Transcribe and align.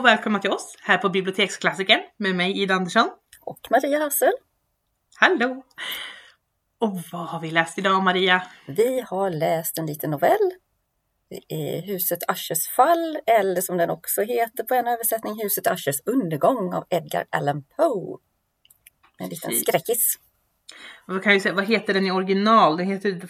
och 0.00 0.06
välkomna 0.06 0.38
till 0.38 0.50
oss 0.50 0.76
här 0.80 0.98
på 0.98 1.08
Biblioteksklassikern 1.08 2.00
med 2.16 2.34
mig 2.34 2.62
Ida 2.62 2.74
Andersson. 2.74 3.10
Och 3.40 3.60
Maria 3.70 3.98
Hassel. 3.98 4.32
Hallå! 5.16 5.64
Och 6.78 6.98
vad 7.12 7.26
har 7.26 7.40
vi 7.40 7.50
läst 7.50 7.78
idag 7.78 8.02
Maria? 8.02 8.42
Vi 8.66 9.00
har 9.00 9.30
läst 9.30 9.78
en 9.78 9.86
liten 9.86 10.10
novell. 10.10 10.50
Det 11.30 11.54
är 11.54 11.82
Huset 11.82 12.18
Aschers 12.28 12.68
fall, 12.68 13.18
eller 13.26 13.60
som 13.60 13.76
den 13.76 13.90
också 13.90 14.22
heter 14.22 14.64
på 14.64 14.74
en 14.74 14.86
översättning, 14.86 15.42
Huset 15.42 15.66
Aschers 15.66 16.00
undergång 16.04 16.74
av 16.74 16.84
Edgar 16.90 17.26
Allan 17.30 17.62
Poe. 17.76 18.18
En 19.18 19.28
liten 19.28 19.50
Precis. 19.50 19.68
skräckis. 19.68 20.18
Vad, 21.06 21.22
kan 21.22 21.32
jag 21.32 21.42
säga, 21.42 21.54
vad 21.54 21.66
heter 21.66 21.94
den 21.94 22.06
i 22.06 22.10
original? 22.10 22.76
Den 22.76 22.86
heter 22.86 23.20
The, 23.20 23.26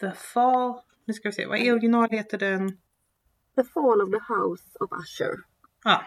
The 0.00 0.12
Fall... 0.16 0.80
Nu 1.04 1.14
ska 1.14 1.28
vi 1.28 1.32
se, 1.32 1.46
vad 1.46 1.58
i 1.58 1.70
original 1.70 2.08
heter 2.10 2.38
den? 2.38 2.68
The 3.56 3.64
Fall 3.64 4.02
of 4.02 4.10
the 4.10 4.32
House 4.34 4.64
of 4.80 4.90
Usher. 4.92 5.53
Ja, 5.84 6.04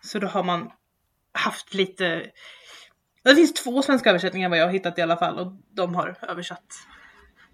så 0.00 0.18
då 0.18 0.26
har 0.26 0.42
man 0.42 0.70
haft 1.32 1.74
lite... 1.74 2.30
Det 3.22 3.34
finns 3.34 3.54
två 3.54 3.82
svenska 3.82 4.10
översättningar 4.10 4.48
vad 4.48 4.58
jag 4.58 4.64
har 4.66 4.72
hittat 4.72 4.98
i 4.98 5.02
alla 5.02 5.16
fall 5.16 5.38
och 5.38 5.52
de 5.76 5.94
har 5.94 6.18
översatt. 6.28 6.74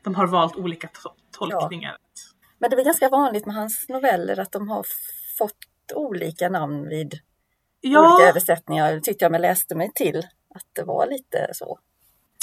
De 0.02 0.14
har 0.14 0.27
valt 0.27 0.56
olika 0.56 0.89
to- 0.89 1.14
tolkningar. 1.39 1.97
Men 2.58 2.70
det 2.70 2.77
är 2.77 2.84
ganska 2.84 3.08
vanligt 3.08 3.47
med 3.47 3.55
hans 3.55 3.89
noveller 3.89 4.41
att 4.41 4.52
de 4.52 4.69
har 4.69 4.86
fått 5.39 5.56
olika 5.94 6.48
namn 6.48 6.89
vid 6.89 7.06
olika 7.06 7.20
Ja, 7.80 8.28
översättningar. 8.28 9.00
tyckte 9.00 9.24
jag 9.24 9.33
mig 9.33 9.41
läste 9.41 9.74
mig 9.74 9.92
till 9.95 10.19
att 10.55 10.67
det 10.72 10.83
var 10.84 11.06
lite 11.06 11.48
så. 11.52 11.78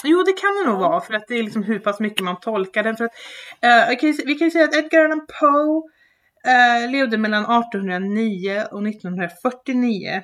jo 0.03 0.23
det 0.23 0.33
kan 0.33 0.49
det 0.55 0.71
nog 0.71 0.79
vara 0.79 1.01
för 1.01 1.13
att 1.13 1.27
det 1.27 1.35
är 1.35 1.43
liksom 1.43 1.63
hur 1.63 1.79
pass 1.79 1.99
mycket 1.99 2.23
man 2.23 2.39
tolkar 2.39 2.83
den. 2.83 2.97
För 2.97 3.05
att, 3.05 3.11
eh, 3.61 3.93
okej, 3.93 4.23
vi 4.25 4.35
kan 4.35 4.47
ju 4.47 4.51
säga 4.51 4.65
att 4.65 4.75
Edgar 4.75 5.05
Allan 5.05 5.27
Poe 5.39 5.81
eh, 6.45 6.91
levde 6.91 7.17
mellan 7.17 7.43
1809 7.43 8.63
och 8.71 8.87
1949. 8.87 10.21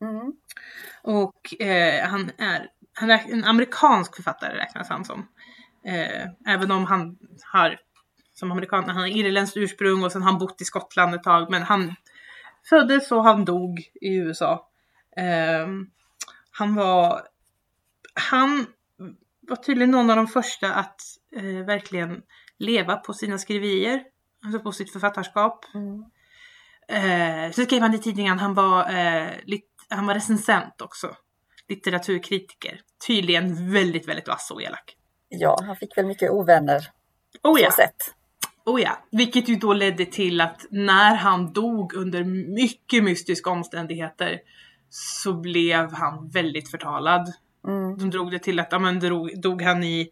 Mm. 0.00 0.32
Och 1.02 1.62
eh, 1.62 2.08
han 2.08 2.30
är 2.38 2.68
han 2.94 3.10
är 3.10 3.32
en 3.32 3.44
amerikansk 3.44 4.16
författare 4.16 4.58
räknas 4.58 4.88
han 4.88 5.04
som. 5.04 5.28
Eh, 5.84 6.54
även 6.54 6.70
om 6.70 6.84
han 6.84 7.18
har 7.52 7.78
som 8.34 8.52
amerikan, 8.52 8.84
han 8.88 8.96
har 8.96 9.06
irländskt 9.06 9.56
ursprung 9.56 10.04
och 10.04 10.12
sen 10.12 10.22
har 10.22 10.30
han 10.30 10.38
bott 10.38 10.60
i 10.60 10.64
Skottland 10.64 11.14
ett 11.14 11.22
tag. 11.22 11.50
Men 11.50 11.62
han 11.62 11.94
föddes 12.68 13.12
och 13.12 13.24
han 13.24 13.44
dog 13.44 13.78
i 14.00 14.16
USA. 14.16 14.68
Eh, 15.16 15.68
han 16.50 16.74
var 16.74 17.22
han 18.14 18.66
var 19.40 19.56
tydligen 19.56 19.90
någon 19.90 20.10
av 20.10 20.16
de 20.16 20.26
första 20.26 20.74
att 20.74 21.00
eh, 21.36 21.66
verkligen 21.66 22.22
leva 22.58 22.96
på 22.96 23.12
sina 23.12 23.38
skriverier. 23.38 24.02
Alltså 24.44 24.60
på 24.60 24.72
sitt 24.72 24.92
författarskap. 24.92 25.64
Mm. 25.74 26.04
Eh, 26.88 27.52
så 27.52 27.62
skrev 27.62 27.82
han 27.82 27.94
i 27.94 27.98
tidningen, 27.98 28.38
han 28.38 28.54
var, 28.54 28.90
eh, 28.90 29.30
lit, 29.44 29.64
han 29.88 30.06
var 30.06 30.14
recensent 30.14 30.80
också. 30.80 31.16
Litteraturkritiker. 31.68 32.80
Tydligen 33.06 33.72
väldigt, 33.72 34.08
väldigt 34.08 34.28
vass 34.28 34.50
och 34.50 34.62
elak. 34.62 34.96
Ja, 35.28 35.58
han 35.66 35.76
fick 35.76 35.98
väl 35.98 36.06
mycket 36.06 36.30
ovänner 36.30 36.90
Oh 37.42 37.60
ja, 37.60 37.70
sätt. 37.70 38.14
oh 38.66 38.80
ja. 38.80 38.98
Vilket 39.10 39.48
ju 39.48 39.56
då 39.56 39.72
ledde 39.72 40.06
till 40.06 40.40
att 40.40 40.66
när 40.70 41.14
han 41.14 41.52
dog 41.52 41.94
under 41.94 42.24
mycket 42.54 43.04
mystiska 43.04 43.50
omständigheter 43.50 44.40
så 44.90 45.32
blev 45.32 45.92
han 45.92 46.28
väldigt 46.28 46.70
förtalad. 46.70 47.32
Mm. 47.66 47.98
De 47.98 48.10
drog 48.10 48.30
det 48.30 48.38
till 48.38 48.60
att, 48.60 48.68
ja 48.70 48.78
men 48.78 49.00
drog, 49.00 49.40
dog 49.40 49.62
han 49.62 49.84
i 49.84 50.10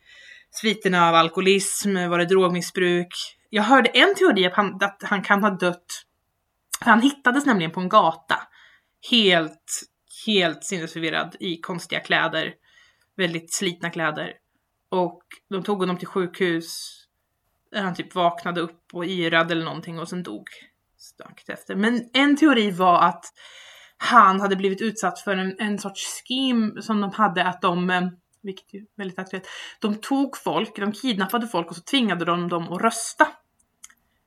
sviterna 0.61 1.09
av 1.09 1.15
alkoholism, 1.15 1.95
var 1.95 2.19
det 2.19 2.25
drogmissbruk? 2.25 3.09
Jag 3.51 3.63
hörde 3.63 3.89
en 3.89 4.15
teori 4.15 4.47
att 4.47 4.55
han, 4.55 4.75
att 4.75 5.03
han 5.03 5.23
kan 5.23 5.43
ha 5.43 5.51
dött, 5.51 5.87
han 6.81 7.01
hittades 7.01 7.47
nämligen 7.47 7.71
på 7.71 7.81
en 7.81 7.89
gata. 7.89 8.41
Helt, 9.11 9.83
helt 10.27 10.65
sinnesförvirrad 10.65 11.37
i 11.41 11.57
konstiga 11.57 12.01
kläder. 12.01 12.55
Väldigt 13.17 13.55
slitna 13.55 13.91
kläder. 13.91 14.33
Och 14.89 15.23
de 15.51 15.63
tog 15.63 15.79
honom 15.79 15.99
till 15.99 16.09
sjukhus. 16.09 16.93
Där 17.71 17.83
han 17.83 17.95
typ 17.95 18.15
vaknade 18.15 18.61
upp 18.61 18.83
och 18.93 19.05
yrade 19.05 19.53
eller 19.53 19.65
någonting 19.65 19.99
och 19.99 20.09
sen 20.09 20.23
dog 20.23 20.49
strax 20.99 21.49
efter. 21.49 21.75
Men 21.75 22.11
en 22.13 22.37
teori 22.37 22.71
var 22.71 23.01
att 23.01 23.25
han 23.97 24.41
hade 24.41 24.57
blivit 24.57 24.81
utsatt 24.81 25.21
för 25.21 25.37
en, 25.37 25.57
en 25.59 25.79
sorts 25.79 26.07
skim 26.07 26.83
som 26.83 27.01
de 27.01 27.13
hade 27.13 27.45
att 27.45 27.63
de, 27.63 27.91
eh, 27.91 28.03
vilket 28.47 28.75
är 28.75 28.81
väldigt 28.97 29.19
aktuellt, 29.19 29.47
de 29.81 29.95
tog 29.95 30.37
folk, 30.37 30.77
de 30.77 30.93
kidnappade 30.93 31.47
folk 31.49 31.71
och 31.71 31.77
så 31.77 31.83
tvingade 31.83 32.25
de 32.25 32.49
dem 32.49 32.73
att 32.73 32.83
rösta. 32.83 33.29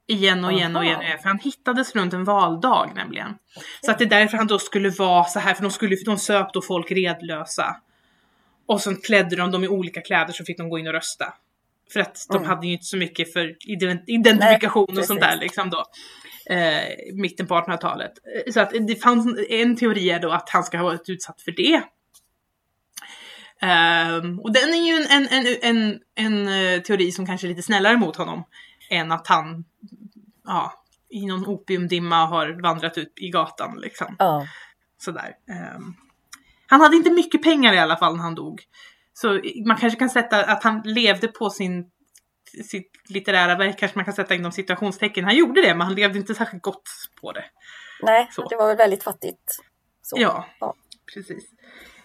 Igen 0.07 0.45
och 0.45 0.51
igen 0.51 0.75
och 0.75 0.85
igen, 0.85 1.01
för 1.21 1.27
han 1.29 1.39
hittades 1.39 1.95
runt 1.95 2.13
en 2.13 2.23
valdag 2.23 2.91
nämligen. 2.95 3.33
Så 3.85 3.91
att 3.91 3.97
det 3.97 4.03
är 4.03 4.09
därför 4.09 4.37
han 4.37 4.47
då 4.47 4.59
skulle 4.59 4.89
vara 4.89 5.23
så 5.23 5.39
här, 5.39 5.53
för 5.53 5.63
de, 5.63 5.71
skulle, 5.71 5.95
de 6.05 6.17
söp 6.17 6.53
då 6.53 6.61
folk 6.61 6.91
redlösa. 6.91 7.75
Och 8.65 8.81
sen 8.81 8.95
klädde 9.01 9.35
de 9.35 9.51
dem 9.51 9.63
i 9.63 9.67
olika 9.67 10.01
kläder 10.01 10.33
så 10.33 10.45
fick 10.45 10.57
de 10.57 10.69
gå 10.69 10.79
in 10.79 10.87
och 10.87 10.93
rösta. 10.93 11.33
För 11.93 11.99
att 11.99 12.25
de 12.29 12.37
Mm. 12.37 12.49
hade 12.49 12.67
ju 12.67 12.73
inte 12.73 12.85
så 12.85 12.97
mycket 12.97 13.33
för 13.33 13.55
ident- 13.67 14.03
identifikation 14.07 14.85
Nej, 14.89 14.99
och 14.99 15.05
sånt 15.05 15.21
där 15.21 15.37
liksom 15.37 15.69
då. 15.69 15.85
Eh, 16.49 16.83
mitten 17.13 17.47
på 17.47 17.55
1800-talet. 17.55 18.11
Eh, 18.45 18.51
Så 18.51 18.59
att 18.59 18.71
det 18.87 18.95
fanns 18.95 19.37
en 19.49 19.75
teori 19.75 20.09
är 20.09 20.19
då 20.19 20.31
att 20.31 20.49
han 20.49 20.63
ska 20.63 20.77
ha 20.77 20.83
varit 20.83 21.09
utsatt 21.09 21.41
för 21.41 21.51
det. 21.51 21.81
Ehm, 23.61 24.39
och 24.39 24.53
den 24.53 24.73
är 24.73 24.87
ju 24.87 25.03
en, 25.03 25.27
en, 25.27 25.27
en, 25.27 25.57
en, 25.61 25.99
en 26.15 26.47
eh, 26.47 26.81
teori 26.81 27.11
som 27.11 27.25
kanske 27.25 27.47
är 27.47 27.49
lite 27.49 27.61
snällare 27.61 27.97
mot 27.97 28.15
honom. 28.15 28.43
Än 28.89 29.11
att 29.11 29.27
han 29.27 29.65
ja, 30.45 30.83
i 31.09 31.25
någon 31.25 31.45
opiumdimma 31.47 32.25
har 32.25 32.61
vandrat 32.61 32.97
ut 32.97 33.13
i 33.15 33.29
gatan 33.29 33.79
liksom. 33.79 34.15
Ja. 34.19 34.47
Sådär. 34.97 35.35
Ehm, 35.49 35.93
han 36.67 36.81
hade 36.81 36.95
inte 36.95 37.11
mycket 37.11 37.43
pengar 37.43 37.73
i 37.73 37.79
alla 37.79 37.97
fall 37.97 38.15
när 38.15 38.23
han 38.23 38.35
dog. 38.35 38.63
Så 39.13 39.41
man 39.65 39.77
kanske 39.77 39.99
kan 39.99 40.09
sätta 40.09 40.45
att 40.45 40.63
han 40.63 40.81
levde 40.85 41.27
på 41.27 41.49
sin 41.49 41.91
sitt 42.63 42.91
litterära 43.09 43.55
verk 43.55 43.79
kanske 43.79 43.97
man 43.97 44.05
kan 44.05 44.13
sätta 44.13 44.35
inom 44.35 44.51
situationstecken. 44.51 45.23
Han 45.23 45.35
gjorde 45.35 45.61
det 45.61 45.75
men 45.75 45.81
han 45.81 45.95
levde 45.95 46.19
inte 46.19 46.35
särskilt 46.35 46.63
gott 46.63 46.89
på 47.21 47.31
det. 47.31 47.45
Nej, 48.01 48.27
Så. 48.31 48.47
det 48.47 48.55
var 48.55 48.67
väl 48.67 48.77
väldigt 48.77 49.03
fattigt. 49.03 49.59
Så. 50.01 50.15
Ja, 50.19 50.45
Ja. 50.59 50.75
precis. 51.13 51.43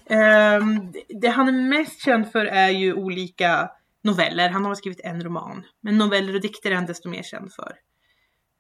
Ehm, 0.07 0.93
det- 1.21 1.29
han 1.29 1.49
är 1.49 1.53
mest 1.69 2.05
känd 2.05 2.33
för 2.33 2.45
är 2.45 2.71
ju 2.71 2.95
olika 2.95 3.71
noveller. 4.03 4.49
Han 4.49 4.65
har 4.65 4.75
skrivit 4.75 5.01
en 5.01 5.25
roman. 5.25 5.65
Men 5.81 5.99
noveller 5.99 6.35
och 6.35 6.41
dikter 6.41 6.71
är 6.71 6.75
han 6.75 6.87
desto 6.87 7.09
mer 7.09 7.23
känd 7.23 7.53
för. 7.53 7.77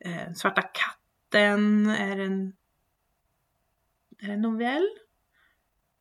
Ehm, 0.05 0.34
Svarta 0.34 0.62
katten 0.62 1.87
är 1.87 2.19
en... 2.19 2.53
Är 4.22 4.27
det 4.27 4.32
en 4.32 4.41
novell? 4.43 4.88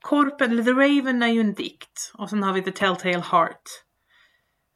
Korpen, 0.01 0.51
eller 0.51 0.63
The 0.63 0.71
Raven 0.71 1.23
är 1.23 1.27
ju 1.27 1.41
en 1.41 1.53
dikt. 1.53 2.11
Och 2.13 2.29
sen 2.29 2.43
har 2.43 2.53
vi 2.53 2.61
The 2.61 2.71
Telltale 2.71 3.23
Heart. 3.31 3.61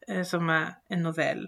Eh, 0.08 0.24
som 0.24 0.50
är 0.50 0.74
en 0.90 1.04
novell. 1.04 1.48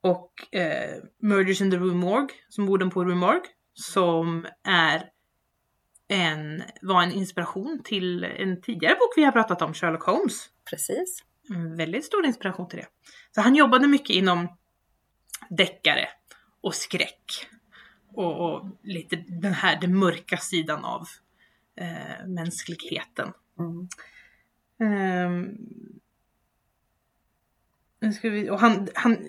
Och 0.00 0.54
eh, 0.54 1.02
Murders 1.22 1.60
in 1.60 1.70
the 1.70 1.76
Rue 1.76 1.94
Morgue, 1.94 2.36
som 2.48 2.64
Morden 2.64 2.90
på 2.90 3.04
Rue 3.04 3.14
Morgue. 3.14 3.42
Som 3.74 4.46
är 4.64 5.10
en, 6.10 6.62
var 6.82 7.02
en 7.02 7.12
inspiration 7.12 7.80
till 7.84 8.24
en 8.24 8.60
tidigare 8.62 8.94
bok 8.94 9.12
vi 9.16 9.24
har 9.24 9.32
pratat 9.32 9.62
om, 9.62 9.74
Sherlock 9.74 10.02
Holmes. 10.02 10.48
Precis. 10.70 11.24
En 11.50 11.76
väldigt 11.76 12.04
stor 12.04 12.26
inspiration 12.26 12.68
till 12.68 12.78
det. 12.78 12.86
Så 13.34 13.40
han 13.40 13.54
jobbade 13.54 13.88
mycket 13.88 14.10
inom 14.16 14.48
deckare 15.48 16.08
och 16.60 16.74
skräck. 16.74 17.48
Och, 18.14 18.40
och 18.40 18.66
lite 18.82 19.16
den 19.16 19.52
här, 19.52 19.80
den 19.80 19.98
mörka 19.98 20.36
sidan 20.36 20.84
av 20.84 21.06
eh, 21.76 22.26
mänskligheten. 22.26 23.32
Mm. 23.58 23.88
Ska 28.14 28.30
vi, 28.30 28.50
och 28.50 28.60
han, 28.60 28.88
han, 28.94 29.28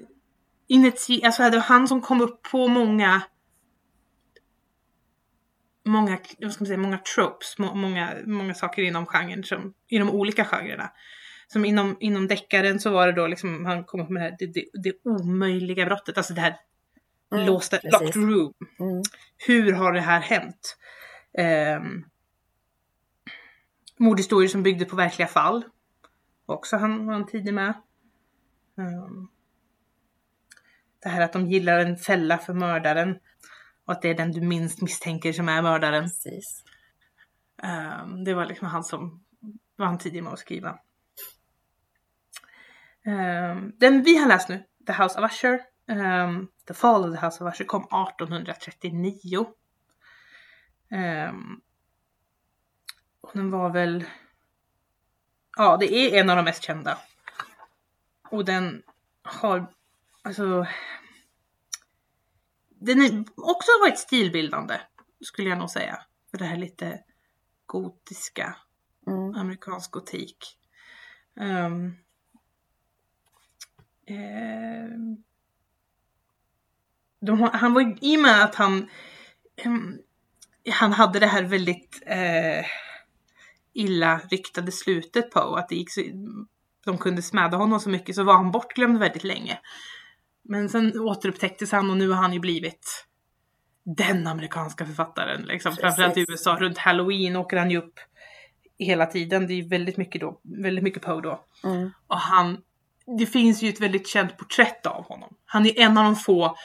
initi, 0.68 1.24
alltså 1.24 1.44
det 1.44 1.58
var 1.58 1.60
han 1.60 1.88
som 1.88 2.02
kom 2.02 2.22
upp 2.22 2.42
på 2.42 2.68
många 2.68 3.22
många, 5.86 6.20
vad 6.40 6.52
ska 6.52 6.64
man 6.64 6.68
säga, 6.68 6.78
många 6.78 6.98
tropes, 7.16 7.58
må, 7.58 7.74
många, 7.74 8.16
många 8.26 8.54
saker 8.54 8.82
inom 8.82 9.06
genren, 9.06 9.44
som, 9.44 9.74
i 9.88 9.98
de 9.98 10.10
olika 10.10 10.46
genrerna. 10.46 10.92
Som 11.48 11.66
inom, 11.66 11.98
inom 12.00 12.28
deckaren 12.28 12.80
så 12.80 12.90
var 12.92 13.08
det 13.08 13.14
då 13.14 13.28
liksom, 13.28 13.66
han 13.66 13.84
kom 13.84 14.02
upp 14.02 14.10
med 14.10 14.22
det 14.22 14.26
här, 14.30 14.36
det, 14.40 14.46
det, 14.46 14.66
det 14.74 14.94
omöjliga 15.04 15.86
brottet, 15.86 16.18
alltså 16.18 16.34
det 16.34 16.42
här 16.42 16.56
Mm, 17.34 17.46
låsta, 17.46 17.78
precis. 17.78 17.92
locked 18.02 18.16
room. 18.16 18.54
Mm. 18.80 19.02
Hur 19.48 19.74
har 19.74 19.94
det 19.94 20.02
här 20.02 20.20
hänt? 20.20 20.78
Um, 21.78 22.06
mordhistorier 23.98 24.50
som 24.50 24.64
byggde 24.64 24.86
på 24.86 24.96
verkliga 24.96 25.28
fall. 25.28 25.64
Också 26.46 26.78
han 26.78 27.06
var 27.06 27.14
han 27.14 27.26
tidig 27.26 27.54
med. 27.54 27.74
Ehm, 28.78 29.28
det 31.04 31.10
här 31.10 31.22
att 31.22 31.34
de 31.34 31.48
gillar 31.48 31.80
en 31.80 31.98
fälla 31.98 32.38
för 32.38 32.54
mördaren. 32.54 33.20
Och 33.86 33.94
att 33.94 34.02
det 34.02 34.10
är 34.10 34.16
den 34.16 34.32
du 34.32 34.42
minst 34.42 34.82
misstänker 34.82 35.34
som 35.34 35.50
är 35.50 35.62
mördaren. 35.62 36.04
Precis. 36.04 36.64
Ehm, 37.64 38.24
det 38.24 38.34
var 38.34 38.46
liksom 38.46 38.68
han 38.68 38.84
som 38.84 39.24
var 39.76 39.86
han 39.86 39.98
tidig 39.98 40.24
med 40.24 40.34
att 40.34 40.40
skriva. 40.40 40.80
Ehm, 43.06 43.72
den 43.78 44.04
vi 44.04 44.18
har 44.18 44.28
läst 44.28 44.50
nu, 44.50 44.64
The 44.88 44.94
House 44.94 45.20
of 45.20 45.32
Usher, 45.32 45.62
ehm, 45.88 46.48
The 46.68 46.74
Fall 46.74 47.10
of 47.10 47.20
the 47.20 47.26
House 47.26 47.44
of 47.44 47.54
Usher, 47.54 47.66
kom 47.66 47.84
1839. 47.84 49.48
Um, 50.92 51.62
och 53.22 53.32
den 53.34 53.52
var 53.52 53.70
väl... 53.70 54.06
Ja, 55.58 55.78
det 55.78 55.94
är 55.94 56.20
en 56.20 56.30
av 56.30 56.36
de 56.36 56.46
mest 56.46 56.64
kända. 56.64 56.98
Och 58.30 58.46
den 58.46 58.84
har, 59.24 59.74
alltså... 60.22 60.68
Den 62.82 63.02
är 63.02 63.26
också 63.36 63.72
varit 63.82 64.00
stilbildande, 64.00 64.80
skulle 65.22 65.50
jag 65.50 65.58
nog 65.58 65.70
säga. 65.70 66.00
För 66.32 66.38
det 66.38 66.46
här 66.46 66.58
lite 66.58 67.00
gotiska, 67.66 68.56
Mm. 69.08 69.36
amerikansk 69.36 69.92
gotik. 69.92 70.38
Um, 71.36 71.98
ehm, 74.06 75.24
de, 77.22 77.50
han 77.54 77.74
var 77.74 77.98
i 78.02 78.18
och 78.18 78.22
med 78.22 78.44
att 78.44 78.56
han 78.56 78.90
ehm, 79.56 79.98
han 80.70 80.94
hade 80.94 81.20
det 81.20 81.28
här 81.28 81.44
väldigt 81.44 82.04
eh, 82.06 82.66
illa 83.74 84.18
ryktade 84.18 84.72
slutet 84.72 85.32
på 85.32 85.40
att 85.40 85.70
det 85.70 85.76
gick 85.76 85.92
så, 85.92 86.02
de 86.86 86.98
kunde 86.98 87.22
smäda 87.22 87.58
honom 87.58 87.80
så 87.80 87.90
mycket 87.90 88.16
så 88.16 88.24
var 88.24 88.34
han 88.34 88.52
bortglömd 88.52 89.00
väldigt 89.00 89.24
länge. 89.24 89.60
Men 90.44 90.70
sen 90.70 91.00
återupptäcktes 91.00 91.72
han 91.72 91.92
och 91.92 91.98
nu 91.98 92.10
har 92.10 92.22
han 92.22 92.34
ju 92.34 92.40
blivit 92.40 93.06
den 93.84 94.28
amerikanska 94.28 94.86
författaren. 94.86 95.42
Liksom. 95.42 95.70
Precis. 95.70 95.82
Framförallt 95.82 96.18
i 96.18 96.26
USA. 96.30 96.56
Runt 96.56 96.78
halloween 96.78 97.36
åker 97.36 97.58
han 97.58 97.72
ju 97.72 97.78
upp 97.78 98.00
hela 98.78 99.06
tiden. 99.06 99.48
Det 99.48 99.54
är 99.54 99.70
väldigt 99.70 99.98
mycket, 99.98 100.22
då, 100.22 100.42
väldigt 100.44 100.84
mycket 100.84 101.02
Poe 101.02 101.22
då. 101.22 101.46
Mm. 101.64 101.92
Och 102.08 102.18
han, 102.18 102.58
det 103.20 103.26
finns 103.26 103.62
ju 103.62 103.70
ett 103.70 103.82
väldigt 103.82 104.08
känt 104.08 104.38
porträtt 104.38 104.86
av 104.86 105.04
honom. 105.04 105.36
Han 105.46 105.66
är 105.66 105.80
en 105.80 105.98
av 105.98 106.04
de 106.04 106.16
få, 106.16 106.58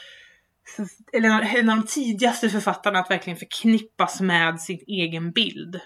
eller 1.13 1.29
en 1.57 1.71
av 1.71 1.77
de 1.77 1.87
tidigaste 1.87 2.51
författarna 2.51 2.99
att 2.99 3.11
verkligen 3.11 3.39
förknippas 3.39 4.21
med 4.21 4.61
sin 4.61 4.81
egen 4.87 5.33
bild. 5.33 5.81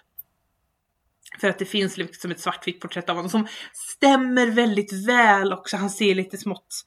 För 1.41 1.49
att 1.49 1.59
det 1.59 1.65
finns 1.65 1.97
liksom 1.97 2.31
ett 2.31 2.41
svartvitt 2.41 2.81
porträtt 2.81 3.09
av 3.09 3.17
honom 3.17 3.31
som 3.31 3.47
stämmer 3.73 4.47
väldigt 4.47 5.07
väl 5.07 5.53
också. 5.53 5.77
Han 5.77 5.91
ser 5.91 6.15
lite 6.15 6.39
smått, 6.39 6.87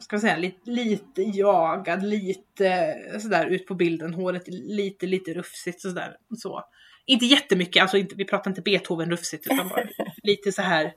ska 0.00 0.16
man 0.16 0.20
säga, 0.20 0.36
lite, 0.36 0.70
lite 0.70 1.22
jagad, 1.22 2.02
lite 2.02 2.96
sådär 3.20 3.46
ut 3.46 3.66
på 3.66 3.74
bilden. 3.74 4.14
Håret 4.14 4.48
lite, 4.48 5.06
lite 5.06 5.34
rufsigt 5.34 5.80
sådär. 5.80 6.16
Så. 6.38 6.64
Inte 7.06 7.26
jättemycket, 7.26 7.82
alltså 7.82 7.96
inte, 7.96 8.14
vi 8.14 8.24
pratar 8.24 8.50
inte 8.50 8.62
Beethoven 8.62 9.10
rufsigt 9.10 9.46
utan 9.46 9.68
bara 9.68 9.84
lite 10.22 10.52
så 10.52 10.62
här 10.62 10.92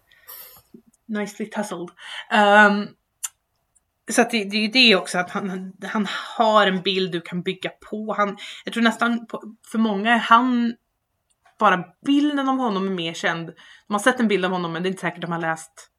nicely 1.07 1.49
tussled. 1.49 1.89
Um, 2.69 2.87
så 4.11 4.21
att 4.21 4.29
det, 4.29 4.43
det 4.43 4.57
är 4.57 4.61
ju 4.61 4.67
det 4.67 4.95
också 4.95 5.17
att 5.17 5.29
han, 5.29 5.73
han 5.83 6.07
har 6.37 6.67
en 6.67 6.81
bild 6.81 7.11
du 7.11 7.21
kan 7.21 7.41
bygga 7.41 7.69
på. 7.69 8.13
Han, 8.13 8.37
jag 8.65 8.73
tror 8.73 8.83
nästan 8.83 9.27
på, 9.27 9.55
för 9.71 9.77
många 9.77 10.13
är 10.13 10.19
han 10.19 10.75
bara 11.59 11.85
bilden 12.05 12.49
av 12.49 12.57
honom 12.57 12.87
är 12.87 12.91
mer 12.91 13.13
känd. 13.13 13.47
De 13.87 13.93
har 13.93 13.99
sett 13.99 14.19
en 14.19 14.27
bild 14.27 14.45
av 14.45 14.51
honom 14.51 14.73
men 14.73 14.83
det 14.83 14.87
är 14.87 14.91
inte 14.91 15.01
säkert 15.01 15.21
de 15.21 15.31
har 15.31 15.39
läst 15.39 15.89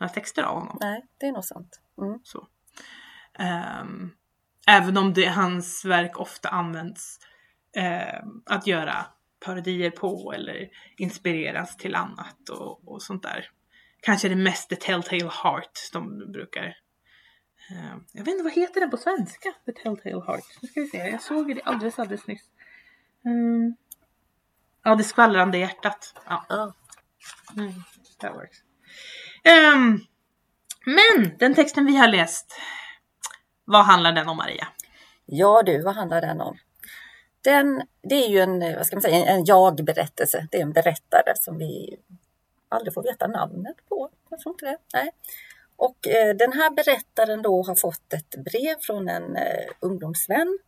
några 0.00 0.12
texter 0.12 0.42
av 0.42 0.54
honom. 0.54 0.76
Nej, 0.80 1.04
det 1.20 1.26
är 1.26 1.32
nog 1.32 1.44
sant. 1.44 1.81
Mm. 1.98 2.20
Så. 2.22 2.48
Ehm, 3.38 4.10
även 4.66 4.96
om 4.96 5.12
det, 5.14 5.26
hans 5.26 5.84
verk 5.84 6.18
ofta 6.20 6.48
används 6.48 7.18
ehm, 7.76 8.42
att 8.46 8.66
göra 8.66 9.06
parodier 9.44 9.90
på 9.90 10.32
eller 10.32 10.68
inspireras 10.96 11.76
till 11.76 11.94
annat 11.94 12.48
och, 12.48 12.88
och 12.88 13.02
sånt 13.02 13.22
där. 13.22 13.50
Kanske 14.00 14.28
det 14.28 14.36
mest 14.36 14.68
The 14.68 14.76
Telltale 14.76 15.30
Heart 15.42 15.78
de 15.92 16.32
brukar. 16.32 16.64
ehm, 17.70 18.04
jag 18.12 18.24
vet 18.24 18.32
inte, 18.32 18.44
vad 18.44 18.52
heter 18.52 18.80
den 18.80 18.90
på 18.90 18.96
svenska? 18.96 19.52
The 19.66 19.72
Telltale 19.72 20.24
Heart. 20.26 20.44
Nu 20.62 20.68
ska 20.68 20.80
vi 20.80 20.86
se, 20.86 20.98
jag 20.98 21.22
såg 21.22 21.54
det 21.54 21.62
alldeles, 21.62 21.98
alldeles 21.98 22.26
nyss. 22.26 22.48
Ja, 24.84 24.94
Det 24.94 25.04
skvallrande 25.04 25.58
hjärtat. 25.58 26.14
Ja. 26.26 26.74
Mm, 27.56 27.72
that 28.18 28.34
works. 28.34 28.58
Ehm, 29.44 30.00
men 30.84 31.38
den 31.38 31.54
texten 31.54 31.86
vi 31.86 31.96
har 31.96 32.08
läst, 32.08 32.52
vad 33.64 33.84
handlar 33.84 34.12
den 34.12 34.28
om 34.28 34.36
Maria? 34.36 34.68
ja 35.26 35.62
du, 35.66 35.82
vad 35.82 35.94
handlar 35.94 36.20
den 36.20 36.40
om? 36.40 36.58
Den, 37.44 37.82
det 38.02 38.14
är 38.14 38.28
ju 38.28 38.38
en, 38.38 38.60
vad 38.76 38.86
ska 38.86 38.96
man 38.96 39.02
säga, 39.02 39.16
en, 39.16 39.36
en 39.36 39.44
jag-berättelse. 39.44 40.48
Det 40.50 40.58
är 40.58 40.62
en 40.62 40.72
berättare 40.72 41.32
som 41.36 41.58
vi 41.58 41.96
aldrig 42.68 42.94
får 42.94 43.02
veta 43.02 43.26
namnet 43.26 43.76
på. 43.88 44.10
Jag 44.30 44.40
tror 44.40 44.54
inte 44.54 44.64
det. 44.64 44.78
Nej. 44.94 45.10
Och 45.76 46.08
eh, 46.08 46.36
den 46.36 46.52
här 46.52 46.70
berättaren 46.70 47.42
då 47.42 47.62
har 47.62 47.74
fått 47.74 48.12
ett 48.12 48.44
brev 48.44 48.76
från 48.80 49.08
en 49.08 49.36
eh, 49.36 49.66
ungdomsvän 49.80 50.58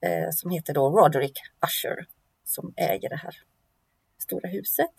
eh, 0.00 0.30
som 0.30 0.50
heter 0.50 0.74
då 0.74 0.90
Roderick 0.90 1.38
Usher 1.66 2.06
som 2.44 2.74
äger 2.76 3.08
det 3.08 3.16
här 3.16 3.36
stora 4.18 4.48
huset. 4.48 4.90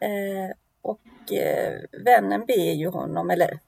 Eh, 0.00 0.56
och 0.82 1.32
eh, 1.32 1.80
vännen 2.04 2.46
ber 2.46 2.72
ju 2.72 2.88
honom, 2.88 3.30
eller 3.30 3.60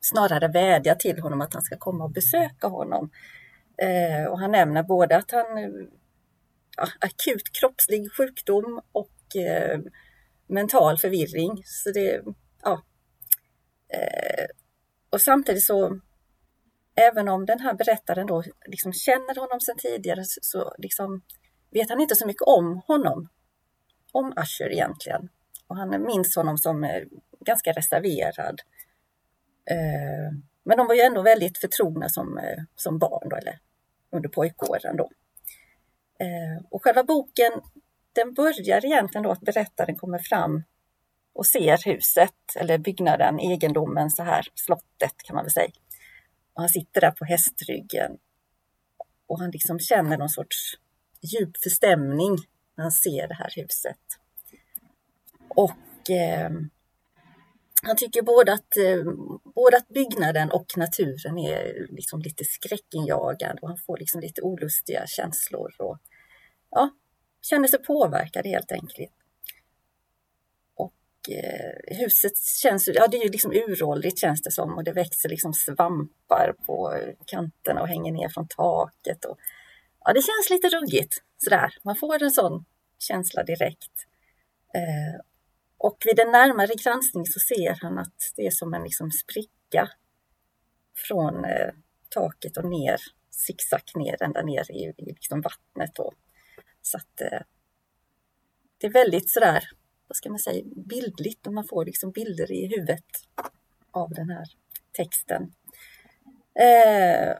snarare 0.00 0.48
vädjar 0.48 0.94
till 0.94 1.20
honom 1.20 1.40
att 1.40 1.54
han 1.54 1.62
ska 1.62 1.76
komma 1.78 2.04
och 2.04 2.10
besöka 2.10 2.66
honom. 2.66 3.10
Eh, 3.82 4.30
och 4.30 4.40
han 4.40 4.50
nämner 4.50 4.82
både 4.82 5.16
att 5.16 5.30
han 5.30 5.46
ja, 6.76 6.88
akut 7.00 7.52
kroppslig 7.60 8.12
sjukdom 8.12 8.80
och 8.92 9.36
eh, 9.36 9.80
mental 10.46 10.98
förvirring. 10.98 11.62
Så 11.64 11.90
det, 11.90 12.22
ja. 12.62 12.82
Eh, 13.88 14.46
och 15.10 15.20
samtidigt 15.20 15.64
så, 15.64 16.00
även 16.94 17.28
om 17.28 17.46
den 17.46 17.60
här 17.60 17.74
berättaren 17.74 18.26
då 18.26 18.42
liksom 18.66 18.92
känner 18.92 19.40
honom 19.40 19.60
sedan 19.60 19.76
tidigare 19.78 20.22
så, 20.24 20.74
liksom 20.78 21.22
vet 21.70 21.90
han 21.90 22.00
inte 22.00 22.16
så 22.16 22.26
mycket 22.26 22.42
om 22.42 22.82
honom. 22.86 23.28
Om 24.12 24.32
Usher 24.36 24.72
egentligen. 24.72 25.28
Och 25.66 25.76
han 25.76 26.02
minns 26.02 26.36
honom 26.36 26.58
som 26.58 26.84
eh, 26.84 27.02
ganska 27.40 27.72
reserverad. 27.72 28.60
Eh, 29.70 30.32
men 30.64 30.76
de 30.76 30.86
var 30.86 30.94
ju 30.94 31.00
ändå 31.00 31.22
väldigt 31.22 31.58
förtrogna 31.58 32.08
som, 32.08 32.38
eh, 32.38 32.62
som 32.74 32.98
barn 32.98 33.28
då, 33.28 33.36
eller 33.36 33.58
under 34.10 34.28
pojkåren 34.28 34.96
då. 34.96 35.10
Eh, 36.20 36.64
och 36.70 36.84
själva 36.84 37.04
boken 37.04 37.52
den 38.12 38.34
börjar 38.34 38.84
egentligen 38.84 39.22
då 39.22 39.30
att 39.30 39.40
berättaren 39.40 39.96
kommer 39.96 40.18
fram 40.18 40.62
och 41.32 41.46
ser 41.46 41.84
huset 41.84 42.56
eller 42.56 42.78
byggnaden, 42.78 43.38
egendomen 43.38 44.10
så 44.10 44.22
här, 44.22 44.46
slottet 44.54 45.22
kan 45.24 45.34
man 45.36 45.44
väl 45.44 45.52
säga. 45.52 45.70
Och 46.54 46.62
han 46.62 46.68
sitter 46.68 47.00
där 47.00 47.10
på 47.10 47.24
hästryggen 47.24 48.18
och 49.26 49.40
han 49.40 49.50
liksom 49.50 49.78
känner 49.78 50.18
någon 50.18 50.28
sorts 50.28 50.74
djup 51.20 51.56
förstämning 51.62 52.36
när 52.74 52.82
han 52.82 52.92
ser 52.92 53.28
det 53.28 53.34
här 53.34 53.52
huset. 53.56 54.00
Och 55.48 56.10
eh, 56.10 56.50
han 57.82 57.96
tycker 57.96 58.22
både 58.22 58.52
att, 58.52 58.76
eh, 58.76 59.04
både 59.54 59.76
att 59.76 59.88
byggnaden 59.88 60.50
och 60.50 60.66
naturen 60.76 61.38
är 61.38 61.86
liksom 61.90 62.20
lite 62.20 62.44
skräckinjagande 62.44 63.62
och 63.62 63.68
han 63.68 63.78
får 63.78 63.98
liksom 63.98 64.20
lite 64.20 64.42
olustiga 64.42 65.06
känslor. 65.06 65.74
Och, 65.78 65.98
ja, 66.70 66.90
känner 67.42 67.68
sig 67.68 67.82
påverkad 67.82 68.46
helt 68.46 68.72
enkelt. 68.72 69.12
Och 70.74 70.94
eh, 71.30 71.96
huset 71.96 72.38
känns, 72.38 72.88
ja 72.94 73.06
det 73.06 73.16
är 73.16 73.24
ju 73.24 73.30
liksom 73.30 73.52
uråldrigt 73.52 74.18
känns 74.18 74.42
det 74.42 74.50
som 74.50 74.74
och 74.74 74.84
det 74.84 74.92
växer 74.92 75.28
liksom 75.28 75.52
svampar 75.52 76.54
på 76.66 77.00
kanterna 77.26 77.80
och 77.80 77.88
hänger 77.88 78.12
ner 78.12 78.28
från 78.28 78.48
taket. 78.48 79.24
Och, 79.24 79.38
ja, 80.04 80.12
det 80.12 80.22
känns 80.22 80.50
lite 80.50 80.68
ruggigt 80.68 81.22
sådär. 81.38 81.74
Man 81.82 81.96
får 81.96 82.22
en 82.22 82.30
sån 82.30 82.64
känsla 82.98 83.42
direkt. 83.42 83.92
Eh, 84.74 85.20
och 85.78 85.98
vid 86.04 86.20
en 86.20 86.32
närmare 86.32 86.74
granskning 86.84 87.26
så 87.26 87.40
ser 87.40 87.78
han 87.82 87.98
att 87.98 88.32
det 88.36 88.46
är 88.46 88.50
som 88.50 88.74
en 88.74 88.82
liksom 88.82 89.10
spricka 89.10 89.88
från 91.08 91.44
eh, 91.44 91.70
taket 92.08 92.56
och 92.56 92.70
ner, 92.70 92.96
zigzag 93.30 93.82
ner, 93.94 94.22
ända 94.22 94.42
ner 94.42 94.70
i, 94.70 94.94
i 94.98 95.04
liksom 95.04 95.40
vattnet. 95.40 95.94
Då. 95.94 96.12
Så 96.82 96.96
att 96.96 97.20
eh, 97.20 97.40
det 98.78 98.86
är 98.86 98.92
väldigt 98.92 99.30
sådär, 99.30 99.64
vad 100.08 100.16
ska 100.16 100.30
man 100.30 100.38
säga, 100.38 100.64
bildligt 100.64 101.46
och 101.46 101.52
man 101.52 101.64
får 101.64 101.84
liksom 101.84 102.10
bilder 102.10 102.52
i 102.52 102.66
huvudet 102.66 103.04
av 103.90 104.10
den 104.10 104.30
här 104.30 104.46
texten. 104.92 105.42
Eh, 106.60 107.36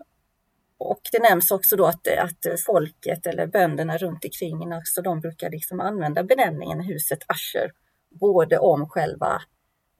och 0.78 1.00
det 1.12 1.22
nämns 1.22 1.50
också 1.50 1.76
då 1.76 1.86
att, 1.86 2.08
att 2.08 2.60
folket 2.66 3.26
eller 3.26 3.46
bönderna 3.46 3.98
runt 3.98 4.24
omkring 4.24 4.72
alltså 4.72 5.02
de 5.02 5.20
brukar 5.20 5.50
liksom 5.50 5.80
använda 5.80 6.24
benämningen 6.24 6.80
huset 6.80 7.18
Asher 7.26 7.72
både 8.20 8.58
om 8.58 8.88
själva 8.88 9.42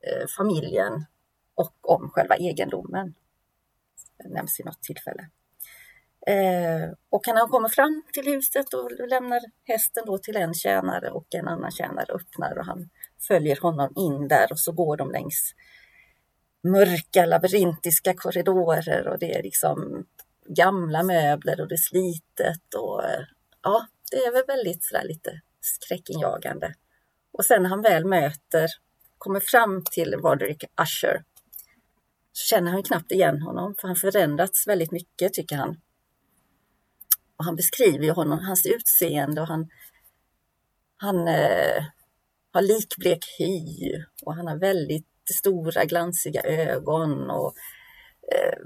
eh, 0.01 0.27
familjen 0.37 1.05
och 1.55 1.75
om 1.83 2.11
själva 2.11 2.37
egendomen. 2.37 3.15
Det 4.19 4.29
nämns 4.29 4.61
vid 4.61 4.67
något 4.67 4.83
tillfälle. 4.83 5.29
Eh, 6.27 6.91
och 7.11 7.23
när 7.27 7.37
han 7.37 7.49
kommer 7.49 7.69
fram 7.69 8.03
till 8.13 8.27
huset 8.27 8.75
och 8.75 9.09
lämnar 9.09 9.41
hästen 9.65 10.05
då 10.07 10.19
till 10.19 10.37
en 10.37 10.55
tjänare 10.55 11.11
och 11.11 11.35
en 11.35 11.49
annan 11.49 11.71
tjänare 11.71 12.13
öppnar 12.13 12.59
och 12.59 12.65
han 12.65 12.91
följer 13.29 13.61
honom 13.61 13.93
in 13.97 14.29
där 14.29 14.53
och 14.53 14.61
så 14.61 14.73
går 14.73 14.97
de 14.97 15.11
längs 15.11 15.55
mörka 16.63 17.27
labyrintiska 17.27 18.15
korridorer 18.15 19.09
och 19.09 19.19
det 19.19 19.35
är 19.35 19.43
liksom 19.43 20.07
gamla 20.49 21.03
möbler 21.03 21.61
och 21.61 21.69
det 21.69 21.75
är 21.75 21.89
slitet 21.91 22.75
och 22.75 23.05
eh, 23.05 23.25
ja, 23.63 23.87
det 24.11 24.17
det 24.17 24.25
är 24.25 24.33
väl 24.33 24.45
väldigt 24.47 24.85
sådär 24.85 25.05
lite 25.05 25.41
skräckinjagande. 25.61 26.75
Och 27.37 27.45
sen 27.45 27.63
när 27.63 27.71
han 27.71 27.83
väl 27.83 28.05
möter, 28.05 28.69
kommer 29.19 29.41
fram 29.41 29.85
till 29.91 30.15
Roderick 30.15 30.65
Usher, 30.65 31.25
så 32.33 32.47
känner 32.47 32.71
han 32.71 32.83
knappt 32.83 33.13
igen 33.13 33.43
honom, 33.43 33.75
för 33.81 33.89
han 33.89 33.97
förändrats 33.97 34.67
väldigt 34.67 34.93
mycket 34.93 35.33
tycker 35.35 35.57
han. 35.57 35.81
Och 37.37 37.45
han 37.45 37.57
beskriver 37.57 38.05
ju 38.05 38.11
honom, 38.11 38.39
hans 38.39 38.67
utseende 38.67 39.41
och 39.41 39.47
han, 39.47 39.69
han 40.97 41.29
eh, 41.29 41.85
har 42.53 42.63
likblek 42.63 43.25
hy 43.39 43.93
och 44.23 44.35
han 44.35 44.47
har 44.47 44.57
väldigt 44.57 45.07
stora 45.31 45.85
glansiga 45.85 46.43
ögon 46.43 47.31
och 47.31 47.55
eh, 48.33 48.59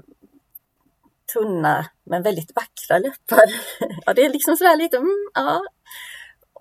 tunna 1.33 1.89
men 2.03 2.23
väldigt 2.23 2.55
vackra 2.55 2.97
läppar. 2.97 3.45
ja, 4.05 4.13
det 4.13 4.21
är 4.21 4.29
liksom 4.29 4.57
sådär 4.57 4.77
lite, 4.77 4.97
mm, 4.97 5.29
ja. 5.33 5.61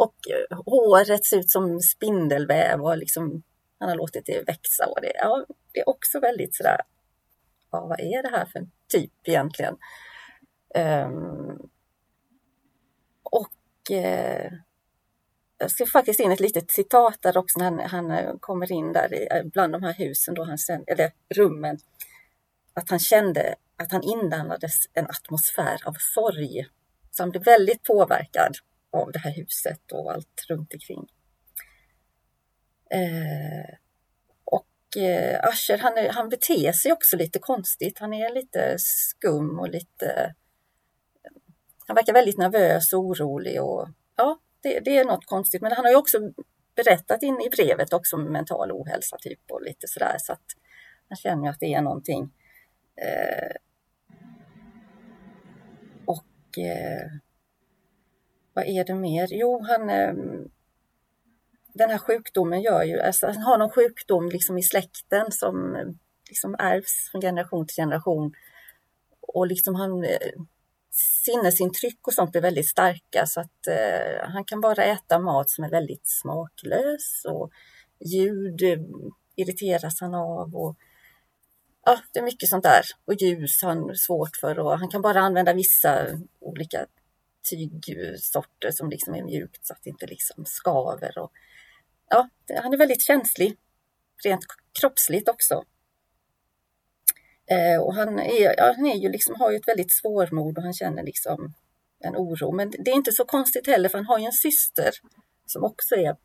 Och 0.05 0.17
eh, 0.31 0.59
håret 0.67 1.25
ser 1.25 1.39
ut 1.39 1.51
som 1.51 1.81
spindelväv 1.81 2.81
och 2.81 2.97
liksom, 2.97 3.43
han 3.79 3.89
har 3.89 3.97
låtit 3.97 4.27
det 4.27 4.43
växa. 4.47 4.87
Och 4.87 5.01
det, 5.03 5.13
ja, 5.15 5.47
det 5.73 5.81
är 5.81 5.89
också 5.89 6.21
väldigt 6.21 6.55
sådär, 6.55 6.81
ja, 7.71 7.87
vad 7.87 8.01
är 8.01 8.23
det 8.23 8.29
här 8.29 8.47
för 8.47 8.59
en 8.59 8.71
typ 8.89 9.13
egentligen? 9.25 9.77
Um, 10.75 11.71
och 13.23 13.91
eh, 13.91 14.53
jag 15.59 15.71
ska 15.71 15.87
faktiskt 15.87 16.21
in 16.21 16.33
ett 16.33 16.41
litet 16.41 16.71
citat 16.71 17.19
där 17.23 17.37
också 17.37 17.59
när 17.59 17.65
han, 17.71 17.81
han 17.81 18.11
eh, 18.11 18.35
kommer 18.41 18.73
in 18.73 18.93
där 18.93 19.15
i, 19.15 19.29
eh, 19.31 19.45
bland 19.45 19.73
de 19.73 19.83
här 19.83 19.95
husen, 19.95 20.35
då 20.35 20.45
han, 20.45 20.59
eller 20.87 21.13
rummen. 21.35 21.79
Att 22.75 22.91
han 22.91 22.99
kände 22.99 23.55
att 23.77 23.93
han 23.93 24.03
inandades 24.03 24.75
en 24.93 25.07
atmosfär 25.07 25.81
av 25.85 25.95
sorg. 25.99 26.67
Så 27.11 27.23
han 27.23 27.31
blev 27.31 27.45
väldigt 27.45 27.83
påverkad 27.83 28.57
av 28.91 29.13
det 29.13 29.19
här 29.19 29.35
huset 29.35 29.93
och 29.93 30.13
allt 30.13 30.47
runt 30.49 30.75
omkring. 30.75 31.07
Eh, 32.91 33.75
och 34.45 35.03
eh, 35.03 35.41
Asher, 35.49 35.79
han, 35.79 35.99
är, 35.99 36.09
han 36.09 36.29
beter 36.29 36.73
sig 36.73 36.93
också 36.93 37.17
lite 37.17 37.39
konstigt. 37.39 37.99
Han 37.99 38.13
är 38.13 38.35
lite 38.35 38.75
skum 38.79 39.59
och 39.59 39.69
lite... 39.69 40.35
Han 41.87 41.95
verkar 41.95 42.13
väldigt 42.13 42.39
nervös 42.39 42.93
och 42.93 43.01
orolig 43.01 43.63
och 43.63 43.89
ja, 44.17 44.41
det, 44.63 44.81
det 44.81 44.99
är 44.99 45.05
något 45.05 45.27
konstigt. 45.27 45.63
Men 45.63 45.73
han 45.73 45.85
har 45.85 45.93
ju 45.93 45.97
också 45.97 46.19
berättat 46.75 47.23
in 47.23 47.41
i 47.41 47.51
brevet 47.51 47.93
också 47.93 48.17
om 48.17 48.25
mental 48.25 48.73
ohälsa 48.73 49.17
typ 49.21 49.51
och 49.51 49.63
lite 49.63 49.89
sådär 49.89 50.17
så 50.19 50.33
att 50.33 50.45
han 51.09 51.17
känner 51.17 51.45
ju 51.45 51.51
att 51.51 51.61
det 51.61 51.75
är 51.75 51.83
någonting. 51.83 52.31
Eh, 52.97 53.57
och 56.05 56.59
eh, 56.59 57.11
vad 58.55 58.65
är 58.65 58.85
det 58.85 58.95
mer? 58.95 59.29
Jo, 59.31 59.63
han 59.63 59.91
ehm, 59.91 60.51
den 61.75 61.91
här 61.91 61.99
sjukdomen 61.99 62.63
gör 62.63 62.83
ju, 62.83 63.01
alltså 63.01 63.27
han 63.27 63.43
har 63.43 63.59
någon 63.59 63.71
sjukdom 63.71 64.29
liksom 64.29 64.59
i 64.59 64.63
släkten 64.63 65.33
som 65.33 65.77
eh, 65.77 65.87
liksom 66.29 66.55
ärvs 66.59 67.11
från 67.11 67.21
generation 67.21 67.67
till 67.67 67.77
generation. 67.77 68.33
Och 69.21 69.47
liksom 69.47 69.75
han 69.75 70.05
eh, 70.05 70.33
sinnesintryck 71.25 72.07
och 72.07 72.15
sånt 72.15 72.37
är 72.37 72.41
väldigt 72.41 72.69
starka 72.69 73.27
så 73.27 73.41
att 73.41 73.67
eh, 73.67 74.29
han 74.29 74.45
kan 74.45 74.61
bara 74.61 74.85
äta 74.85 75.19
mat 75.19 75.51
som 75.51 75.65
är 75.65 75.71
väldigt 75.71 76.09
smaklös 76.09 77.25
och 77.29 77.51
ljud 78.01 78.63
eh, 78.63 78.79
irriteras 79.37 80.01
han 80.01 80.15
av 80.15 80.57
och 80.57 80.77
ja, 81.85 81.99
det 82.13 82.19
är 82.19 82.25
mycket 82.25 82.49
sånt 82.49 82.65
där. 82.65 82.83
Och 83.05 83.15
ljus 83.15 83.63
har 83.63 83.69
han 83.69 83.97
svårt 83.97 84.37
för 84.41 84.59
och 84.59 84.79
han 84.79 84.89
kan 84.89 85.03
bara 85.03 85.21
använda 85.21 85.53
vissa 85.53 86.07
olika 86.41 86.87
tygsorter 87.43 88.71
som 88.71 88.91
liksom 88.91 89.15
är 89.15 89.23
mjukt 89.23 89.67
så 89.67 89.73
att 89.73 89.83
det 89.83 89.91
inte 89.91 90.07
liksom 90.07 90.47
skaver. 90.47 91.19
Och, 91.19 91.33
ja, 92.09 92.29
han 92.63 92.73
är 92.73 92.79
väldigt 92.79 93.03
känslig, 93.03 93.57
rent 94.25 94.45
kroppsligt 94.81 95.29
också. 95.29 95.65
Eh, 97.51 97.81
och 97.81 97.95
han, 97.95 98.19
är, 98.19 98.55
ja, 98.57 98.75
han 98.77 98.87
är 98.87 98.97
ju 98.97 99.09
liksom, 99.09 99.35
har 99.39 99.51
ju 99.51 99.57
ett 99.57 99.69
väldigt 99.69 99.93
svårmod 99.93 100.59
och 100.59 100.65
han 100.65 100.75
känner 100.75 101.03
liksom 101.03 101.55
en 102.01 102.17
oro. 102.17 102.53
Men 102.53 102.71
det 102.71 102.91
är 102.91 102.95
inte 102.95 103.13
så 103.13 103.25
konstigt 103.25 103.67
heller 103.67 103.89
för 103.89 103.99
han 103.99 104.07
har 104.07 104.19
ju 104.19 104.25
en 104.25 104.33
syster 104.33 104.91
som 105.47 105.65
också 105.65 105.95
är 105.95 106.17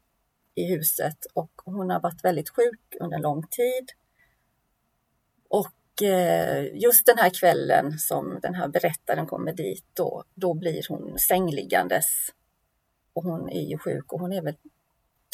i 0.56 0.66
huset 0.76 1.26
och 1.34 1.52
hon 1.66 1.90
har 1.90 2.00
varit 2.00 2.24
väldigt 2.24 2.50
sjuk 2.50 2.96
under 3.00 3.16
en 3.16 3.22
lång 3.22 3.48
tid. 3.48 3.92
Och 5.96 6.02
eh, 6.02 6.66
just 6.74 7.06
den 7.06 7.18
här 7.18 7.30
kvällen 7.30 8.00
som 8.00 8.40
den 8.42 8.56
här 8.56 8.68
berättaren 8.68 9.28
kommer 9.28 9.54
dit 9.54 9.86
då, 9.94 10.24
då 10.34 10.54
blir 10.54 10.86
hon 10.90 11.20
sängliggandes. 11.20 12.06
Och 13.14 13.24
hon 13.24 13.50
är 13.50 13.62
ju 13.62 13.78
sjuk 13.78 14.14
och 14.14 14.20
hon 14.20 14.34
är 14.34 14.42
väl 14.42 14.56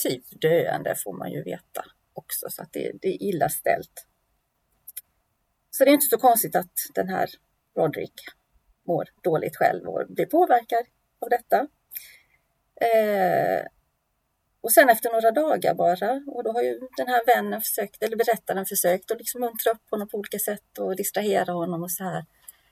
typ 0.04 0.24
döende 0.42 0.96
får 0.96 1.14
man 1.14 1.32
ju 1.32 1.44
veta 1.44 1.86
också 2.14 2.50
så 2.50 2.62
att 2.62 2.74
det, 2.74 2.92
det 3.02 3.08
är 3.08 3.24
illa 3.24 3.50
ställt. 3.50 4.08
Så 5.72 5.84
det 5.84 5.90
är 5.90 5.94
inte 5.94 6.10
så 6.10 6.18
konstigt 6.18 6.56
att 6.56 6.74
den 6.94 7.10
här 7.10 7.30
Roderick 7.76 8.22
mår 8.88 9.10
dåligt 9.24 9.58
själv 9.58 9.88
och 9.88 10.06
blir 10.10 10.26
påverkad 10.26 10.86
av 11.20 11.30
detta. 11.30 11.68
Eh, 12.76 13.66
och 14.62 14.72
sen 14.72 14.90
efter 14.90 15.12
några 15.12 15.32
dagar 15.32 15.74
bara, 15.74 16.22
och 16.28 16.44
då 16.44 16.52
har 16.52 16.62
ju 16.62 16.80
den 16.98 17.08
här 17.08 17.26
vännen 17.26 17.62
försökt, 17.62 18.04
eller 18.04 18.18
berättaren 18.18 18.66
försökt 18.66 19.12
att 19.12 19.18
liksom 19.18 19.42
muntra 19.42 19.72
upp 19.72 19.90
honom 19.92 20.08
på 20.08 20.18
olika 20.18 20.40
sätt 20.40 20.78
och 20.80 20.96
distrahera 20.96 21.54
honom 21.54 21.84
och 21.84 21.92
så 21.92 22.04
här. 22.04 22.26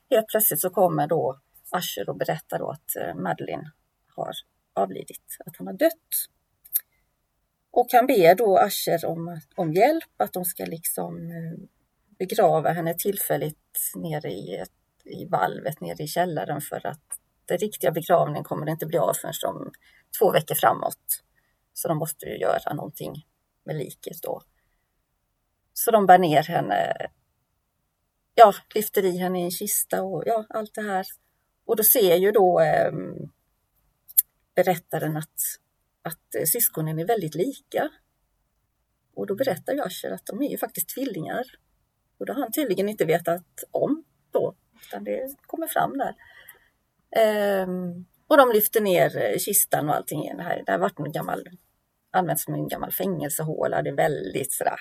Helt 0.10 0.28
plötsligt 0.28 0.62
så 0.62 0.70
kommer 0.70 1.08
då 1.08 1.40
Asher 1.70 2.10
och 2.10 2.18
berättar 2.18 2.60
då 2.60 2.70
att 2.70 2.96
eh, 2.96 3.16
Madeline 3.16 3.72
har 4.16 4.32
avlidit, 4.74 5.38
att 5.46 5.58
hon 5.58 5.68
har 5.68 5.74
dött. 5.74 6.10
Och 7.72 7.88
han 7.92 8.08
ber 8.08 8.36
då 8.36 8.58
Asher 8.58 9.06
om, 9.06 9.42
om 9.56 9.74
hjälp, 9.74 10.14
att 10.18 10.34
de 10.34 10.46
ska 10.46 10.66
liksom 10.66 11.32
eh, 11.32 11.70
begrava 12.20 12.72
henne 12.72 12.94
tillfälligt 12.94 13.80
nere 13.96 14.32
i, 14.32 14.56
ett, 14.56 14.72
i 15.04 15.26
valvet 15.26 15.82
nere 15.82 16.04
i 16.04 16.08
källaren 16.08 16.62
för 16.62 16.88
att 16.88 17.04
den 17.46 17.58
riktiga 17.58 17.92
begravningen 17.92 18.44
kommer 18.44 18.70
inte 18.70 18.86
bli 18.86 18.98
av 18.98 19.14
förrän 19.14 19.56
om 19.56 19.72
två 20.20 20.32
veckor 20.32 20.56
framåt. 20.56 21.24
Så 21.82 21.88
de 21.88 21.98
måste 21.98 22.26
ju 22.26 22.38
göra 22.38 22.74
någonting 22.74 23.26
med 23.64 23.76
liket 23.76 24.22
då. 24.24 24.42
Så 25.74 25.92
de 25.92 26.06
bär 26.06 26.18
ner 26.18 26.44
henne, 26.44 27.08
ja, 28.36 28.54
lyfter 28.76 29.06
i 29.06 29.18
henne 29.18 29.40
i 29.40 29.44
en 29.44 29.52
kista 29.52 30.04
och 30.04 30.24
ja, 30.26 30.46
allt 30.50 30.76
det 30.76 30.82
här. 30.82 31.06
Och 31.66 31.76
då 31.76 31.84
ser 31.84 32.16
ju 32.16 32.32
då 32.32 32.60
eh, 32.62 32.92
berättaren 34.56 35.18
att, 35.18 35.40
att 36.02 36.36
eh, 36.36 36.46
syskonen 36.46 37.00
är 37.00 37.06
väldigt 37.06 37.36
lika. 37.36 37.90
Och 39.14 39.28
då 39.28 39.36
berättar 39.36 39.74
ju 39.74 39.82
att 39.82 40.26
de 40.26 40.42
är 40.42 40.50
ju 40.50 40.58
faktiskt 40.58 40.90
tvillingar. 40.90 41.46
Och 42.18 42.26
det 42.26 42.34
har 42.34 42.42
han 42.42 42.52
tydligen 42.52 42.90
inte 42.90 43.06
vetat 43.06 43.64
om 43.72 44.04
då, 44.32 44.56
utan 44.88 45.04
det 45.04 45.36
kommer 45.42 45.68
fram 45.68 45.98
där. 45.98 46.16
Eh, 47.16 47.68
och 48.28 48.38
de 48.38 48.52
lyfter 48.52 48.82
ner 48.82 49.18
eh, 49.18 49.38
kistan 49.38 49.90
och 49.90 49.96
allting. 49.96 50.38
Det, 50.38 50.44
här, 50.44 50.64
det 50.66 50.72
här 50.72 50.80
varit 50.80 51.00
en 51.00 51.12
gammal, 51.12 51.44
använts 52.12 52.44
som 52.44 52.54
en 52.54 52.68
gammal 52.68 52.92
fängelsehåla. 52.92 53.82
Det 53.82 53.90
är 53.90 53.96
väldigt 53.96 54.54
sådär, 54.54 54.80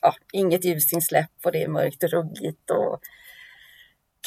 ja, 0.00 0.14
inget 0.32 0.64
ljusinsläpp 0.64 1.30
och 1.44 1.52
det 1.52 1.62
är 1.62 1.68
mörkt 1.68 2.02
och 2.02 2.10
ruggigt 2.10 2.70
och 2.70 3.00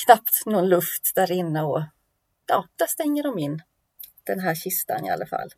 knappt 0.05 0.45
någon 0.45 0.69
luft 0.69 1.11
där 1.15 1.31
inne. 1.31 1.61
Och 1.61 1.81
ja, 2.47 2.67
där 2.75 2.87
stänger 2.87 3.23
de 3.23 3.39
in 3.39 3.61
den 4.23 4.39
här 4.39 4.55
kistan 4.55 5.05
i 5.05 5.09
alla 5.09 5.25
fall. 5.25 5.49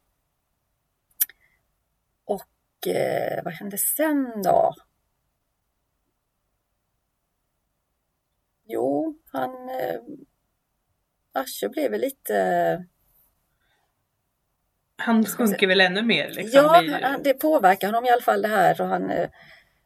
Och 2.25 2.87
eh, 2.87 3.43
vad 3.43 3.53
hände 3.53 3.77
sen 3.77 4.41
då? 4.43 4.73
Jo, 8.65 9.19
han... 9.25 9.69
Eh, 9.69 10.01
Asche 11.33 11.69
blev 11.69 11.91
väl 11.91 12.01
lite... 12.01 12.85
Han 15.01 15.25
sjunker 15.25 15.67
väl 15.67 15.81
ännu 15.81 16.01
mer? 16.01 16.29
Liksom. 16.29 16.61
Ja, 16.63 16.81
blir... 16.81 17.23
det 17.23 17.33
påverkar 17.33 17.87
honom 17.87 18.05
i 18.05 18.09
alla 18.09 18.21
fall 18.21 18.41
det 18.41 18.47
här 18.47 18.81
och 18.81 18.87
han... 18.87 19.11
Eh, 19.11 19.29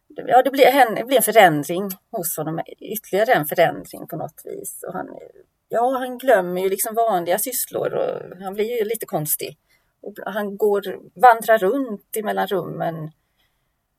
ja, 0.08 0.42
det 0.44 0.52
blir, 0.52 0.66
en, 0.66 0.96
det 0.96 1.04
blir 1.04 1.18
en 1.18 1.24
förändring 1.24 1.90
hos 2.12 2.38
honom, 2.38 2.62
ytterligare 2.80 3.34
en 3.34 3.46
förändring 3.46 4.08
på 4.08 4.18
något 4.18 4.42
vis. 4.46 4.84
Och 4.88 4.94
han, 4.94 5.08
ja, 5.70 5.98
han 5.98 6.18
glömmer 6.18 6.62
ju 6.62 6.70
liksom 6.70 6.96
vanliga 6.96 7.40
sysslor 7.40 7.94
och 7.94 8.38
han 8.44 8.54
blir 8.54 8.80
ju 8.80 8.86
lite 8.86 9.06
konstig. 9.06 9.58
Och 10.02 10.14
han 10.26 10.58
går, 10.58 10.82
vandrar 11.22 11.58
runt 11.58 12.16
emellan 12.18 12.48
rummen 12.48 13.12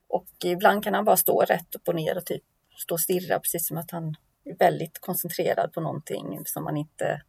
och 0.08 0.28
ibland 0.44 0.84
kan 0.84 0.94
han 0.94 1.04
bara 1.04 1.16
stå 1.16 1.40
rätt 1.40 1.74
upp 1.74 1.88
och 1.88 1.94
ner 1.94 2.16
och 2.16 2.26
typ 2.26 2.42
stå 2.78 2.94
och 2.94 3.00
stirra 3.00 3.38
precis 3.38 3.68
som 3.68 3.76
att 3.76 3.90
han 3.90 4.14
väldigt 4.58 4.98
koncentrerad 5.00 5.72
på 5.72 5.80
någonting 5.80 6.42
som 6.44 6.64
man 6.64 6.76
inte 6.76 7.22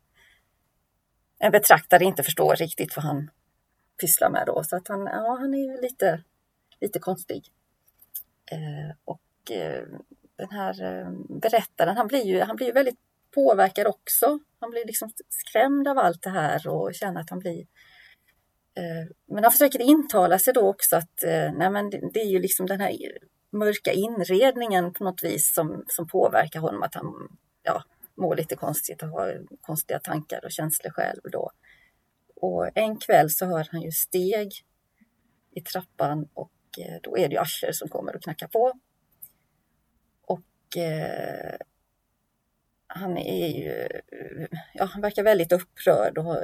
en 1.40 1.52
betraktare 1.52 2.04
inte 2.04 2.24
förstår 2.24 2.56
riktigt 2.56 2.96
vad 2.96 3.06
han 3.06 3.30
pysslar 4.02 4.30
med 4.30 4.44
då. 4.46 4.64
Så 4.64 4.76
att 4.76 4.88
han, 4.88 5.06
ja, 5.06 5.38
han 5.40 5.54
är 5.54 5.82
lite, 5.82 6.24
lite 6.82 7.00
konstig. 7.00 7.52
Eh, 8.52 8.96
och 9.06 9.52
eh, 9.52 9.84
den 10.38 10.50
här 10.52 10.84
eh, 10.84 11.12
berättaren, 11.30 11.98
han 11.98 12.08
blir 12.08 12.26
ju 12.26 12.42
han 12.42 12.56
blir 12.56 12.74
väldigt 12.74 13.00
påverkad 13.36 13.88
också. 13.88 14.40
Han 14.60 14.70
blir 14.70 14.86
liksom 14.86 15.12
skrämd 15.30 15.88
av 15.88 15.98
allt 15.98 16.22
det 16.22 16.30
här 16.30 16.68
och 16.68 16.96
känner 16.96 17.22
att 17.22 17.30
han 17.30 17.40
blir 17.40 17.60
eh, 18.76 19.08
men 19.26 19.44
han 19.44 19.52
försöker 19.52 19.82
intala 19.82 20.40
sig 20.40 20.54
då 20.54 20.70
också 20.70 20.96
att 20.96 21.24
eh, 21.24 21.52
nej 21.54 21.70
men 21.70 21.90
det, 21.90 22.10
det 22.14 22.20
är 22.20 22.30
ju 22.30 22.40
liksom 22.40 22.66
den 22.66 22.82
här 22.82 22.92
mörka 23.52 23.92
inredningen 23.92 24.94
på 24.94 25.04
något 25.04 25.24
vis 25.24 25.54
som, 25.54 25.84
som 25.88 26.08
påverkar 26.08 26.60
honom, 26.60 26.84
att 26.84 26.96
han 26.96 27.38
ja, 27.64 27.84
mår 28.16 28.36
lite 28.36 28.56
konstigt 28.56 29.04
och 29.04 29.10
har 29.10 29.42
konstiga 29.62 30.00
tankar 30.00 30.46
och 30.46 30.52
känslor 30.52 30.92
själv 30.92 31.22
då. 31.32 31.52
Och 32.42 32.78
en 32.78 32.98
kväll 32.98 33.30
så 33.30 33.46
hör 33.46 33.68
han 33.72 33.82
ju 33.82 33.92
steg 33.92 34.52
i 35.52 35.62
trappan 35.62 36.30
och 36.34 36.52
eh, 36.78 37.00
då 37.04 37.18
är 37.18 37.30
det 37.30 37.36
ju 37.36 37.42
Asher 37.42 37.72
som 37.72 37.90
kommer 37.90 38.16
och 38.16 38.24
knackar 38.24 38.48
på. 38.48 38.74
Och 40.22 40.78
eh, 40.78 41.56
han 42.88 43.18
är 43.18 43.48
ju, 43.48 43.88
ja, 44.74 44.86
han 44.86 45.02
verkar 45.02 45.24
väldigt 45.24 45.52
upprörd 45.52 46.18
och 46.18 46.38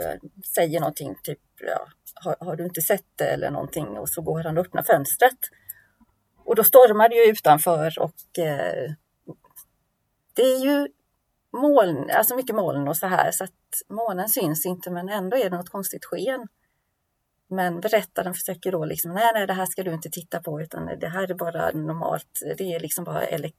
säger 0.56 0.80
någonting 0.80 1.16
typ, 1.24 1.40
ja, 1.60 1.88
har, 2.14 2.36
har, 2.40 2.56
du 2.56 2.64
inte 2.64 2.82
sett 2.82 3.08
det 3.16 3.28
eller 3.28 3.52
någonting? 3.52 3.88
Och 3.88 4.10
så 4.10 4.22
går 4.22 4.44
han 4.44 4.58
och 4.58 4.66
öppnar 4.66 4.84
fönstret. 4.84 5.40
Och 6.46 6.56
då 6.56 6.64
stormar 6.64 7.10
det 7.10 7.16
ju 7.16 7.32
utanför 7.32 8.00
och 8.00 8.40
eh, 8.40 8.92
det 10.34 10.42
är 10.42 10.66
ju 10.66 10.88
moln, 11.54 12.10
alltså 12.12 12.36
mycket 12.36 12.56
moln 12.56 12.88
och 12.88 12.98
så 12.98 13.08
här 13.08 13.32
så 13.32 13.44
att 13.44 13.52
månen 13.90 14.30
syns 14.30 14.66
inte 14.66 14.92
men 14.92 15.10
ändå 15.10 15.38
är 15.38 15.50
det 15.50 15.58
något 15.58 15.70
konstigt 15.70 16.06
sken. 16.06 16.48
Men 17.50 17.80
berättaren 17.80 18.34
försöker 18.34 18.72
då 18.72 18.86
liksom, 18.86 19.14
nej, 19.14 19.32
nej, 19.34 19.48
det 19.48 19.54
här 19.54 19.66
ska 19.66 19.84
du 19.84 19.94
inte 19.94 20.10
titta 20.10 20.42
på 20.42 20.62
utan 20.62 21.00
det 21.00 21.08
här 21.08 21.32
är 21.32 21.34
bara 21.34 21.72
normalt. 21.72 22.40
Det 22.58 22.74
är 22.74 22.80
liksom 22.80 23.04
bara, 23.04 23.24
elek 23.24 23.56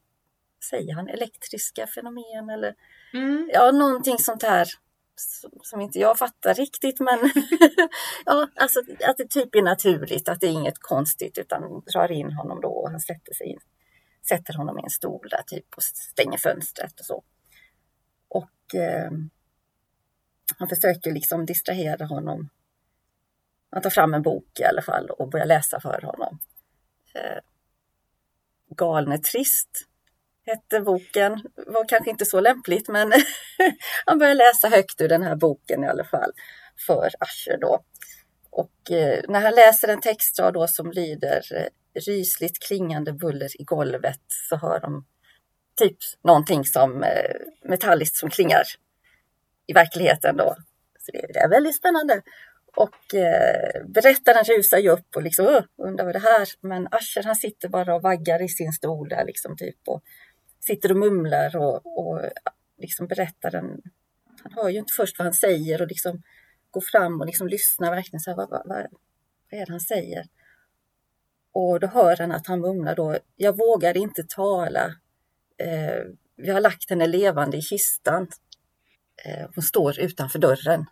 säger 0.70 0.94
han, 0.94 1.08
elektriska 1.08 1.86
fenomen 1.86 2.50
eller 2.50 2.74
mm. 3.12 3.50
ja, 3.52 3.70
någonting 3.70 4.18
sånt 4.18 4.42
här 4.42 4.68
som 5.62 5.80
inte 5.80 5.98
jag 5.98 6.18
fattar 6.18 6.54
riktigt 6.54 7.00
men 7.00 7.18
ja, 8.24 8.48
alltså 8.54 8.80
att 9.04 9.16
det 9.16 9.30
typ 9.30 9.54
är 9.54 9.62
naturligt, 9.62 10.28
att 10.28 10.40
det 10.40 10.46
är 10.46 10.50
inget 10.50 10.78
konstigt 10.78 11.38
utan 11.38 11.82
drar 11.92 12.12
in 12.12 12.32
honom 12.32 12.60
då 12.60 12.68
och 12.68 12.90
han 12.90 13.00
sätter 13.00 13.34
sig 13.34 13.46
in, 13.46 13.58
sätter 14.28 14.54
honom 14.54 14.78
i 14.78 14.82
en 14.82 14.90
stol 14.90 15.26
där 15.30 15.42
typ 15.46 15.66
och 15.76 15.82
stänger 15.82 16.38
fönstret 16.38 17.00
och 17.00 17.06
så. 17.06 17.22
Eh, 18.74 19.10
han 20.58 20.68
försöker 20.68 21.12
liksom 21.12 21.46
distrahera 21.46 22.06
honom. 22.06 22.48
Han 23.70 23.82
tar 23.82 23.90
fram 23.90 24.14
en 24.14 24.22
bok 24.22 24.60
i 24.60 24.64
alla 24.64 24.82
fall 24.82 25.10
och 25.10 25.30
börjar 25.30 25.46
läsa 25.46 25.80
för 25.80 26.02
honom. 26.02 26.38
Eh, 27.14 27.40
Galne 28.76 29.18
trist 29.18 29.70
hette 30.46 30.80
boken. 30.80 31.42
Var 31.66 31.88
kanske 31.88 32.10
inte 32.10 32.24
så 32.24 32.40
lämpligt 32.40 32.88
men 32.88 33.12
han 34.06 34.18
börjar 34.18 34.34
läsa 34.34 34.68
högt 34.68 35.00
ur 35.00 35.08
den 35.08 35.22
här 35.22 35.36
boken 35.36 35.84
i 35.84 35.88
alla 35.88 36.04
fall 36.04 36.32
för 36.86 37.10
Asher 37.20 37.58
då. 37.60 37.84
Och 38.50 38.90
eh, 38.90 39.20
när 39.28 39.40
han 39.40 39.54
läser 39.54 39.88
en 39.88 40.00
textrad 40.00 40.54
då 40.54 40.68
som 40.68 40.90
lyder 40.90 41.42
eh, 41.54 42.00
rysligt 42.06 42.66
klingande 42.66 43.12
buller 43.12 43.60
i 43.60 43.64
golvet 43.64 44.20
så 44.28 44.56
hör 44.56 44.80
de 44.80 45.06
typ 45.76 45.96
någonting 46.22 46.64
som 46.64 47.02
eh, 47.02 47.34
metalliskt 47.62 48.16
som 48.16 48.30
klingar 48.30 48.64
i 49.66 49.72
verkligheten 49.72 50.36
då. 50.36 50.56
Så 50.98 51.12
det, 51.12 51.26
det 51.32 51.38
är 51.38 51.48
väldigt 51.48 51.76
spännande. 51.76 52.22
Och 52.76 53.14
eh, 53.14 53.86
berättaren 53.86 54.44
rusar 54.44 54.78
ju 54.78 54.90
upp 54.90 55.16
och 55.16 55.22
liksom 55.22 55.62
undrar 55.76 56.04
vad 56.04 56.14
det 56.14 56.18
här 56.18 56.48
Men 56.60 56.88
Asher 56.90 57.22
han 57.22 57.36
sitter 57.36 57.68
bara 57.68 57.94
och 57.94 58.02
vaggar 58.02 58.42
i 58.42 58.48
sin 58.48 58.72
stol 58.72 59.08
där 59.08 59.24
liksom 59.24 59.56
typ 59.56 59.78
och 59.86 60.02
sitter 60.60 60.90
och 60.90 60.98
mumlar 60.98 61.56
och, 61.56 61.98
och 61.98 62.20
liksom 62.78 63.06
berättaren, 63.06 63.82
han 64.42 64.52
hör 64.52 64.68
ju 64.68 64.78
inte 64.78 64.94
först 64.94 65.18
vad 65.18 65.26
han 65.26 65.34
säger 65.34 65.82
och 65.82 65.88
liksom 65.88 66.22
går 66.70 66.80
fram 66.80 67.20
och 67.20 67.26
liksom 67.26 67.48
lyssnar 67.48 67.90
verkligen 67.90 68.20
så 68.20 68.30
här, 68.30 68.36
vad, 68.36 68.50
vad, 68.50 68.62
vad, 68.64 68.86
vad 69.50 69.60
är 69.60 69.66
det 69.66 69.72
han 69.72 69.80
säger? 69.80 70.24
Och 71.52 71.80
då 71.80 71.86
hör 71.86 72.16
han 72.16 72.32
att 72.32 72.46
han 72.46 72.60
mumlar 72.60 72.94
då, 72.94 73.18
jag 73.36 73.56
vågar 73.56 73.96
inte 73.96 74.24
tala. 74.28 74.94
Eh, 75.58 76.02
vi 76.36 76.50
har 76.50 76.60
lagt 76.60 76.90
henne 76.90 77.06
levande 77.06 77.56
i 77.56 77.62
kistan. 77.62 78.28
Eh, 79.24 79.48
hon 79.54 79.62
står 79.62 80.00
utanför 80.00 80.38
dörren. 80.38 80.86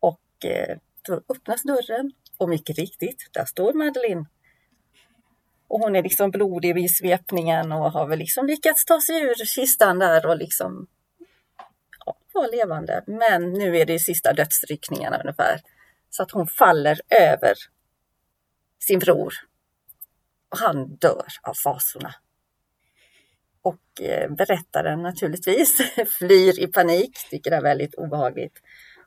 Och 0.00 0.44
eh, 0.44 0.78
då 1.02 1.22
öppnas 1.28 1.62
dörren 1.62 2.12
och 2.36 2.48
mycket 2.48 2.78
riktigt, 2.78 3.28
där 3.32 3.44
står 3.44 3.72
Madeleine 3.72 4.26
och 5.70 5.80
hon 5.80 5.96
är 5.96 6.02
liksom 6.02 6.30
blodig 6.30 6.74
vid 6.74 6.96
svepningen 6.96 7.72
och 7.72 7.92
har 7.92 8.06
väl 8.06 8.18
liksom 8.18 8.46
lyckats 8.46 8.84
ta 8.84 9.00
sig 9.00 9.22
ur 9.22 9.34
kistan 9.34 9.98
där 9.98 10.26
och 10.26 10.36
liksom 10.36 10.86
ja, 12.06 12.16
vara 12.32 12.46
levande. 12.46 13.04
Men 13.06 13.52
nu 13.52 13.76
är 13.76 13.86
det 13.86 13.98
sista 13.98 14.32
dödsryckningarna 14.32 15.18
ungefär. 15.20 15.60
Så 16.10 16.22
att 16.22 16.30
hon 16.30 16.46
faller 16.46 17.00
över 17.08 17.54
sin 18.78 18.98
bror. 18.98 19.34
Och 20.48 20.58
han 20.58 20.96
dör 20.96 21.26
av 21.42 21.54
fasorna. 21.54 22.14
Och 23.62 24.00
eh, 24.02 24.30
berättaren 24.30 25.02
naturligtvis 25.02 25.78
flyr 26.18 26.60
i 26.60 26.66
panik, 26.66 27.18
tycker 27.30 27.50
det 27.50 27.56
är 27.56 27.62
väldigt 27.62 27.94
obehagligt. 27.94 28.58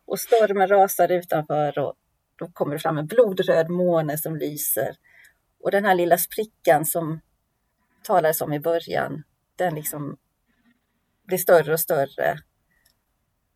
Och 0.06 0.20
stormen 0.20 0.68
rasar 0.68 1.12
utanför 1.12 1.80
och 1.80 1.94
då 2.36 2.48
kommer 2.48 2.74
det 2.76 2.80
fram 2.80 2.98
en 2.98 3.08
blodröd 3.08 3.70
måne 3.70 4.18
som 4.18 4.36
lyser. 4.36 4.96
Och 5.64 5.72
den 5.72 5.86
här 5.86 5.96
lilla 5.96 6.18
sprickan 6.18 6.86
som 6.86 7.22
talades 8.04 8.42
om 8.42 8.54
i 8.54 8.60
början, 8.60 9.24
den 9.56 9.76
liksom 9.76 10.18
blir 11.24 11.38
större 11.38 11.74
och 11.74 11.80
större. 11.80 12.38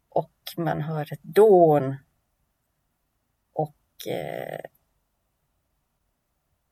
Och 0.10 0.34
man 0.58 0.82
hör 0.82 1.14
ett 1.14 1.24
dån. 1.24 1.96
Och 3.54 4.08
eh, 4.08 4.60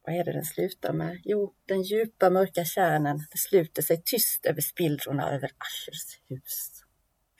vad 0.05 0.15
är 0.15 0.23
det 0.23 0.31
den 0.31 0.45
slutar 0.45 0.93
med? 0.93 1.21
Jo, 1.23 1.53
den 1.65 1.81
djupa 1.81 2.29
mörka 2.29 2.65
kärnan 2.65 3.17
det 3.31 3.37
sluter 3.37 3.81
sig 3.81 4.01
tyst 4.05 4.45
över 4.45 4.61
spillrorna 4.61 5.31
över 5.31 5.51
Ashers 5.57 6.19
hus. 6.29 6.83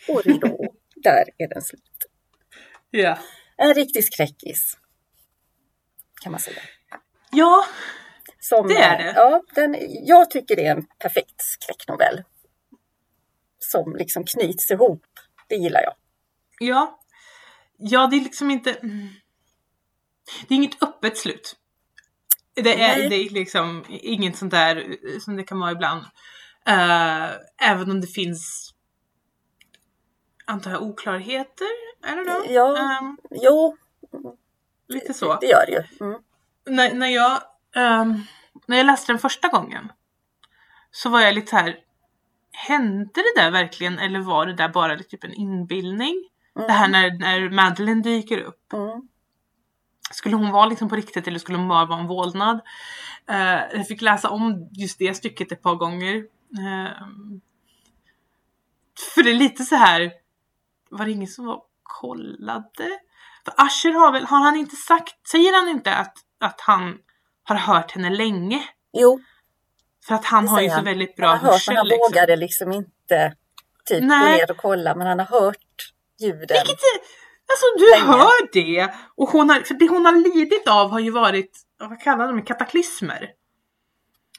Och 0.10 0.26
ridå, 0.26 0.74
där 0.96 1.24
är 1.38 1.48
den 1.48 1.62
slut. 1.62 2.06
Ja. 2.90 3.20
En 3.58 3.74
riktig 3.74 4.04
skräckis. 4.04 4.78
Kan 6.22 6.32
man 6.32 6.42
säga. 6.42 6.62
Ja, 7.32 7.66
som, 8.40 8.68
det 8.68 8.78
är 8.78 8.98
det. 8.98 9.14
Ja, 9.16 9.44
den, 9.56 9.76
jag 10.06 10.32
tycker 10.32 10.56
det 10.56 10.66
är 10.66 10.76
en 10.76 10.88
perfekt 11.00 11.42
skräcknovell. 11.42 12.24
Som 13.60 13.96
liksom 13.96 14.24
knyts 14.24 14.72
ihop. 14.72 15.06
Det 15.48 15.56
gillar 15.56 15.82
jag. 15.82 15.94
Ja. 16.60 17.00
Ja, 17.78 18.08
det 18.08 18.16
är 18.16 18.22
liksom 18.22 18.52
inte... 18.52 18.72
Det 20.48 20.54
är 20.54 20.56
inget 20.56 20.84
öppet 20.84 21.18
slut. 21.18 21.56
Det 22.56 22.82
är, 22.82 23.10
det 23.10 23.16
är 23.16 23.30
liksom 23.30 23.86
inget 23.90 24.38
sånt 24.38 24.52
där 24.52 24.98
som 25.20 25.36
det 25.36 25.44
kan 25.44 25.60
vara 25.60 25.72
ibland. 25.72 26.02
Uh, 26.70 27.32
även 27.62 27.92
om 27.92 28.02
det 28.02 28.08
finns 28.08 28.74
antar 30.46 30.72
jag 30.72 30.82
oklarheter? 30.82 31.68
I 32.04 32.08
don't 32.08 32.24
know. 32.24 32.46
Ja, 32.50 32.98
um, 33.02 33.18
jo. 33.32 33.78
Lite 34.88 35.14
så. 35.14 35.38
Det 35.42 35.48
gör 35.48 35.66
det 35.66 35.72
ju. 35.72 36.06
Mm 36.06 36.22
när, 36.66 36.94
när 36.94 37.08
jag 37.08 37.42
um, 37.76 38.24
när 38.66 38.78
jag 38.78 38.86
läste 38.86 39.12
den 39.12 39.20
första 39.20 39.48
gången 39.48 39.92
så 40.92 41.10
var 41.10 41.22
jag 41.22 41.36
lite 41.36 41.48
så 41.48 41.56
här 41.56 41.78
hände 42.52 43.12
det 43.14 43.42
där 43.42 43.52
verkligen 43.52 44.00
eller 44.00 44.20
var 44.20 44.46
det 44.46 44.54
där 44.54 44.70
bara 44.70 44.98
typ 44.98 45.24
en 45.24 45.34
inbildning? 45.34 46.30
Mm. 46.56 46.68
Det 46.68 46.74
här 46.74 46.88
när, 46.88 47.20
när 47.20 47.50
Madeleine 47.50 48.02
dyker 48.02 48.38
upp. 48.38 48.74
Mm. 48.74 49.08
Skulle 50.12 50.36
hon 50.36 50.52
vara 50.52 50.66
liksom 50.66 50.90
på 50.90 50.96
riktigt 50.96 51.28
eller 51.28 51.40
skulle 51.40 51.58
hon 51.58 51.68
bara 51.68 51.86
vara 51.86 52.00
en 52.00 52.08
vålnad? 52.08 52.60
Uh, 53.32 53.78
jag 53.78 53.88
fick 53.88 54.02
läsa 54.02 54.30
om 54.30 54.70
just 54.72 55.00
det 55.00 55.14
stycket 55.14 55.52
ett 55.52 55.62
par 55.62 55.76
gånger. 55.76 56.16
Uh, 56.16 57.08
för 59.16 59.24
det 59.24 59.30
är 59.30 59.36
lite 59.36 59.64
så 59.64 59.76
här 59.76 60.12
var 60.90 61.06
det 61.06 61.12
ingen 61.12 61.28
som 61.28 61.46
var 61.46 61.62
kollade? 61.84 63.00
För 63.46 63.54
Asher 63.58 63.94
har 63.94 64.12
väl, 64.12 64.26
har 64.26 64.40
han 64.40 64.56
inte 64.56 64.76
sagt, 64.76 65.28
säger 65.28 65.60
han 65.60 65.70
inte 65.70 65.96
att 65.96 66.18
att 66.40 66.62
han 66.62 66.98
har 67.44 67.56
hört 67.56 67.92
henne 67.92 68.10
länge. 68.10 68.64
Jo. 68.94 69.20
För 70.08 70.16
att 70.16 70.26
han 70.26 70.48
har 70.48 70.62
ju 70.62 70.70
så 70.70 70.76
han. 70.76 70.86
väldigt 70.86 71.16
bra 71.16 71.28
han 71.28 71.40
har 71.40 71.52
hörsel. 71.52 71.76
Han 71.76 71.88
liksom. 71.88 72.12
vågade 72.12 72.36
liksom 72.36 72.72
inte 72.72 73.36
typ 73.86 74.04
Nej. 74.04 74.32
gå 74.32 74.38
ner 74.38 74.52
och 74.52 74.58
kolla 74.58 74.96
men 74.96 75.08
han 75.08 75.20
har 75.20 75.26
hört 75.26 75.94
ljuden. 76.20 76.48
Vilket, 76.48 76.80
alltså 77.50 77.66
du 77.78 77.92
länge. 77.92 78.06
hör 78.06 78.54
det! 78.54 78.94
Och 79.16 79.30
hon 79.30 79.50
har, 79.50 79.60
för 79.60 79.74
det 79.74 79.88
hon 79.88 80.06
har 80.06 80.36
lidit 80.36 80.68
av 80.68 80.90
har 80.90 81.00
ju 81.00 81.12
varit, 81.12 81.52
vad 81.80 82.00
kallar 82.00 82.28
de 82.28 82.42
kataklysmer. 82.42 83.30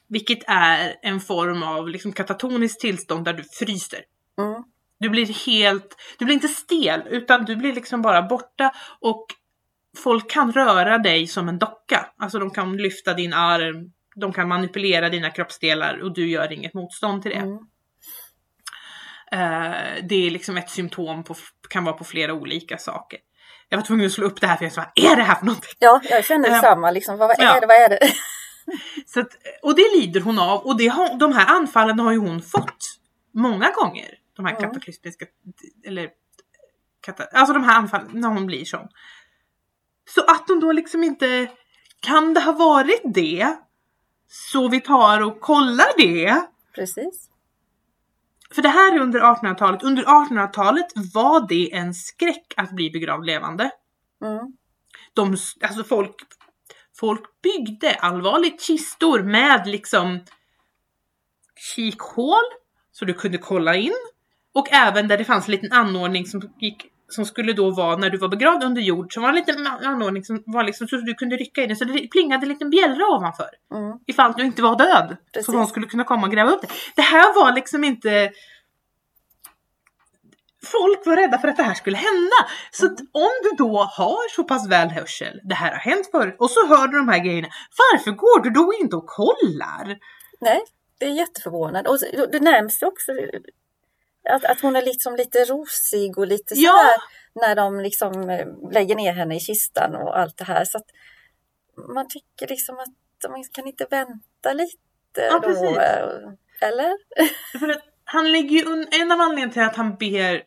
Vilket 0.09 0.39
är 0.47 0.95
en 1.01 1.19
form 1.19 1.63
av 1.63 1.89
liksom 1.89 2.13
katatoniskt 2.13 2.79
tillstånd 2.79 3.25
där 3.25 3.33
du 3.33 3.43
fryser. 3.43 3.99
Mm. 4.39 4.63
Du 4.99 5.09
blir 5.09 5.25
helt, 5.25 5.95
du 6.19 6.25
blir 6.25 6.35
inte 6.35 6.47
stel 6.47 7.03
utan 7.09 7.45
du 7.45 7.55
blir 7.55 7.73
liksom 7.73 8.01
bara 8.01 8.21
borta 8.21 8.71
och 8.99 9.25
folk 9.97 10.31
kan 10.31 10.51
röra 10.51 10.97
dig 10.97 11.27
som 11.27 11.49
en 11.49 11.59
docka. 11.59 12.05
Alltså 12.17 12.39
de 12.39 12.49
kan 12.49 12.77
lyfta 12.77 13.13
din 13.13 13.33
arm, 13.33 13.91
de 14.15 14.33
kan 14.33 14.47
manipulera 14.47 15.09
dina 15.09 15.29
kroppsdelar 15.29 15.97
och 15.97 16.13
du 16.13 16.29
gör 16.29 16.51
inget 16.51 16.73
motstånd 16.73 17.21
till 17.21 17.31
det. 17.31 17.37
Mm. 17.37 17.59
Uh, 19.33 20.03
det 20.03 20.27
är 20.27 20.31
liksom 20.31 20.57
ett 20.57 20.69
symptom 20.69 21.23
på, 21.23 21.35
kan 21.69 21.83
vara 21.83 21.95
på 21.95 22.03
flera 22.03 22.33
olika 22.33 22.77
saker. 22.77 23.19
Jag 23.69 23.77
var 23.77 23.85
tvungen 23.85 24.05
att 24.05 24.11
slå 24.11 24.25
upp 24.25 24.41
det 24.41 24.47
här 24.47 24.57
för 24.57 24.65
jag 24.65 24.73
sa, 24.73 24.85
vad 24.95 25.11
är 25.11 25.15
det 25.15 25.23
här 25.23 25.35
för 25.35 25.45
någonting? 25.45 25.69
Ja, 25.79 26.01
jag 26.09 26.25
känner 26.25 26.49
Eh, 26.49 26.53
detsamma. 26.53 26.91
Liksom, 26.91 27.17
vad, 27.17 27.27
vad 27.27 27.39
är 27.39 27.43
ja. 27.43 27.59
det? 27.59 27.67
Vad 27.67 27.75
är 27.77 27.89
det? 27.89 27.99
Så 29.05 29.19
att, 29.19 29.27
och 29.61 29.75
det 29.75 29.85
lider 29.95 30.21
hon 30.21 30.39
av 30.39 30.65
och 30.65 30.77
det 30.77 30.87
har, 30.87 31.17
de 31.19 31.33
här 31.33 31.55
anfallen 31.55 31.99
har 31.99 32.11
ju 32.11 32.17
hon 32.17 32.41
fått 32.41 32.99
många 33.33 33.71
gånger. 33.71 34.09
De 34.35 34.45
här 34.45 34.55
Mm. 34.55 34.69
kataklysmiska, 34.69 35.25
eller 35.85 36.09
kata, 37.01 37.23
alltså 37.23 37.53
de 37.53 37.63
här 37.63 37.77
anfallen 37.77 38.09
när 38.13 38.29
hon 38.29 38.45
blir 38.45 38.65
sån. 38.65 38.87
Så 40.15 40.21
att 40.21 40.47
de 40.47 40.59
då 40.59 40.71
liksom 40.71 41.03
inte, 41.03 41.47
kan 41.99 42.33
det 42.33 42.39
ha 42.39 42.51
varit 42.51 43.01
det? 43.03 43.57
Så 44.27 44.69
vi 44.69 44.81
tar 44.81 45.21
och 45.21 45.41
kollar 45.41 45.97
det. 45.97 46.41
Precis. 46.75 47.26
För 48.51 48.61
det 48.61 48.69
här 48.69 48.95
är 48.95 48.99
under 48.99 49.19
1800-talet. 49.19 49.83
Under 49.83 50.03
1800-talet 50.03 50.85
var 51.13 51.47
det 51.47 51.73
en 51.73 51.93
skräck 51.93 52.53
att 52.57 52.71
bli 52.71 52.89
begravd 52.89 53.25
levande. 53.25 53.71
Mm. 54.23 54.53
De, 55.13 55.37
alltså 55.61 55.83
folk, 55.83 56.15
folk 56.99 57.41
byggde 57.41 57.93
allvarligt 57.93 58.61
kistor 58.61 59.23
med 59.23 59.67
liksom 59.67 60.19
kikhål 61.75 62.43
så 62.91 63.05
du 63.05 63.13
kunde 63.13 63.37
kolla 63.37 63.75
in 63.75 63.93
och 64.53 64.71
även 64.71 65.07
där 65.07 65.17
det 65.17 65.25
fanns 65.25 65.47
en 65.47 65.51
liten 65.51 65.71
anordning 65.71 66.25
som 66.25 66.41
gick 66.59 66.91
som 67.09 67.25
skulle 67.25 67.53
då 67.53 67.71
vara 67.71 67.97
när 67.97 68.09
du 68.09 68.17
var 68.17 68.27
begravd 68.27 68.63
under 68.63 68.81
jord 68.81 69.13
som 69.13 69.23
var 69.23 69.29
en 69.29 69.35
liten 69.35 69.67
anordning 69.67 70.23
som 70.23 70.43
var 70.45 70.63
liksom 70.63 70.87
så 70.87 70.95
du 70.95 71.13
kunde 71.13 71.35
rycka 71.35 71.63
i 71.63 71.67
den 71.67 71.75
så 71.75 71.85
det 71.85 72.07
plingade 72.11 72.43
en 72.43 72.49
liten 72.49 72.69
bjällra 72.69 73.07
ovanför 73.07 73.49
Mm. 73.73 73.99
ifall 74.07 74.33
du 74.33 74.43
inte 74.43 74.61
var 74.61 74.77
död. 74.77 75.17
Precis. 75.33 75.45
Så 75.45 75.57
hon 75.57 75.67
skulle 75.67 75.85
kunna 75.85 76.03
komma 76.03 76.27
och 76.27 76.33
gräva 76.33 76.51
upp 76.51 76.61
det. 76.61 76.67
Det 76.95 77.01
här 77.01 77.35
var 77.35 77.51
liksom 77.51 77.83
inte 77.83 78.31
Folk 80.65 81.05
var 81.05 81.15
rädda 81.15 81.37
för 81.37 81.47
att 81.47 81.57
det 81.57 81.63
här 81.63 81.73
skulle 81.73 81.97
hända. 81.97 82.35
Så 82.71 82.85
att 82.85 82.99
om 83.11 83.31
du 83.43 83.51
då 83.57 83.83
har 83.83 84.35
så 84.35 84.43
pass 84.43 84.67
väl 84.67 84.89
hörsel, 84.89 85.41
det 85.43 85.55
här 85.55 85.71
har 85.71 85.77
hänt 85.77 86.09
förut, 86.11 86.35
och 86.39 86.51
så 86.51 86.67
hör 86.67 86.87
du 86.87 86.97
de 86.97 87.09
här 87.09 87.19
grejerna. 87.19 87.47
Varför 87.77 88.11
går 88.11 88.39
du 88.43 88.49
då 88.49 88.73
inte 88.81 88.95
och 88.95 89.05
kollar? 89.07 89.97
Nej, 90.41 90.61
det 90.99 91.05
är 91.05 91.09
jätteförvånad. 91.09 91.87
Och 91.87 91.97
det 92.31 92.39
ju 92.81 92.87
också 92.87 93.11
att, 94.29 94.45
att 94.45 94.61
hon 94.61 94.75
är 94.75 94.81
liksom 94.81 95.15
lite 95.15 95.45
rosig 95.45 96.17
och 96.17 96.27
lite 96.27 96.53
Ja. 96.57 96.71
sådär 96.71 96.97
när 97.47 97.55
de 97.55 97.79
liksom 97.79 98.29
eh, 98.29 98.47
lägger 98.71 98.95
ner 98.95 99.13
henne 99.13 99.35
i 99.35 99.39
kistan 99.39 99.95
och 99.95 100.19
allt 100.19 100.37
det 100.37 100.43
här. 100.43 100.65
Så 100.65 100.79
man 101.93 102.07
tycker 102.07 102.47
liksom 102.47 102.75
att 102.79 103.31
man 103.31 103.43
kan 103.53 103.67
inte 103.67 103.87
vänta 103.89 104.53
lite 104.53 104.77
Ja, 105.15 105.39
då. 105.39 105.47
precis. 105.47 105.77
eh, 105.77 106.07
Eller? 106.61 106.97
För 107.59 107.69
att 107.69 107.83
han 108.03 108.31
lägger 108.31 108.49
ju 108.49 108.85
en 109.01 109.11
av 109.11 109.21
anledningarna 109.21 109.53
till 109.53 109.61
att 109.61 109.75
han 109.75 109.95
ber 109.95 110.43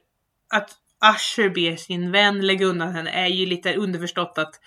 att 0.55 0.71
Usher 1.15 1.49
ber 1.49 1.77
sin 1.77 2.13
vän 2.13 2.47
lägga 2.47 2.67
undan 2.67 2.95
henne 2.95 3.11
är 3.11 3.27
ju 3.27 3.47
lite 3.47 3.75
underförstått 3.75 4.39
att 4.39 4.61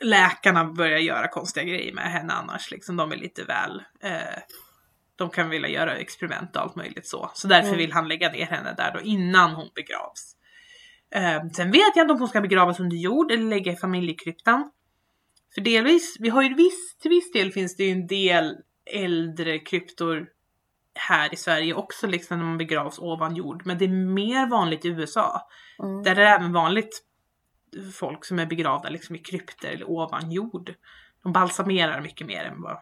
läkarna 0.00 0.64
börjar 0.64 0.98
göra 0.98 1.28
konstiga 1.28 1.64
grejer 1.64 1.92
med 1.92 2.04
henne 2.12 2.32
annars. 2.32 2.70
Liksom, 2.70 2.96
de 2.96 3.12
är 3.12 3.16
lite 3.16 3.44
väl... 3.44 3.82
Eh, 4.02 4.38
de 5.16 5.30
kan 5.30 5.50
vilja 5.50 5.68
göra 5.68 5.96
experiment 5.96 6.56
och 6.56 6.62
allt 6.62 6.76
möjligt 6.76 7.06
så. 7.06 7.30
Så 7.34 7.48
därför 7.48 7.68
Mm. 7.68 7.78
vill 7.78 7.92
han 7.92 8.08
lägga 8.08 8.32
ner 8.32 8.46
henne 8.46 8.74
där 8.76 8.92
då 8.94 9.00
innan 9.00 9.50
hon 9.50 9.68
begravs. 9.74 10.36
Eh, 11.14 11.48
sen 11.56 11.70
vet 11.70 11.96
jag 11.96 12.04
inte 12.04 12.12
om 12.12 12.18
hon 12.18 12.28
ska 12.28 12.40
begravas 12.40 12.80
under 12.80 12.96
jord 12.96 13.30
eller 13.32 13.44
lägga 13.44 13.72
i 13.72 13.76
familjekryptan. 13.76 14.70
För 15.54 15.60
delvis, 15.60 16.16
vi 16.20 16.28
har 16.28 16.42
ju 16.42 16.54
viss, 16.54 16.96
till 16.98 17.10
viss 17.10 17.32
del 17.32 17.52
finns 17.52 17.76
det 17.76 17.84
ju 17.84 17.90
en 17.92 18.06
del 18.06 18.56
äldre 18.92 19.58
kryptor 19.58 20.26
här 20.94 21.34
i 21.34 21.36
Sverige 21.36 21.74
också 21.74 22.06
liksom 22.06 22.38
när 22.38 22.44
man 22.46 22.58
begravs 22.58 22.98
ovan 22.98 23.36
jord. 23.36 23.62
Men 23.66 23.78
det 23.78 23.84
är 23.84 23.88
mer 23.88 24.46
vanligt 24.46 24.84
i 24.84 24.88
USA. 24.88 25.48
Mm. 25.82 26.02
Där 26.02 26.10
är 26.10 26.14
det 26.14 26.28
även 26.28 26.52
vanligt 26.52 27.02
folk 27.94 28.24
som 28.24 28.38
är 28.38 28.46
begravda 28.46 28.88
liksom 28.88 29.16
i 29.16 29.18
krypter 29.18 29.68
eller 29.68 29.90
ovan 29.90 30.30
jord. 30.32 30.74
De 31.22 31.32
balsamerar 31.32 32.00
mycket 32.00 32.26
mer 32.26 32.44
än 32.44 32.62
vad... 32.62 32.78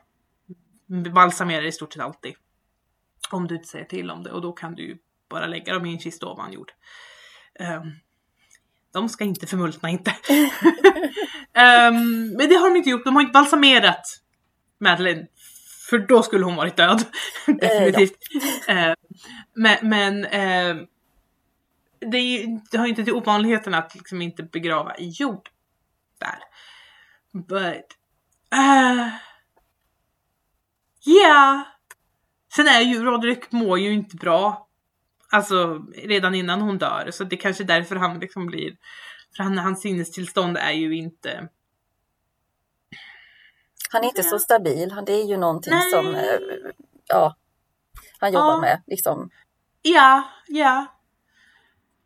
Balsamerar 0.92 1.64
i 1.64 1.72
stort 1.72 1.92
sett 1.92 2.02
alltid. 2.02 2.34
Om 3.30 3.46
du 3.46 3.54
inte 3.54 3.68
säger 3.68 3.84
till 3.84 4.10
om 4.10 4.22
det 4.22 4.30
och 4.30 4.42
då 4.42 4.52
kan 4.52 4.74
du 4.74 4.82
ju 4.82 4.98
bara 5.28 5.46
lägga 5.46 5.74
dem 5.74 5.86
i 5.86 5.92
en 5.92 5.98
kista 5.98 6.26
ovan 6.26 6.52
jord. 6.52 6.72
Ehm, 7.58 7.92
de 8.92 9.08
ska 9.08 9.24
inte 9.24 9.46
förmultna 9.46 9.90
inte. 9.90 10.16
Ehm, 11.54 12.28
men 12.36 12.48
det 12.48 12.54
har 12.54 12.70
de 12.70 12.76
inte 12.76 12.90
gjort. 12.90 13.04
De 13.04 13.14
har 13.14 13.22
inte 13.22 13.32
balsamerat 13.32 14.02
Madeleine. 14.78 15.26
För 15.90 15.98
då 15.98 16.22
skulle 16.22 16.44
hon 16.44 16.56
varit 16.56 16.76
död. 16.76 17.04
Definitivt. 17.46 18.16
Ehm, 18.68 18.94
men 19.54 19.76
men 19.82 20.24
ehm, 20.24 20.86
det, 21.98 22.18
är 22.18 22.38
ju, 22.38 22.60
det 22.70 22.78
ju 22.78 22.88
inte 22.88 23.04
till 23.04 23.14
ovanligheten 23.14 23.74
att 23.74 23.94
liksom 23.94 24.22
inte 24.22 24.42
begrava 24.42 24.96
i 24.96 25.08
jord 25.08 25.48
där. 26.18 26.38
But... 27.32 27.86
Uh, 28.54 29.08
yeah. 31.06 31.62
Sen 32.54 32.68
är 32.68 32.80
ju 32.80 33.02
Roderick 33.04 33.52
mår 33.52 33.78
ju 33.78 33.92
inte 33.92 34.16
bra. 34.16 34.68
Alltså 35.30 35.86
redan 35.94 36.34
innan 36.34 36.60
hon 36.60 36.78
dör. 36.78 37.10
Så 37.10 37.24
det 37.24 37.36
är 37.36 37.40
kanske 37.40 37.62
är 37.62 37.66
därför 37.66 37.96
han 37.96 38.18
liksom 38.18 38.46
blir... 38.46 38.76
För 39.36 39.42
han, 39.44 39.58
hans 39.58 39.80
sinnestillstånd 39.80 40.56
är 40.56 40.72
ju 40.72 40.96
inte... 40.96 41.48
Han 43.90 44.02
är 44.04 44.08
inte 44.08 44.22
så 44.22 44.38
stabil. 44.38 44.90
Han- 44.92 45.04
Det 45.04 45.12
är 45.12 45.24
ju 45.28 45.36
någonting 45.36 45.72
Nej. 45.72 45.90
som 45.90 46.14
eh, 46.14 46.38
ja, 47.06 47.36
han 48.18 48.32
jobbar 48.32 48.52
Ja. 48.52 48.60
med. 48.60 48.82
Liksom. 48.86 49.30
Ja, 49.82 50.24
ja. 50.48 50.86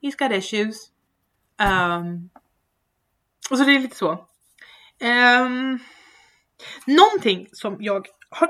He's 0.02 0.18
got 0.18 0.32
issues. 0.38 0.90
Um, 1.60 2.30
och 3.50 3.58
så 3.58 3.64
det 3.64 3.74
är 3.74 3.78
lite 3.78 3.96
så. 3.96 4.26
Um, 5.00 5.78
någonting 6.86 7.48
som 7.52 7.76
jag 7.80 8.06
har... 8.30 8.48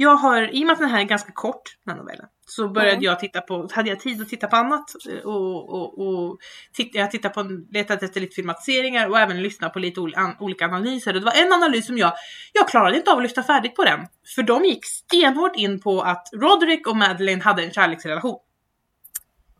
Jag 0.00 0.16
har, 0.16 0.54
i 0.54 0.62
och 0.62 0.66
med 0.66 0.72
att 0.72 0.78
den 0.78 0.90
här 0.90 1.00
är 1.00 1.04
ganska 1.04 1.32
kort, 1.32 1.62
den 1.84 1.94
här 1.94 2.02
novellen, 2.02 2.26
så 2.46 2.68
började 2.68 2.92
Mm. 2.92 3.02
jag 3.02 3.20
titta 3.20 3.40
på, 3.40 3.68
hade 3.72 3.88
jag 3.88 4.00
tid 4.00 4.22
att 4.22 4.28
titta 4.28 4.46
på 4.46 4.56
annat 4.56 4.90
eh, 5.10 5.18
och, 5.18 5.68
och, 5.68 5.98
och 5.98 6.38
titt, 6.72 6.94
jag 6.94 7.10
tittade 7.10 7.34
på, 7.34 7.42
letat 7.70 8.02
efter 8.02 8.20
lite 8.20 8.34
filmatiseringar 8.34 9.08
och 9.08 9.18
även 9.18 9.42
lyssnat 9.42 9.72
på 9.72 9.78
lite 9.78 10.00
olika 10.38 10.64
analyser. 10.64 11.14
Och 11.14 11.20
det 11.20 11.24
var 11.24 11.46
en 11.46 11.52
analys 11.52 11.86
som 11.86 11.98
jag, 11.98 12.12
jag 12.52 12.68
klarade 12.68 12.96
inte 12.96 13.10
av 13.10 13.16
att 13.16 13.22
lyssna 13.22 13.42
färdigt 13.42 13.74
på 13.74 13.84
den. 13.84 14.06
För 14.34 14.42
de 14.42 14.64
gick 14.64 14.84
stenhårt 14.84 15.56
in 15.56 15.80
på 15.80 16.02
att 16.02 16.28
Roderick 16.32 16.86
och 16.86 16.96
Madeleine 16.96 17.42
hade 17.42 17.62
en 17.62 17.72
kärleksrelation. 17.72 18.38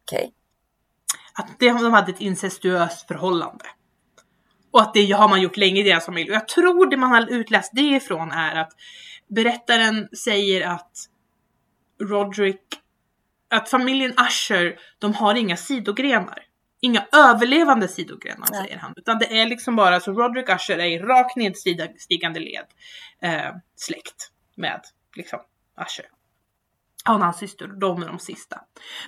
Okej. 0.02 0.32
Att 1.34 1.58
det, 1.58 1.70
de 1.70 1.92
hade 1.92 2.12
ett 2.12 2.20
incestuöst 2.20 3.08
förhållande. 3.08 3.64
Och 4.70 4.80
att 4.80 4.94
det 4.94 5.10
har 5.10 5.28
man 5.28 5.40
gjort 5.42 5.56
länge 5.56 5.80
i 5.80 5.84
deras 5.84 6.06
familj. 6.06 6.30
Och 6.30 6.36
jag 6.36 6.48
tror 6.48 6.90
det 6.90 6.96
man 6.96 7.10
har 7.10 7.30
utläst 7.30 7.70
det 7.74 7.82
ifrån 7.82 8.30
är 8.30 8.56
att 8.56 8.72
berättaren 9.28 10.08
säger 10.16 10.66
att 10.66 10.92
Roderick, 12.00 12.62
att 13.50 13.68
familjen 13.68 14.12
Usher, 14.12 14.78
de 14.98 15.14
har 15.14 15.34
inga 15.34 15.56
sidogrenar. 15.56 16.44
Inga 16.80 17.06
överlevande 17.12 17.88
sidogrenar 17.88 18.48
Nej. 18.50 18.62
säger 18.64 18.78
han. 18.78 18.94
Utan 18.96 19.18
det 19.18 19.40
är 19.40 19.46
liksom 19.46 19.76
bara 19.76 20.00
så 20.00 20.12
Roderick 20.12 20.48
Usher 20.48 20.78
är 20.78 20.86
i 20.86 20.98
rakt 20.98 21.36
nedstigande 21.36 22.40
led 22.40 22.66
eh, 23.22 23.54
släkt 23.76 24.30
med 24.54 24.80
liksom 25.16 25.38
Usher. 25.86 26.06
Han 27.04 27.16
och 27.16 27.24
hans 27.24 27.38
syster, 27.38 27.66
de 27.66 28.02
är 28.02 28.06
de 28.06 28.18
sista. 28.18 28.60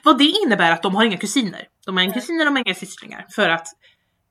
Vad 0.04 0.18
det 0.18 0.24
innebär 0.24 0.72
att 0.72 0.82
de 0.82 0.94
har 0.94 1.04
inga 1.04 1.16
kusiner. 1.16 1.68
De 1.86 1.96
har 1.96 2.04
inga 2.04 2.12
kusiner, 2.12 2.44
de 2.44 2.56
har 2.56 2.62
inga 2.66 2.74
systringar. 2.74 3.26
För 3.30 3.48
att 3.48 3.68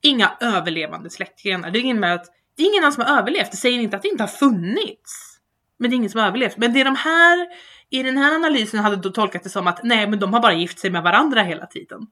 inga 0.00 0.36
överlevande 0.40 1.10
släktgrenar. 1.10 1.70
Det 1.70 1.78
innebär 1.78 2.14
att 2.14 2.26
det 2.56 2.62
är 2.62 2.66
ingen 2.66 2.82
annan 2.84 2.92
som 2.92 3.04
har 3.04 3.18
överlevt. 3.18 3.50
Det 3.50 3.56
säger 3.56 3.78
inte 3.78 3.96
att 3.96 4.02
det 4.02 4.08
inte 4.08 4.22
har 4.22 4.28
funnits. 4.28 5.39
Men 5.80 5.90
det 5.90 5.94
är 5.94 5.96
ingen 5.96 6.10
som 6.10 6.20
har 6.20 6.28
överlevt. 6.28 6.56
Men 6.56 6.72
det 6.72 6.80
är 6.80 6.84
de 6.84 6.96
här, 6.96 7.48
i 7.90 8.02
den 8.02 8.18
här 8.18 8.34
analysen 8.34 8.80
hade 8.80 8.96
då 8.96 9.10
tolkat 9.10 9.42
det 9.42 9.50
som 9.50 9.66
att 9.66 9.82
nej 9.82 10.06
men 10.06 10.18
de 10.18 10.32
har 10.32 10.40
bara 10.40 10.52
gift 10.52 10.78
sig 10.78 10.90
med 10.90 11.02
varandra 11.02 11.42
hela 11.42 11.66
tiden. 11.66 12.06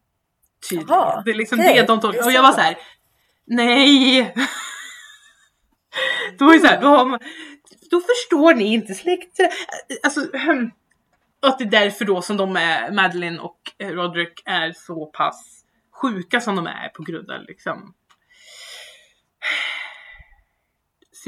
Tydligen. 0.70 0.88
Jaha, 0.88 1.22
det 1.24 1.30
är 1.30 1.34
liksom 1.34 1.60
okej. 1.60 1.74
det 1.74 1.86
de 1.86 2.00
tolkar. 2.00 2.24
Och 2.24 2.32
jag 2.32 2.42
var 2.42 2.52
så. 2.52 2.60
här. 2.60 2.76
nej. 3.46 4.20
då 6.38 6.50
är 6.50 6.58
så 6.58 6.66
här, 6.66 6.80
då, 6.80 7.18
då 7.90 8.00
förstår 8.00 8.54
ni 8.54 8.72
inte 8.72 8.94
släkt. 8.94 9.40
Alltså, 10.02 10.20
att 11.42 11.58
det 11.58 11.64
är 11.64 11.70
därför 11.70 12.04
då 12.04 12.22
som 12.22 12.36
de 12.36 12.56
är, 12.56 12.92
Madeline 12.92 13.38
och 13.38 13.60
eh, 13.78 13.88
Roderick 13.88 14.42
är 14.44 14.72
så 14.72 15.06
pass 15.06 15.64
sjuka 15.92 16.40
som 16.40 16.56
de 16.56 16.66
är 16.66 16.88
på 16.88 17.02
grund 17.02 17.30
av 17.30 17.42
liksom 17.42 17.94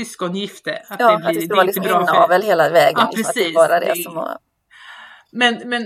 syskongifte. 0.04 0.82
Att 0.88 1.00
Ja, 1.00 1.06
det, 1.08 1.14
att 1.14 1.20
blir, 1.20 1.34
det 1.34 1.40
det 1.40 1.46
ska 1.46 1.54
vara 1.56 1.64
liksom 1.64 1.84
för 1.84 1.90
inavel 1.90 2.42
hela 2.42 2.68
vägen. 2.68 3.00
Ja, 3.00 3.10
liksom, 3.16 3.28
att 3.30 3.34
det 3.34 3.40
precis. 3.40 3.54
bara 3.54 3.80
det 3.80 3.86
Det- 3.94 4.02
som 4.02 4.16
har... 4.16 4.38
Men, 5.32 5.62
men 5.64 5.82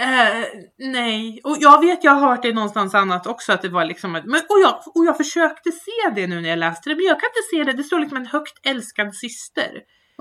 eh, 0.00 0.44
nej. 0.78 1.40
Och 1.44 1.56
jag 1.60 1.80
vet, 1.80 2.04
jag 2.04 2.12
har 2.12 2.28
hört 2.28 2.42
det 2.42 2.52
någonstans 2.52 2.94
annat 2.94 3.26
också 3.26 3.52
att 3.52 3.62
det 3.62 3.68
var 3.68 3.84
liksom 3.84 4.12
men, 4.12 4.24
och, 4.24 4.60
jag, 4.62 4.80
och 4.94 5.04
jag 5.06 5.16
försökte 5.16 5.70
se 5.72 6.10
det 6.14 6.26
nu 6.26 6.40
när 6.40 6.48
jag 6.48 6.58
läste 6.58 6.88
det, 6.88 6.94
men 6.96 7.04
jag 7.04 7.20
kan 7.20 7.28
inte 7.28 7.42
se 7.56 7.64
det. 7.72 7.82
Det 7.82 7.84
står 7.84 7.98
liksom 8.00 8.16
en 8.16 8.26
högt 8.26 8.66
älskad 8.66 9.14
syster. 9.14 9.70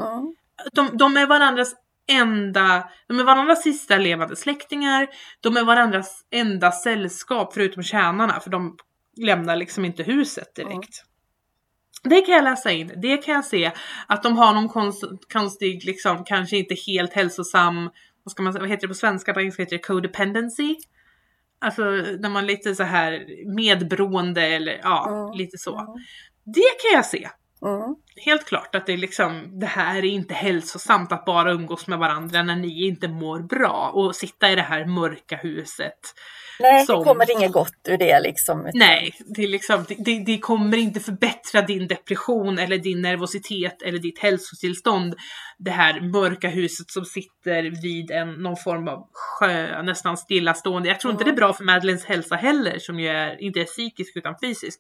Mm. 0.02 0.36
De, 0.74 0.98
de 0.98 1.18
är 1.18 1.26
varandras 1.28 1.74
enda, 2.08 2.90
de 3.08 3.20
är 3.20 3.24
varandras 3.24 3.64
sista 3.64 3.98
levande 3.98 4.36
släktingar. 4.36 5.08
De 5.42 5.58
är 5.58 5.64
varandras 5.64 6.26
enda 6.32 6.72
sällskap 6.72 7.54
förutom 7.54 7.84
tjänarna 7.84 8.40
för 8.40 8.50
de 8.50 8.78
lämnar 9.18 9.56
liksom 9.56 9.86
inte 9.86 10.04
huset 10.04 10.56
direkt. 10.56 11.04
Det 12.04 12.22
kan 12.22 12.36
jag 12.36 12.44
läsa 12.44 12.72
in. 12.72 12.92
Det 12.98 13.18
kan 13.18 13.34
jag 13.34 13.46
se 13.46 13.72
att 14.08 14.24
de 14.24 14.38
har 14.38 14.54
någon 14.54 14.70
konst, 14.70 15.04
konstig, 15.34 15.86
liksom 15.86 16.24
kanske 16.24 16.58
inte 16.58 16.76
helt 16.88 17.14
hälsosam, 17.14 17.90
vad 18.24 18.32
ska 18.32 18.44
man 18.44 18.54
vad 18.54 18.70
heter 18.70 18.82
det 18.82 18.88
på 18.88 18.94
svenska? 18.94 19.34
På 19.34 19.40
engelska 19.40 19.64
heter 19.64 19.78
det 19.78 19.84
codependency. 19.84 20.76
Alltså 21.60 21.84
när 22.20 22.30
man 22.30 22.46
lite 22.48 22.76
så 22.76 22.84
här 22.84 23.26
medberoende 23.56 24.42
eller 24.42 24.80
ja, 24.84 25.08
Mm. 25.10 25.38
lite 25.38 25.58
så. 25.58 25.80
Mm. 25.80 25.94
Det 26.44 26.62
kan 26.82 26.96
jag 26.96 27.06
se. 27.06 27.30
Mm. 27.66 27.96
Helt 28.16 28.46
klart 28.46 28.76
att 28.76 28.86
det 28.86 28.94
är 28.94 28.98
liksom, 28.98 29.60
det 29.60 29.66
här 29.66 29.98
är 29.98 30.04
inte 30.06 30.34
hälsosamt 30.34 31.12
att 31.12 31.26
bara 31.26 31.52
umgås 31.52 31.88
med 31.88 32.00
varandra 32.00 32.44
när 32.44 32.56
ni 32.56 32.88
inte 32.88 33.08
mår 33.08 33.40
bra 33.40 33.92
och 33.94 34.16
sitta 34.16 34.52
i 34.52 34.56
det 34.56 34.62
här 34.62 34.86
mörka 34.86 35.36
huset. 35.36 36.00
Nej, 36.60 36.86
Som- 36.86 37.00
det 37.00 37.06
kommer 37.06 37.32
inget 37.32 37.52
gott 37.52 37.88
ur 37.88 37.98
det 37.98 38.20
liksom. 38.20 38.60
utan- 38.60 38.72
Nej, 38.80 39.16
det, 39.26 39.44
är 39.44 39.48
liksom, 39.48 39.86
det- 39.98 40.24
det, 40.26 40.38
kommer 40.38 40.78
inte 40.78 41.00
förbättra 41.00 41.62
din 41.62 41.88
depression 41.88 42.60
eller 42.60 42.78
din 42.78 43.02
nervositet 43.02 43.82
eller 43.82 44.00
ditt 44.00 44.20
hälsotillstånd. 44.20 45.16
Det 45.58 45.72
här 45.72 46.02
mörka 46.02 46.50
huset 46.50 46.90
som 46.92 47.06
sitter 47.06 47.82
vid 47.82 48.12
en, 48.12 48.32
någon 48.34 48.58
form 48.58 48.88
av 48.88 49.08
sjö, 49.14 49.82
nästan 49.82 50.18
stillastående. 50.18 50.90
Jag 50.90 51.00
tror 51.00 51.12
inte 51.12 51.24
det 51.24 51.30
är 51.32 51.36
bra 51.36 51.54
för 51.54 51.64
Madeleines 51.64 52.06
hälsa 52.06 52.36
heller, 52.36 52.80
som 52.80 53.00
ju 53.00 53.08
är, 53.08 53.42
inte 53.42 53.60
är 53.60 53.66
psykisk 53.66 54.16
utan 54.18 54.36
fysisk. 54.44 54.80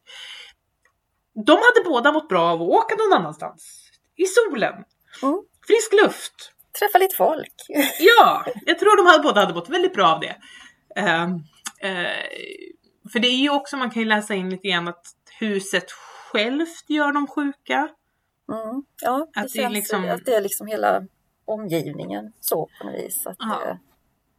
De 1.45 1.51
hade 1.51 1.89
båda 1.89 2.11
mått 2.11 2.29
bra 2.29 2.41
av 2.51 2.61
att 2.61 2.67
åka 2.69 2.95
någon 2.95 3.19
annanstans. 3.19 3.81
I 4.15 4.25
solen. 4.25 4.73
Mm. 5.23 5.41
Frisk 5.67 5.93
luft. 6.03 6.51
Träffa 6.79 6.97
lite 6.97 7.15
folk. 7.15 7.53
Ja, 7.99 8.45
jag 8.65 8.79
tror 8.79 8.97
de 8.97 9.05
hade, 9.11 9.23
båda 9.23 9.39
hade 9.41 9.53
mått 9.53 9.69
väldigt 9.69 9.93
bra 9.93 10.07
av 10.07 10.19
det. 10.19 10.35
Eh, 10.95 11.27
för 13.11 13.19
det 13.19 13.27
är 13.27 13.37
ju 13.37 13.49
också, 13.49 13.77
man 13.77 13.89
kan 13.91 14.01
ju 14.01 14.07
läsa 14.07 14.33
in 14.35 14.49
lite 14.49 14.67
grann 14.67 14.87
att 14.87 15.05
huset 15.39 15.91
självt 15.91 16.83
gör 16.89 17.11
dem 17.11 17.27
sjuka. 17.27 17.89
Mm. 18.51 18.83
Ja, 19.01 19.27
det 19.33 19.39
Att 19.39 19.53
det 19.53 19.59
är 19.59 19.63
känns 19.63 19.73
liksom- 19.73 20.09
att 20.09 20.25
det 20.25 20.35
är 20.35 20.41
liksom 20.41 20.67
hela 20.67 21.01
omgivningen 21.45 22.33
så 22.39 22.69
på 22.79 22.87
något 22.87 22.95
vis. 22.95 23.27
Att 23.27 23.35
Ja. 23.39 23.77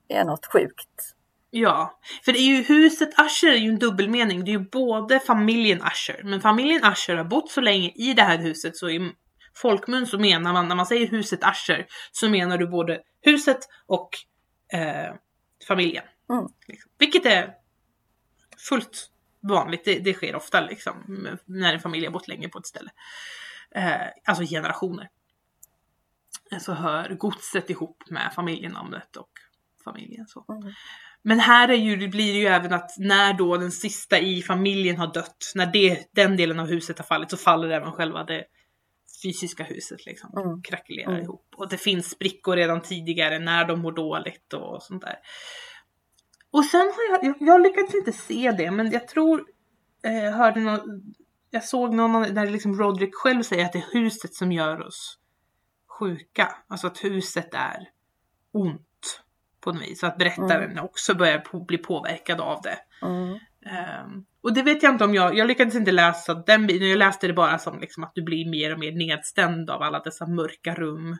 det 0.08 0.14
är 0.14 0.24
något 0.24 0.46
sjukt. 0.52 1.12
Ja, 1.50 1.98
för 2.24 2.32
det 2.32 2.38
är 2.38 2.56
ju 2.56 2.62
huset 2.62 3.08
Usher 3.08 3.52
är 3.52 3.56
ju 3.56 3.68
en 3.68 3.78
dubbelmening. 3.78 4.44
Det 4.44 4.50
är 4.50 4.58
ju 4.58 4.68
både 4.70 5.20
familjen 5.20 5.78
Usher, 5.78 6.20
men 6.24 6.40
familjen 6.40 6.84
Usher 6.92 7.16
har 7.16 7.24
bott 7.24 7.50
så 7.50 7.60
länge 7.60 7.92
i 7.94 8.14
det 8.14 8.22
här 8.22 8.38
huset 8.38 8.76
så 8.76 8.90
i 8.90 9.12
folkmun 9.54 10.06
så 10.06 10.18
menar 10.18 10.52
man, 10.52 10.68
när 10.68 10.76
man 10.76 10.86
säger 10.86 11.06
huset 11.06 11.40
Usher, 11.44 11.86
så 12.12 12.28
menar 12.28 12.58
du 12.58 12.66
både 12.66 13.00
huset 13.22 13.58
och 13.86 14.08
eh, 14.72 15.14
familjen. 15.68 16.04
Mm. 16.30 16.48
Liksom. 16.66 16.90
Vilket 16.98 17.26
är 17.26 17.54
fullt 18.68 19.10
vanligt, 19.40 19.84
det, 19.84 19.98
det 19.98 20.14
sker 20.14 20.36
ofta 20.36 20.60
liksom, 20.60 21.28
när 21.44 21.74
en 21.74 21.80
familj 21.80 22.06
har 22.06 22.12
bott 22.12 22.28
länge 22.28 22.48
på 22.48 22.58
ett 22.58 22.66
ställe. 22.66 22.90
Eh, 23.70 24.06
alltså 24.24 24.44
generationer. 24.44 25.08
Så 26.60 26.72
hör 26.72 27.14
godset 27.14 27.70
ihop 27.70 28.02
med 28.10 28.32
familjenamnet 28.34 29.16
och 29.16 29.30
familjen. 29.84 30.26
Så. 30.26 30.44
Mm. 30.48 30.72
Men 31.22 31.40
här 31.40 31.68
är 31.68 31.74
ju, 31.74 31.96
det 31.96 32.08
blir 32.08 32.32
det 32.32 32.38
ju 32.38 32.46
även 32.46 32.72
att 32.72 32.90
när 32.98 33.32
då 33.34 33.56
den 33.56 33.72
sista 33.72 34.18
i 34.18 34.42
familjen 34.42 34.96
har 34.96 35.12
dött, 35.12 35.52
när 35.54 35.66
det, 35.66 36.08
den 36.12 36.36
delen 36.36 36.60
av 36.60 36.66
huset 36.66 36.98
har 36.98 37.04
fallit 37.04 37.30
så 37.30 37.36
faller 37.36 37.70
även 37.70 37.92
själva 37.92 38.24
det 38.24 38.44
fysiska 39.22 39.64
huset 39.64 40.06
liksom. 40.06 40.38
Mm. 40.38 40.62
Krackelerar 40.62 41.10
Mm. 41.12 41.22
ihop. 41.22 41.54
Och 41.56 41.68
det 41.68 41.76
finns 41.78 42.10
sprickor 42.10 42.56
redan 42.56 42.82
tidigare 42.82 43.38
när 43.38 43.64
de 43.64 43.80
mår 43.80 43.92
dåligt 43.92 44.52
och 44.52 44.82
sånt 44.82 45.02
där. 45.02 45.16
Och 46.56 46.64
sen 46.64 46.80
har 46.80 47.12
jag, 47.12 47.24
jag, 47.24 47.48
jag 47.48 47.62
lyckades 47.62 47.94
inte 47.94 48.12
se 48.12 48.52
det 48.58 48.70
men 48.70 48.90
jag 48.90 49.08
tror, 49.08 49.44
eh, 50.04 50.36
hörde 50.36 50.60
någon, 50.60 51.02
jag 51.50 51.64
såg 51.64 51.94
någon 51.94 52.34
där 52.34 52.46
liksom 52.46 52.78
Roderick 52.78 53.14
själv 53.14 53.42
säger 53.42 53.64
att 53.64 53.72
det 53.72 53.78
är 53.78 53.92
huset 53.92 54.34
som 54.34 54.52
gör 54.52 54.86
oss 54.86 55.18
sjuka. 55.98 56.48
Alltså 56.68 56.86
att 56.86 57.04
huset 57.04 57.54
är 57.54 57.88
ont 58.52 59.22
på 59.60 59.72
något 59.72 59.82
vis. 59.82 60.00
Så 60.00 60.06
att 60.06 60.18
berättaren 60.18 60.78
också 60.78 61.14
börjar 61.14 61.38
på, 61.38 61.60
bli 61.60 61.78
påverkad 61.78 62.40
av 62.40 62.62
det. 62.62 62.78
Mm. 63.02 63.38
Ehm, 63.66 64.24
och 64.42 64.54
det 64.54 64.62
vet 64.62 64.82
jag 64.82 64.94
inte 64.94 65.04
om 65.04 65.14
jag, 65.14 65.36
jag 65.36 65.46
lyckades 65.48 65.74
inte 65.74 65.92
läsa 65.92 66.34
den 66.34 66.66
biten, 66.66 66.88
jag 66.88 66.98
läste 66.98 67.26
det 67.26 67.32
bara 67.32 67.58
som 67.58 67.80
liksom 67.80 68.04
att 68.04 68.14
du 68.14 68.22
blir 68.22 68.50
mer 68.50 68.72
och 68.72 68.78
mer 68.78 68.92
nedstämd 68.92 69.70
av 69.70 69.82
alla 69.82 69.98
dessa 69.98 70.26
mörka 70.26 70.74
rum. 70.74 71.16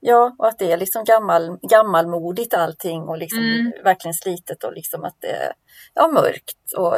Ja, 0.00 0.34
och 0.38 0.48
att 0.48 0.58
det 0.58 0.72
är 0.72 0.76
liksom 0.76 1.04
gammal, 1.04 1.58
gammalmodigt 1.62 2.54
allting 2.54 3.02
och 3.02 3.18
liksom 3.18 3.38
Mm. 3.38 3.72
verkligen 3.84 4.14
slitet 4.14 4.64
och 4.64 4.72
liksom 4.72 5.04
att 5.04 5.16
det 5.20 5.30
är 5.30 5.52
ja, 5.94 6.08
mörkt 6.08 6.72
och 6.76 6.96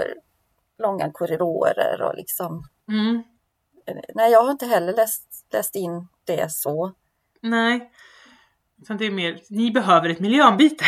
långa 0.79 1.11
korridorer 1.13 2.03
och 2.03 2.15
liksom. 2.15 2.69
Mm, 2.89 3.23
Nej, 4.15 4.33
jag 4.33 4.43
har 4.43 4.51
inte 4.51 4.67
heller 4.67 4.93
läst, 4.93 5.47
läst 5.53 5.75
in 5.75 6.09
det 6.25 6.53
så. 6.53 6.93
nej. 7.41 7.91
Utan 8.83 8.97
det 8.97 9.07
är 9.07 9.11
mer, 9.11 9.41
ni 9.51 9.71
behöver 9.71 10.09
ett 10.09 10.21
miljöombyte. 10.21 10.85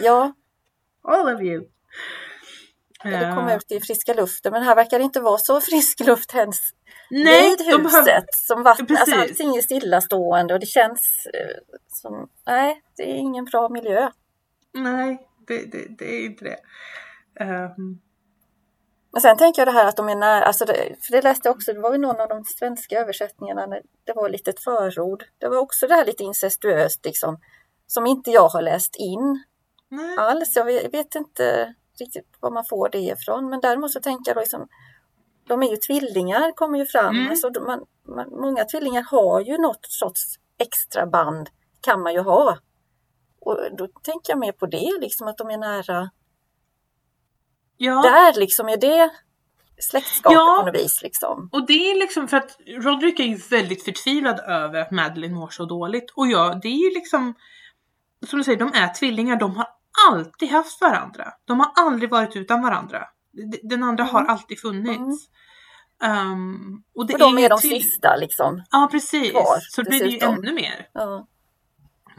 Ja, 0.00 0.32
All 1.02 1.34
of 1.34 1.40
you. 1.40 1.64
Eller 3.04 3.34
komma 3.34 3.54
ut 3.54 3.72
i 3.72 3.80
friska 3.80 4.14
luften, 4.14 4.52
men 4.52 4.62
här 4.62 4.74
verkar 4.74 4.98
det 4.98 5.04
inte 5.04 5.20
vara 5.20 5.38
så 5.38 5.60
frisk 5.60 6.00
luft 6.00 6.34
ens 6.34 6.58
nej, 7.10 7.50
vid 7.50 7.66
huset. 7.66 7.82
behöver, 7.82 8.24
Som 8.32 8.62
vatten, 8.62 8.96
alltså 8.96 9.16
allting 9.16 9.56
är 9.56 9.62
stillastående 9.62 10.54
och 10.54 10.60
det 10.60 10.66
känns 10.66 11.26
eh, 11.34 11.76
som, 11.88 12.28
nej, 12.46 12.82
det 12.96 13.02
är 13.02 13.14
ingen 13.14 13.44
bra 13.44 13.68
miljö. 13.68 14.10
nej, 14.74 15.26
det, 15.46 15.72
det, 15.72 15.86
det 15.98 16.04
är 16.04 16.24
inte 16.26 16.44
det. 16.44 16.58
Ehm, 17.44 18.00
Men 19.12 19.20
sen 19.22 19.36
tänker 19.36 19.60
jag 19.60 19.68
det 19.68 19.78
här 19.78 19.86
att 19.86 19.96
de 19.96 20.08
är 20.08 20.14
nära, 20.14 20.44
alltså 20.44 20.64
det, 20.64 20.96
för 21.00 21.12
det 21.12 21.22
läste 21.22 21.48
jag 21.48 21.56
också, 21.56 21.72
det 21.72 21.80
var 21.80 21.92
ju 21.92 21.98
någon 21.98 22.20
av 22.20 22.28
de 22.28 22.44
svenska 22.44 23.00
översättningarna, 23.00 23.66
det 24.04 24.12
var 24.14 24.28
lite 24.28 24.50
ett 24.50 24.60
förord. 24.60 25.24
Det 25.38 25.48
var 25.48 25.58
också 25.58 25.86
det 25.86 25.94
här 25.94 26.04
lite 26.04 26.22
incestuöst 26.22 27.04
liksom, 27.04 27.40
som 27.86 28.06
inte 28.06 28.30
jag 28.30 28.48
har 28.48 28.62
läst 28.62 28.96
in 28.96 29.44
nej. 29.88 30.16
alls. 30.18 30.56
Jag 30.56 30.64
vet, 30.64 31.16
vet 32.00 32.16
riktigt 32.16 32.36
var 32.40 32.50
man 32.50 32.64
får 32.70 32.88
det 32.88 32.98
ifrån, 32.98 33.50
men 33.50 33.60
däremot 33.60 33.92
så 33.92 34.00
tänker 34.00 34.30
jag 34.30 34.36
då 34.36 34.40
liksom, 34.40 34.68
de 35.46 35.62
är 35.62 35.70
ju 35.70 35.76
tvillingar, 35.76 36.52
kommer 36.52 36.78
ju 36.78 36.86
fram. 36.86 37.16
Mm. 37.16 37.30
Alltså, 37.30 37.50
man, 37.66 37.84
man, 38.16 38.30
många 38.30 38.64
tvillingar 38.64 39.02
har 39.02 39.40
ju 39.40 39.58
något 39.58 39.86
sorts 39.88 40.22
extra 40.58 41.06
band, 41.06 41.48
kan 41.80 42.02
man 42.02 42.12
ju 42.12 42.20
ha. 42.20 42.58
Och 43.40 43.58
då 43.78 43.88
tänker 44.02 44.32
jag 44.32 44.38
mer 44.38 44.52
på 44.52 44.66
det, 44.66 44.98
liksom 45.00 45.28
att 45.28 45.38
de 45.38 45.50
är 45.50 45.58
nära. 45.58 46.10
Ja. 47.76 48.02
Där 48.02 48.40
liksom 48.40 48.68
är 48.68 48.76
det 48.76 49.10
släktskapet 49.78 50.36
Ja. 50.36 50.56
på 50.60 50.66
något 50.66 50.80
vis. 50.80 51.02
Liksom. 51.02 51.48
Och 51.52 51.66
det 51.66 51.90
är 51.90 51.98
liksom 51.98 52.28
för 52.28 52.36
att 52.36 52.58
Roderick 52.66 53.20
är 53.20 53.24
ju 53.24 53.36
väldigt 53.36 53.84
förtvivlad 53.84 54.40
över 54.40 54.80
att 54.80 54.90
Madeline 54.90 55.34
mår 55.34 55.48
så 55.48 55.64
dåligt. 55.64 56.10
Och 56.10 56.26
ja, 56.26 56.58
det 56.62 56.68
är 56.68 56.90
ju 56.90 56.94
liksom, 56.94 57.34
som 58.26 58.38
du 58.38 58.44
säger, 58.44 58.58
de 58.58 58.72
är 58.74 58.94
tvillingar, 58.94 59.36
de 59.36 59.56
har 59.56 59.66
alltid 60.08 60.48
haft 60.48 60.80
varandra. 60.80 61.28
De 61.44 61.60
har 61.60 61.72
aldrig 61.76 62.10
varit 62.10 62.36
utan 62.36 62.62
varandra. 62.62 63.04
Den 63.62 63.82
andra 63.82 64.04
har 64.04 64.20
Mm. 64.20 64.32
alltid 64.32 64.60
funnits. 64.60 65.28
Um, 66.04 66.84
och 66.94 67.06
det 67.06 67.12
Och 67.14 67.18
de 67.20 67.38
ju 67.38 67.44
är 67.44 67.48
de 67.48 67.58
sista 67.58 68.16
liksom. 68.16 68.62
Ja, 68.70 68.88
precis. 68.90 69.30
kvar, 69.30 69.58
så 69.70 69.82
det 69.82 69.90
blir 69.90 70.00
det 70.00 70.10
ju 70.10 70.18
ännu 70.18 70.52
mer. 70.52 70.88
Ja. 70.92 71.26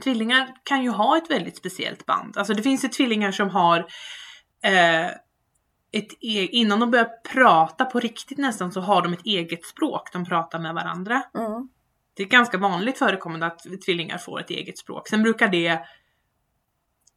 Tvillingar 0.03 0.55
kan 0.63 0.83
ju 0.83 0.89
ha 0.89 1.17
ett 1.17 1.31
väldigt 1.31 1.57
speciellt 1.57 2.05
band. 2.05 2.37
Alltså 2.37 2.53
det 2.53 2.63
finns 2.63 2.83
ju 2.83 2.87
tvillingar 2.87 3.31
som 3.31 3.49
har 3.49 3.79
eh, 4.63 5.05
ett 5.93 6.13
e- 6.21 6.47
innan 6.51 6.79
de 6.79 6.91
börjar 6.91 7.09
prata 7.33 7.85
på 7.85 7.99
riktigt 7.99 8.37
nästan 8.37 8.71
så 8.71 8.81
har 8.81 9.01
de 9.01 9.13
ett 9.13 9.25
eget 9.25 9.65
språk 9.65 10.13
de 10.13 10.25
pratar 10.25 10.59
med 10.59 10.73
varandra. 10.73 11.23
Mm. 11.37 11.69
Det 12.13 12.23
är 12.23 12.27
ganska 12.27 12.57
vanligt 12.57 12.97
förekommande 12.97 13.45
att 13.45 13.59
tvillingar 13.85 14.17
får 14.17 14.39
ett 14.39 14.49
eget 14.49 14.77
språk. 14.77 15.07
Sen 15.07 15.23
brukar 15.23 15.47
det 15.47 15.79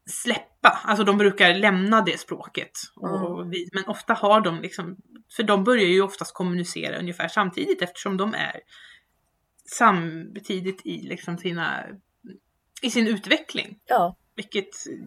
släppa, 0.07 0.81
alltså 0.85 1.05
de 1.05 1.19
brukar 1.19 1.55
lämna 1.55 2.01
det 2.01 2.21
språket. 2.21 2.71
Och 2.97 3.53
vi, 3.53 3.69
men 3.73 3.85
ofta 3.87 4.14
har 4.14 4.40
de 4.40 4.61
liksom, 4.61 4.97
för 5.37 5.43
de 5.43 5.64
börjar 5.64 5.88
ju 5.88 6.03
oftast 6.03 6.35
kommunicera 6.35 6.99
ungefär 6.99 7.29
samtidigt 7.29 7.83
eftersom 7.83 8.17
de 8.17 8.35
är 8.35 8.61
samtidigt 9.64 10.87
i 10.87 11.03
liksom 11.03 11.38
sina, 11.38 11.85
i 12.83 12.90
sin 12.90 13.07
utveckling. 13.07 13.79
ja, 13.87 14.17
Vilket 14.37 14.87
eh, 14.87 15.05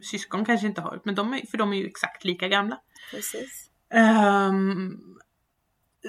syskon 0.00 0.44
kanske 0.44 0.66
inte 0.66 0.80
har, 0.80 1.00
men 1.04 1.14
de 1.14 1.34
är, 1.34 1.46
för 1.50 1.58
de 1.58 1.72
är 1.72 1.76
ju 1.76 1.86
exakt 1.86 2.24
lika 2.24 2.48
gamla. 2.48 2.80
precis. 3.10 3.70
Ehm, 3.94 4.98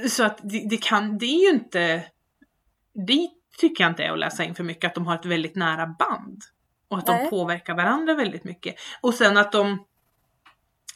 så 0.09 0.23
att 0.23 0.39
det, 0.43 0.67
det 0.69 0.77
kan, 0.81 1.17
det 1.17 1.25
är 1.25 1.41
ju 1.41 1.49
inte, 1.49 2.05
det 3.07 3.29
tycker 3.57 3.83
jag 3.83 3.91
inte 3.91 4.03
är 4.03 4.11
att 4.11 4.19
läsa 4.19 4.43
in 4.43 4.55
för 4.55 4.63
mycket, 4.63 4.87
att 4.87 4.95
de 4.95 5.07
har 5.07 5.15
ett 5.15 5.25
väldigt 5.25 5.55
nära 5.55 5.87
band. 5.87 6.41
Och 6.95 6.99
att 6.99 7.07
Nej. 7.07 7.23
de 7.23 7.29
påverkar 7.29 7.75
varandra 7.75 8.13
väldigt 8.13 8.43
mycket. 8.43 8.75
Och 9.01 9.13
sen 9.13 9.37
att 9.37 9.51
de 9.51 9.85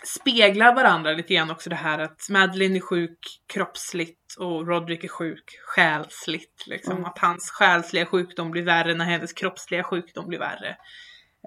speglar 0.03 0.75
varandra 0.75 1.11
lite 1.11 1.33
grann 1.33 1.51
också 1.51 1.69
det 1.69 1.75
här 1.75 1.99
att 1.99 2.29
Madeline 2.29 2.75
är 2.75 2.79
sjuk 2.79 3.41
kroppsligt 3.47 4.35
och 4.37 4.67
Roderick 4.67 5.03
är 5.03 5.07
sjuk 5.07 5.59
själsligt. 5.65 6.63
Liksom. 6.67 6.91
Mm. 6.93 7.05
Att 7.05 7.19
hans 7.19 7.49
själsliga 7.51 8.05
sjukdom 8.05 8.51
blir 8.51 8.63
värre 8.63 8.93
när 8.93 9.05
hennes 9.05 9.33
kroppsliga 9.33 9.83
sjukdom 9.83 10.27
blir 10.27 10.39
värre. 10.39 10.77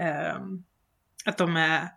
Ehm, 0.00 0.64
att 1.24 1.38
de 1.38 1.56
är 1.56 1.88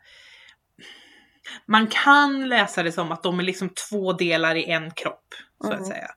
man 1.65 1.87
kan 1.87 2.49
läsa 2.49 2.83
det 2.83 2.91
som 2.91 3.11
att 3.11 3.23
de 3.23 3.39
är 3.39 3.43
liksom 3.43 3.69
två 3.89 4.13
delar 4.13 4.55
i 4.55 4.65
en 4.65 4.91
kropp, 4.91 5.33
så 5.61 5.67
att 5.67 5.79
Mm. 5.79 5.85
säga. 5.85 6.11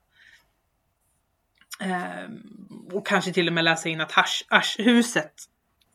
Ehm, 1.79 2.41
och 2.93 3.07
kanske 3.07 3.33
till 3.33 3.47
och 3.47 3.53
med 3.53 3.63
läsa 3.63 3.89
in 3.89 4.01
att 4.01 4.11
hash, 4.11 4.43
ash, 4.49 4.75
huset, 4.79 5.33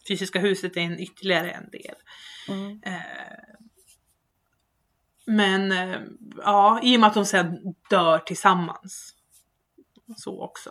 fysiska 0.08 0.38
huset 0.38 0.76
är 0.76 0.80
en 0.80 1.00
ytterligare 1.00 1.50
en 1.50 1.70
del. 1.70 1.94
Mm. 2.48 2.80
Eh, 2.82 3.54
men 5.26 5.72
eh, 5.72 6.00
ja, 6.36 6.80
i 6.82 6.96
och 6.96 7.00
med 7.00 7.08
att 7.08 7.14
de 7.14 7.26
sen 7.26 7.74
dör 7.90 8.18
tillsammans. 8.18 9.14
Så 10.16 10.44
också. 10.44 10.70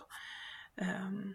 Ehm. 0.82 1.34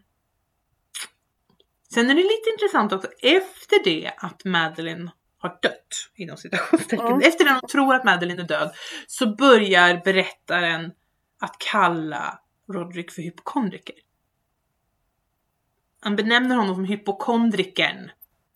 Sen 1.95 2.11
är 2.11 2.15
det 2.15 2.23
lite 2.23 2.51
intressant 2.53 2.93
också, 2.93 3.09
efter 3.23 3.85
det 3.85 4.13
att 4.17 4.45
Madeline 4.45 5.11
har 5.39 5.59
dött, 5.63 6.11
inom 6.15 6.37
citationstecken, 6.37 7.07
Mm. 7.07 7.21
efter 7.21 7.45
det 7.45 7.61
de 7.63 7.69
tror 7.69 7.95
att 7.95 8.05
Madeline 8.05 8.39
är 8.39 8.45
död, 8.49 8.75
så 9.07 9.37
börjar 9.37 10.01
berättaren 10.05 10.93
att 11.41 11.57
kalla 11.59 12.41
Roderick 12.73 13.11
för 13.11 13.23
hypokondriker. 13.23 13.95
Han 16.01 16.17
benämner 16.17 16.57
honom 16.57 16.75
som 16.75 16.85
hypokondrikern, 16.85 18.11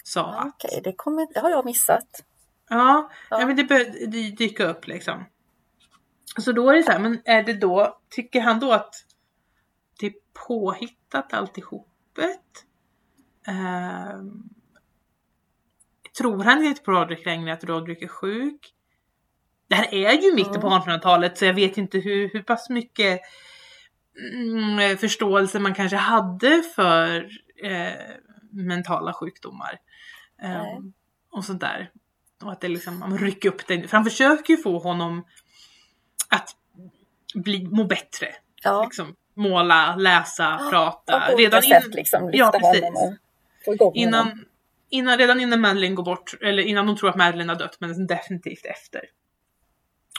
sa 0.05 0.33
att. 0.35 0.47
Okej, 0.47 0.81
det, 0.85 0.93
kommer, 0.97 1.27
det 1.35 1.41
har 1.41 1.51
jag 1.51 1.65
missat. 1.65 2.25
Ja, 2.69 3.11
Ja. 3.31 3.39
ja. 3.41 3.47
men 3.47 3.57
det 3.57 3.65
börjar 3.65 3.85
dy- 4.07 4.31
dyka 4.37 4.65
upp 4.65 4.87
liksom. 4.87 5.25
Så 6.39 6.53
då 6.53 6.71
är 6.71 6.75
det 6.75 6.83
så 6.83 6.93
här, 6.93 6.99
men 6.99 7.23
är 7.25 7.43
det 7.43 7.53
då, 7.55 7.99
tycker 8.11 8.41
han 8.41 8.61
då 8.61 8.73
att 8.73 8.95
det 10.01 10.07
är 10.07 10.15
påhittat 10.49 11.33
alltihopet? 11.33 12.65
Ehm, 13.47 14.43
tror 16.19 16.45
han 16.45 16.65
inte 16.65 16.83
på 16.83 16.91
Roderick 16.91 17.27
längre, 17.27 17.53
att 17.53 17.65
Roderick 17.65 18.03
är 18.03 18.09
sjuk? 18.09 18.75
Det 19.69 19.75
här 19.75 19.95
är 19.95 20.13
ju 20.23 20.35
mitten 20.35 20.61
på 20.61 20.67
Mm. 20.67 20.79
1800-talet 20.81 21.39
så 21.39 21.45
jag 21.45 21.55
vet 21.55 21.79
inte 21.79 21.99
hur, 21.99 22.29
hur 22.33 22.43
pass 22.43 22.71
mycket 22.71 23.21
förståelse 24.99 25.59
man 25.59 25.75
kanske 25.75 25.97
hade 25.97 26.63
för 26.75 27.29
eh, 27.65 27.93
mentala 28.51 29.13
sjukdomar. 29.13 29.79
Ehm, 30.43 30.93
och 31.33 31.45
sånt 31.45 31.61
där. 31.61 31.91
Och 32.43 32.53
att 32.53 32.61
det 32.61 32.69
liksom, 32.69 32.99
man 32.99 33.19
rycker 33.19 33.49
upp 33.49 33.67
det. 33.67 33.89
För 33.89 33.97
han 33.97 34.05
försöker 34.05 34.53
ju 34.55 34.63
få 34.63 34.79
honom 34.79 35.25
att 36.29 36.57
bli, 37.35 37.65
må 37.65 37.85
bättre. 37.85 38.29
Ja, 38.63 38.85
Liksom, 38.85 39.15
måla, 39.35 39.97
läsa, 39.97 40.59
Ja, 40.61 40.69
prata. 40.71 41.35
olika 41.35 41.43
Redan 41.43 41.63
sätt 41.63 41.85
in, 41.85 41.91
liksom. 41.91 42.31
Lyfta 42.31 42.39
Ja, 42.39 42.73
precis. 42.73 43.81
och 43.81 43.97
innan, 43.97 44.45
innan, 44.91 45.19
redan 45.19 45.41
innan 45.41 45.61
Madeleine 45.61 45.95
går 45.95 46.05
bort, 46.05 46.35
eller 46.41 46.63
innan 46.63 46.87
de 46.87 46.97
tror 46.97 47.11
att 47.11 47.17
Madeleine 47.17 47.53
har 47.53 47.59
dött, 47.59 47.77
men 47.81 48.07
definitivt 48.07 48.67
efter. 48.67 49.01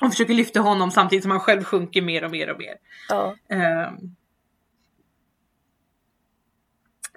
De 0.03 0.11
försöker 0.11 0.33
lyfta 0.33 0.59
honom 0.59 0.91
samtidigt 0.91 1.23
som 1.23 1.31
han 1.31 1.39
själv 1.39 1.63
sjunker 1.63 2.01
mer 2.01 2.23
och 2.23 2.31
mer 2.31 2.51
och 2.51 2.57
mer. 2.59 2.75
Ja, 3.09 3.35
Ehm. 3.49 3.95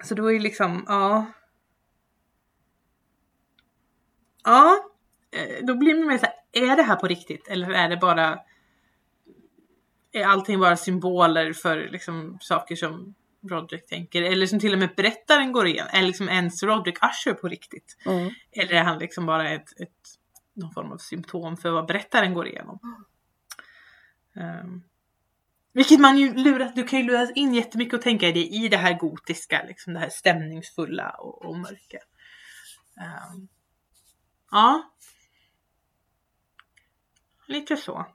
så 0.03 0.15
då 0.15 0.27
är 0.29 0.33
det 0.33 0.39
liksom, 0.39 0.85
ja. 0.87 1.25
Ja, 4.43 4.77
eh, 5.31 5.65
då 5.65 5.75
blir 5.75 5.95
man 5.95 6.07
mer 6.07 6.17
såhär, 6.17 6.33
är 6.51 6.75
det 6.75 6.83
här 6.83 6.95
på 6.95 7.07
riktigt 7.07 7.47
eller 7.47 7.69
är 7.69 7.89
det 7.89 7.97
bara 7.97 8.39
är 10.11 10.23
allting 10.25 10.59
bara 10.59 10.77
symboler 10.77 11.53
för 11.53 11.89
liksom 11.91 12.37
saker 12.41 12.75
som 12.75 13.15
Roderick 13.49 13.87
tänker 13.87 14.21
eller 14.21 14.45
som 14.47 14.59
till 14.59 14.73
och 14.73 14.79
med 14.79 14.89
berättaren 14.95 15.51
går 15.51 15.67
igenom, 15.67 15.89
är 15.93 16.01
liksom 16.01 16.29
ens 16.29 16.63
Roderick 16.63 16.97
Usher 17.03 17.33
på 17.33 17.47
riktigt? 17.47 17.97
mm. 18.05 18.29
Eller 18.51 18.73
är 18.73 18.83
han 18.83 18.99
liksom 18.99 19.25
bara 19.25 19.49
ett, 19.49 19.81
ett, 19.81 20.16
någon 20.57 20.71
form 20.71 20.91
av 20.91 20.97
symptom 20.97 21.57
för 21.57 21.71
vad 21.71 21.87
berättaren 21.87 22.33
går 22.33 22.47
igenom? 22.47 22.79
Um, 24.35 24.83
vilket 25.73 25.99
man 25.99 26.17
ju 26.17 26.33
lurat, 26.33 26.75
du 26.75 26.83
kan 26.83 26.99
ju 26.99 27.05
luras 27.05 27.31
in 27.35 27.53
jättemycket 27.53 27.93
och 27.93 28.01
tänka 28.01 28.31
det 28.31 28.45
i 28.45 28.67
det 28.67 28.77
här 28.77 28.93
gotiska, 28.93 29.63
liksom 29.67 29.93
det 29.93 29.99
här 29.99 30.09
stämningsfulla 30.09 31.09
och, 31.09 31.45
och 31.45 31.57
mörka. 31.57 31.97
Ehm, 32.99 33.47
ja. 34.51 34.91
Lite 37.47 37.77
så. 37.77 38.05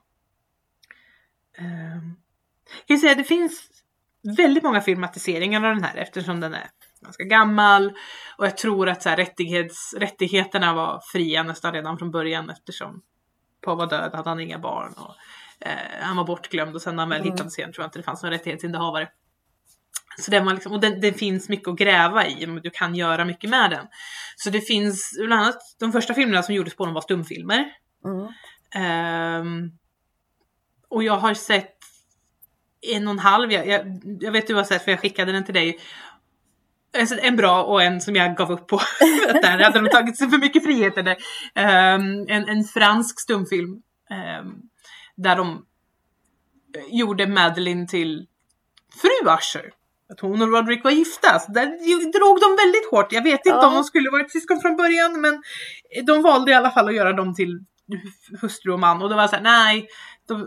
Um, 1.59 2.15
jag 2.77 2.87
kan 2.87 2.97
säga, 2.97 3.15
det 3.15 3.23
finns 3.23 3.83
väldigt 4.37 4.63
många 4.63 4.81
filmatiseringar 4.81 5.63
av 5.63 5.75
den 5.75 5.83
här 5.83 5.95
eftersom 5.95 6.39
den 6.39 6.53
är 6.53 6.69
ganska 7.03 7.23
gammal. 7.23 7.93
Och 8.37 8.45
jag 8.45 8.57
tror 8.57 8.89
att 8.89 9.03
så 9.03 9.09
här, 9.09 9.17
rättighets, 9.17 9.93
rättigheterna 9.93 10.73
var 10.73 11.01
fria 11.11 11.43
nästan 11.43 11.73
redan 11.73 11.97
från 11.97 12.11
början 12.11 12.49
eftersom 12.49 13.01
Paul 13.65 13.77
var 13.77 13.87
död, 13.87 14.11
hade 14.13 14.29
han 14.29 14.39
inga 14.39 14.59
barn. 14.59 14.93
Och, 14.97 15.15
eh, 15.67 15.77
han 16.01 16.17
var 16.17 16.23
bortglömd 16.23 16.75
och 16.75 16.81
sen 16.81 16.95
när 16.95 17.03
han 17.03 17.09
väl 17.09 17.21
Mm. 17.21 17.31
hittades 17.31 17.57
igen 17.57 17.73
tror 17.73 17.83
jag 17.83 17.87
inte 17.87 17.99
det 17.99 18.03
fanns 18.03 18.23
någon 18.23 18.31
rättighetsinnehavare. 18.31 19.09
Så 20.19 20.31
den 20.31 20.45
var 20.45 20.53
liksom, 20.53 20.71
och 20.71 20.79
den, 20.79 21.01
det 21.01 21.13
finns 21.13 21.49
mycket 21.49 21.67
att 21.67 21.77
gräva 21.77 22.27
i, 22.27 22.47
men 22.47 22.61
du 22.61 22.69
kan 22.69 22.95
göra 22.95 23.25
mycket 23.25 23.49
med 23.49 23.69
den. 23.69 23.87
Så 24.35 24.49
det 24.49 24.61
finns 24.61 25.11
bland 25.25 25.41
annat, 25.41 25.57
de 25.79 25.91
första 25.91 26.13
filmerna 26.13 26.43
som 26.43 26.55
gjordes 26.55 26.75
på 26.75 26.85
den 26.85 26.93
var 26.93 27.01
stumfilmer. 27.01 27.65
Mm. 28.05 28.27
Ehm, 28.75 29.71
och 30.89 31.03
jag 31.03 31.17
har 31.17 31.33
sett 31.33 31.77
en 32.81 33.07
och 33.07 33.11
en 33.13 33.19
halv, 33.19 33.51
jag, 33.51 33.67
jag, 33.67 34.01
jag 34.19 34.31
vet 34.31 34.47
du 34.47 34.55
har 34.55 34.63
sett 34.63 34.83
för 34.83 34.91
jag 34.91 34.99
skickade 34.99 35.31
den 35.31 35.45
till 35.45 35.53
dig. 35.53 35.79
Sett 37.07 37.19
en 37.23 37.35
bra 37.35 37.63
och 37.63 37.83
en 37.83 38.01
som 38.01 38.15
jag 38.15 38.37
gav 38.37 38.51
upp 38.51 38.67
på. 38.67 38.81
Där 39.41 39.63
hade 39.63 39.79
de 39.81 39.89
tagit 39.89 40.17
sig 40.17 40.29
för 40.29 40.37
mycket 40.37 40.63
friheter. 40.63 41.03
Där. 41.03 41.17
Ehm, 41.55 42.25
en, 42.27 42.49
en 42.49 42.63
fransk 42.63 43.19
stumfilm. 43.19 43.81
ehm, 44.09 44.53
där 45.15 45.35
de 45.35 45.65
eh, 46.77 46.83
gjorde 46.99 47.27
Madeline 47.27 47.87
till 47.87 48.27
fru 49.01 49.29
Usher. 49.29 49.71
Att 50.13 50.19
hon 50.19 50.41
och 50.41 50.47
Roderick 50.51 50.83
var 50.83 50.91
gifta. 50.91 51.39
Så 51.39 51.51
där 51.51 51.65
drog 52.19 52.39
de 52.41 52.55
väldigt 52.63 52.91
hårt. 52.91 53.11
Jag 53.11 53.23
vet 53.23 53.45
inte 53.45 53.49
Ja. 53.49 53.67
om 53.67 53.73
de 53.73 53.83
skulle 53.83 54.09
varit 54.09 54.31
syskon 54.31 54.61
från 54.61 54.75
början 54.75 55.21
men 55.21 55.43
de 56.07 56.21
valde 56.21 56.51
i 56.51 56.53
alla 56.53 56.71
fall 56.71 56.87
att 56.87 56.95
göra 56.95 57.13
dem 57.13 57.35
till 57.35 57.59
hustru 58.41 58.71
och 58.73 58.79
man 58.79 59.01
och 59.01 59.09
det 59.09 59.15
var 59.15 59.27
så 59.27 59.35
här, 59.35 59.43
nej. 59.43 59.87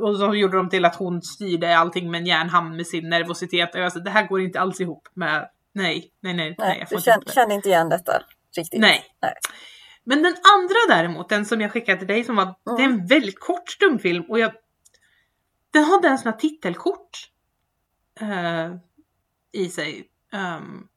Och 0.01 0.17
så 0.17 0.35
gjorde 0.35 0.57
de 0.57 0.69
till 0.71 0.85
att 0.85 0.97
hon 0.97 1.23
styrde 1.23 1.79
allting 1.79 2.11
med 2.11 2.21
en 2.21 2.27
järnhamn 2.27 2.77
med 2.77 2.87
sin 2.87 3.09
nervositet. 3.09 3.75
Och 3.75 3.81
jag 3.81 3.93
sa, 3.93 3.99
det 4.01 4.11
här 4.11 4.27
går 4.29 4.41
inte 4.41 4.61
alls 4.61 4.81
ihop 4.81 5.09
med, 5.15 5.49
nej, 5.77 6.13
nej, 6.21 6.35
nej, 6.35 6.55
nej, 6.59 6.79
jag 6.79 6.89
får 6.89 6.97
du 6.97 6.99
inte 6.99 7.11
kände, 7.11 7.27
det. 7.27 7.33
kände 7.33 7.55
inte 7.55 7.69
igen 7.69 7.89
detta 7.89 8.23
riktigt. 8.57 8.81
Nej. 8.81 9.05
Nej. 9.23 9.35
Men 10.05 10.23
den 10.23 10.35
andra 10.55 10.97
däremot, 10.97 11.29
den 11.29 11.47
som 11.47 11.61
jag 11.61 11.73
skickade 11.73 11.99
till 11.99 12.07
dig 12.07 12.25
som 12.25 12.37
var, 12.37 12.55
det 12.77 12.83
är 12.83 12.87
en 12.87 13.07
väldigt 13.07 13.41
kort 13.41 13.71
stumfilm 13.71 14.25
och 14.29 14.39
jag, 14.39 14.53
den 15.71 15.85
hade 15.85 16.09
en 16.09 16.19
sån 16.19 16.33
här 16.33 16.39
titelkort 16.39 17.31
eh, 18.21 18.77
i 19.53 19.69
sig. 19.69 20.09
Ehm, 20.33 20.89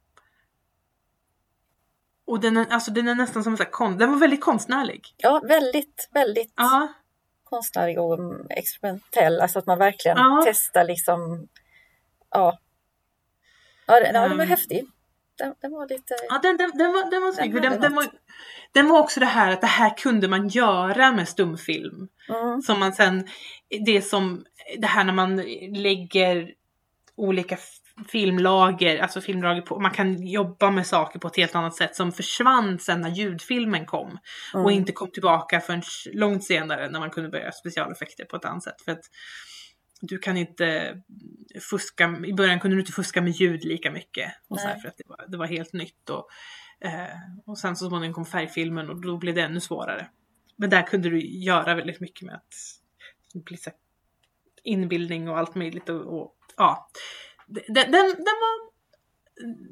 och 2.25 2.39
den 2.39 2.57
är, 2.57 2.65
alltså 2.69 2.91
den 2.91 3.07
är 3.07 3.15
nästan 3.15 3.43
som 3.43 3.53
en 3.53 3.57
sån 3.57 3.97
den 3.97 4.11
var 4.11 4.19
väldigt 4.19 4.41
konstnärlig. 4.41 5.15
Ja, 5.17 5.41
väldigt, 5.47 6.09
väldigt 6.13 6.53
Ja, 6.55 6.93
konstnärlig 7.43 7.99
och 7.99 8.19
mm, 8.19 8.47
experimentell. 8.49 9.41
Alltså 9.41 9.59
att 9.59 9.65
man 9.65 9.79
verkligen 9.79 10.17
Ja. 10.17 10.41
testar 10.45 10.85
liksom. 10.85 11.47
Ja. 12.29 12.59
Ja, 13.89 13.99
den, 13.99 14.15
ja, 14.15 14.21
den 14.21 14.29
var 14.29 14.35
Mm. 14.35 14.47
häftig. 14.49 14.85
Den, 15.37 15.53
den 15.61 15.71
var 15.71 15.87
lite. 15.89 16.15
ja 16.29 16.39
den, 16.43 16.57
den, 16.57 16.71
den 16.77 16.93
var, 16.93 17.11
den 17.11 17.21
var 17.21 17.31
snygg. 17.31 17.53
Den 17.53 17.61
Den, 17.61 17.81
den, 17.81 17.95
var, 17.95 18.05
den 18.73 18.87
var 18.87 18.99
också 18.99 19.19
det 19.19 19.25
här 19.25 19.51
att 19.51 19.61
det 19.61 19.67
här 19.67 19.97
kunde 19.97 20.27
man 20.27 20.47
göra 20.47 21.11
med 21.11 21.27
stumfilm. 21.29 22.07
Mm, 22.29 22.61
Som 22.61 22.79
man 22.79 22.93
sen, 22.93 23.27
det 23.85 24.01
som, 24.01 24.45
det 24.77 24.87
här 24.87 25.03
när 25.03 25.13
man 25.13 25.35
lägger 25.73 26.53
olika 27.15 27.57
filmlager, 28.07 28.99
alltså 28.99 29.21
filmlager 29.21 29.61
på, 29.61 29.79
man 29.79 29.91
kan 29.91 30.27
jobba 30.27 30.71
med 30.71 30.87
saker 30.87 31.19
på 31.19 31.27
ett 31.27 31.37
helt 31.37 31.55
annat 31.55 31.75
sätt 31.75 31.95
som 31.95 32.11
försvann 32.11 32.79
sen 32.79 33.01
när 33.01 33.09
ljudfilmen 33.09 33.85
kom. 33.85 34.17
Och 34.53 34.59
mm. 34.59 34.73
inte 34.73 34.91
kom 34.91 35.11
tillbaka 35.11 35.59
förrän 35.59 35.81
långt 36.13 36.43
senare 36.43 36.89
när 36.89 36.99
man 36.99 37.09
kunde 37.09 37.29
börja 37.29 37.51
specialeffekter 37.51 38.25
på 38.25 38.35
ett 38.35 38.45
annat 38.45 38.63
sätt. 38.63 38.81
För 38.85 38.91
att 38.91 39.03
du 40.01 40.17
kan 40.17 40.37
inte 40.37 41.01
fuska, 41.61 42.21
i 42.25 42.33
början 42.33 42.59
kunde 42.59 42.77
du 42.77 42.79
inte 42.79 42.91
fuska 42.91 43.21
med 43.21 43.31
ljud 43.33 43.65
lika 43.65 43.91
mycket. 43.91 44.33
Och 44.47 44.59
så 44.59 44.67
här, 44.67 44.79
för 44.79 44.87
att 44.87 44.97
det 44.97 45.03
var, 45.07 45.25
det 45.27 45.37
var 45.37 45.45
helt 45.45 45.73
nytt. 45.73 46.09
Och, 46.09 46.27
eh, 46.79 47.17
och 47.45 47.57
sen 47.57 47.75
så 47.75 47.87
småningom 47.87 48.13
kom 48.13 48.25
färgfilmen 48.25 48.89
och 48.89 49.01
då 49.01 49.17
blev 49.17 49.35
det 49.35 49.41
ännu 49.41 49.59
svårare. 49.59 50.09
Men 50.55 50.69
där 50.69 50.81
kunde 50.81 51.09
du 51.09 51.21
göra 51.21 51.75
väldigt 51.75 51.99
mycket 51.99 52.21
med 52.21 52.35
att 52.35 52.53
här 53.65 53.73
inbildning 54.63 55.29
och 55.29 55.37
allt 55.37 55.55
möjligt. 55.55 55.89
Och, 55.89 56.21
och 56.21 56.35
ja. 56.57 56.89
Den, 57.47 57.73
den, 57.73 57.91
den 57.91 58.35
var 58.41 58.69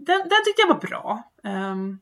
den, 0.06 0.20
den 0.20 0.44
tyckte 0.46 0.62
jag 0.62 0.68
var 0.68 0.80
bra. 0.80 1.32
Ehm, 1.44 2.00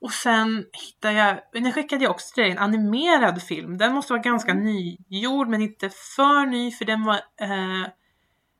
och 0.00 0.10
sen 0.10 0.64
hittade 0.72 1.14
jag, 1.14 1.62
nu 1.62 1.72
skickade 1.72 2.04
jag 2.04 2.10
också 2.10 2.34
till 2.34 2.42
dig 2.42 2.52
en 2.52 2.58
animerad 2.58 3.42
film. 3.42 3.78
Den 3.78 3.94
måste 3.94 4.12
vara 4.12 4.22
ganska 4.22 4.54
nygjord 4.54 5.48
men 5.48 5.62
inte 5.62 5.90
för 5.90 6.46
ny 6.46 6.70
för 6.72 6.84
den 6.84 7.04
var 7.04 7.14
eh, 7.40 7.88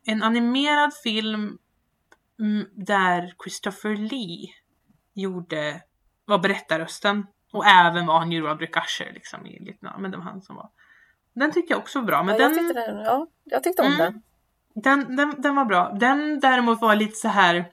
en 0.06 0.22
animerad 0.22 0.94
film 0.94 1.58
mm, 2.40 2.66
där 2.72 3.34
Christopher 3.44 3.96
Lee 3.96 4.48
gjorde, 5.14 5.82
var 6.24 6.38
berättarrösten 6.38 7.26
Och 7.52 7.66
även 7.66 8.06
var 8.06 8.18
han 8.18 8.32
ju 8.32 8.40
Roderick 8.40 8.76
Usher 8.76 9.12
liksom 9.14 9.46
i 9.46 9.64
lite, 9.64 9.94
men 9.98 10.10
det 10.10 10.16
var 10.16 10.24
han 10.24 10.42
som 10.42 10.56
var. 10.56 10.70
Den 11.34 11.52
tycker 11.52 11.74
jag 11.74 11.78
också 11.80 11.98
var 11.98 12.06
bra. 12.06 12.22
Men 12.22 12.36
ja, 12.36 12.48
den, 12.48 12.56
jag, 12.56 12.68
tyckte 12.68 12.92
den, 12.92 13.04
ja, 13.04 13.26
jag 13.44 13.62
tyckte 13.62 13.82
om 13.82 13.88
Mm. 13.92 13.98
den. 13.98 14.22
den, 14.82 15.16
den, 15.16 15.42
den 15.42 15.56
var 15.56 15.64
bra. 15.64 15.92
Den 16.00 16.40
däremot 16.40 16.80
var 16.80 16.96
lite 16.96 17.16
så 17.16 17.28
här. 17.28 17.70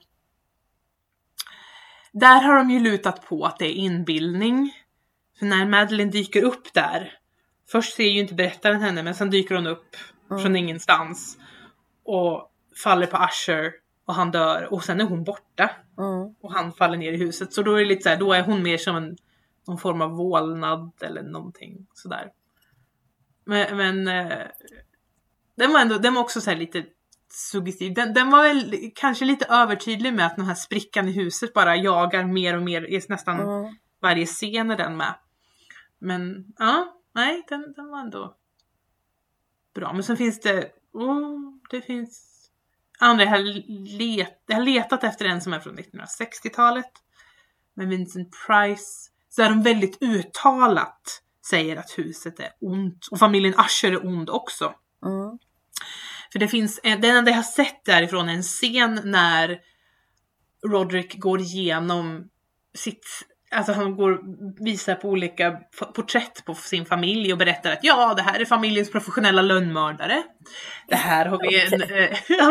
Där 2.12 2.40
har 2.42 2.56
de 2.56 2.70
ju 2.70 2.80
lutat 2.80 3.26
på 3.28 3.44
att 3.44 3.58
det 3.58 3.66
är 3.66 3.72
inbildning. 3.74 4.72
För 5.38 5.46
när 5.46 5.66
Madeline 5.66 6.10
dyker 6.10 6.42
upp 6.42 6.72
där. 6.74 7.12
Först 7.70 7.94
ser 7.96 8.04
ju 8.08 8.20
inte 8.20 8.34
berättaren 8.34 8.80
henne 8.80 9.02
men 9.02 9.14
sen 9.14 9.30
dyker 9.30 9.54
hon 9.54 9.66
upp 9.66 9.96
Mm. 10.30 10.42
från 10.42 10.56
ingenstans. 10.56 11.38
Och 12.04 12.52
faller 12.84 13.06
på 13.06 13.16
Usher 13.16 13.72
och 14.04 14.14
han 14.14 14.30
dör 14.30 14.72
och 14.72 14.84
sen 14.84 15.00
är 15.00 15.04
hon 15.04 15.24
borta. 15.24 15.70
Mm. 15.98 16.34
Och 16.40 16.52
han 16.52 16.72
faller 16.72 16.96
ner 16.96 17.12
i 17.12 17.16
huset. 17.16 17.52
Så 17.52 17.62
då 17.62 17.74
är 17.74 17.78
det 17.78 17.84
lite 17.84 18.02
så 18.02 18.08
här, 18.08 18.16
då 18.16 18.32
är 18.32 18.42
hon 18.42 18.62
mer 18.62 18.78
som 18.78 18.96
en 18.96 19.16
någon 19.66 19.78
form 19.78 20.00
av 20.00 20.10
vålnad 20.10 20.92
eller 21.00 21.22
någonting 21.22 21.86
sådär. 21.94 22.30
Men, 23.44 23.76
men 23.76 24.08
eh, 24.08 24.46
den 25.56 25.72
var 25.72 25.80
ändå, 25.80 25.98
den 25.98 26.14
var 26.14 26.22
också 26.22 26.40
så 26.40 26.50
här 26.50 26.56
lite 26.56 26.84
suggestiv. 27.38 27.94
Den, 27.94 28.14
den 28.14 28.30
var 28.30 28.42
väl 28.42 28.90
kanske 28.94 29.24
lite 29.24 29.44
övertydlig 29.44 30.14
med 30.14 30.26
att 30.26 30.36
den 30.36 30.46
här 30.46 30.54
sprickan 30.54 31.08
i 31.08 31.12
huset 31.12 31.52
bara 31.54 31.76
jagar 31.76 32.24
mer 32.24 32.56
och 32.56 32.62
mer 32.62 32.82
i 32.82 33.02
nästan 33.08 33.40
Mm. 33.40 33.76
varje 34.02 34.26
scen 34.26 34.70
är 34.70 34.76
den 34.76 34.96
med. 34.96 35.14
Men 35.98 36.44
ja, 36.58 37.00
nej, 37.14 37.44
den, 37.48 37.72
den 37.76 37.88
var 37.90 38.00
ändå 38.00 38.34
bra. 39.74 39.92
Men 39.92 40.02
sen 40.02 40.16
finns 40.16 40.40
det, 40.40 40.70
oh, 40.92 41.38
det 41.70 41.80
finns 41.80 42.34
andra, 42.98 43.24
jag 43.24 43.30
har, 43.30 43.38
let, 43.98 44.42
jag 44.46 44.56
har 44.56 44.62
letat 44.62 45.04
efter 45.04 45.24
en 45.24 45.40
som 45.40 45.52
är 45.52 45.60
från 45.60 45.78
1960-talet. 45.78 46.92
Med 47.74 47.88
Vincent 47.88 48.28
Price. 48.46 49.10
Så 49.28 49.42
är 49.42 49.48
de 49.48 49.62
väldigt 49.62 50.02
uttalat 50.02 51.22
säger 51.50 51.76
att 51.76 51.98
huset 51.98 52.40
är 52.40 52.48
ont. 52.60 53.06
Och 53.10 53.18
familjen 53.18 53.54
Usher 53.54 53.92
är 53.92 54.06
ond 54.06 54.30
också. 54.30 54.74
Mm. 55.04 55.38
För 56.38 56.40
det 56.40 56.48
finns, 56.48 56.80
en- 56.82 57.00
det 57.00 57.08
enda 57.08 57.30
jag 57.30 57.36
har 57.36 57.42
sett 57.42 57.84
därifrån 57.84 58.28
är 58.28 58.32
en 58.34 58.42
scen 58.42 59.00
när 59.04 59.58
Roderick 60.66 61.18
går 61.18 61.40
igenom 61.40 62.28
sitt, 62.74 63.06
alltså 63.50 63.72
han 63.72 63.96
går, 63.96 64.20
visar 64.64 64.94
på 64.94 65.08
olika 65.08 65.60
porträtt 65.94 66.44
på 66.44 66.54
sin 66.54 66.86
familj 66.86 67.32
och 67.32 67.38
berättar 67.38 67.72
att 67.72 67.78
ja, 67.82 68.14
det 68.14 68.22
här 68.22 68.40
är 68.40 68.44
familjens 68.44 68.90
professionella 68.90 69.42
lönnmördare. 69.42 70.22
Det 70.88 70.96
här 70.96 71.26
har 71.26 71.38
vi 71.38 71.66
en, 71.66 71.82
eh, 71.82 72.18
ja, 72.28 72.44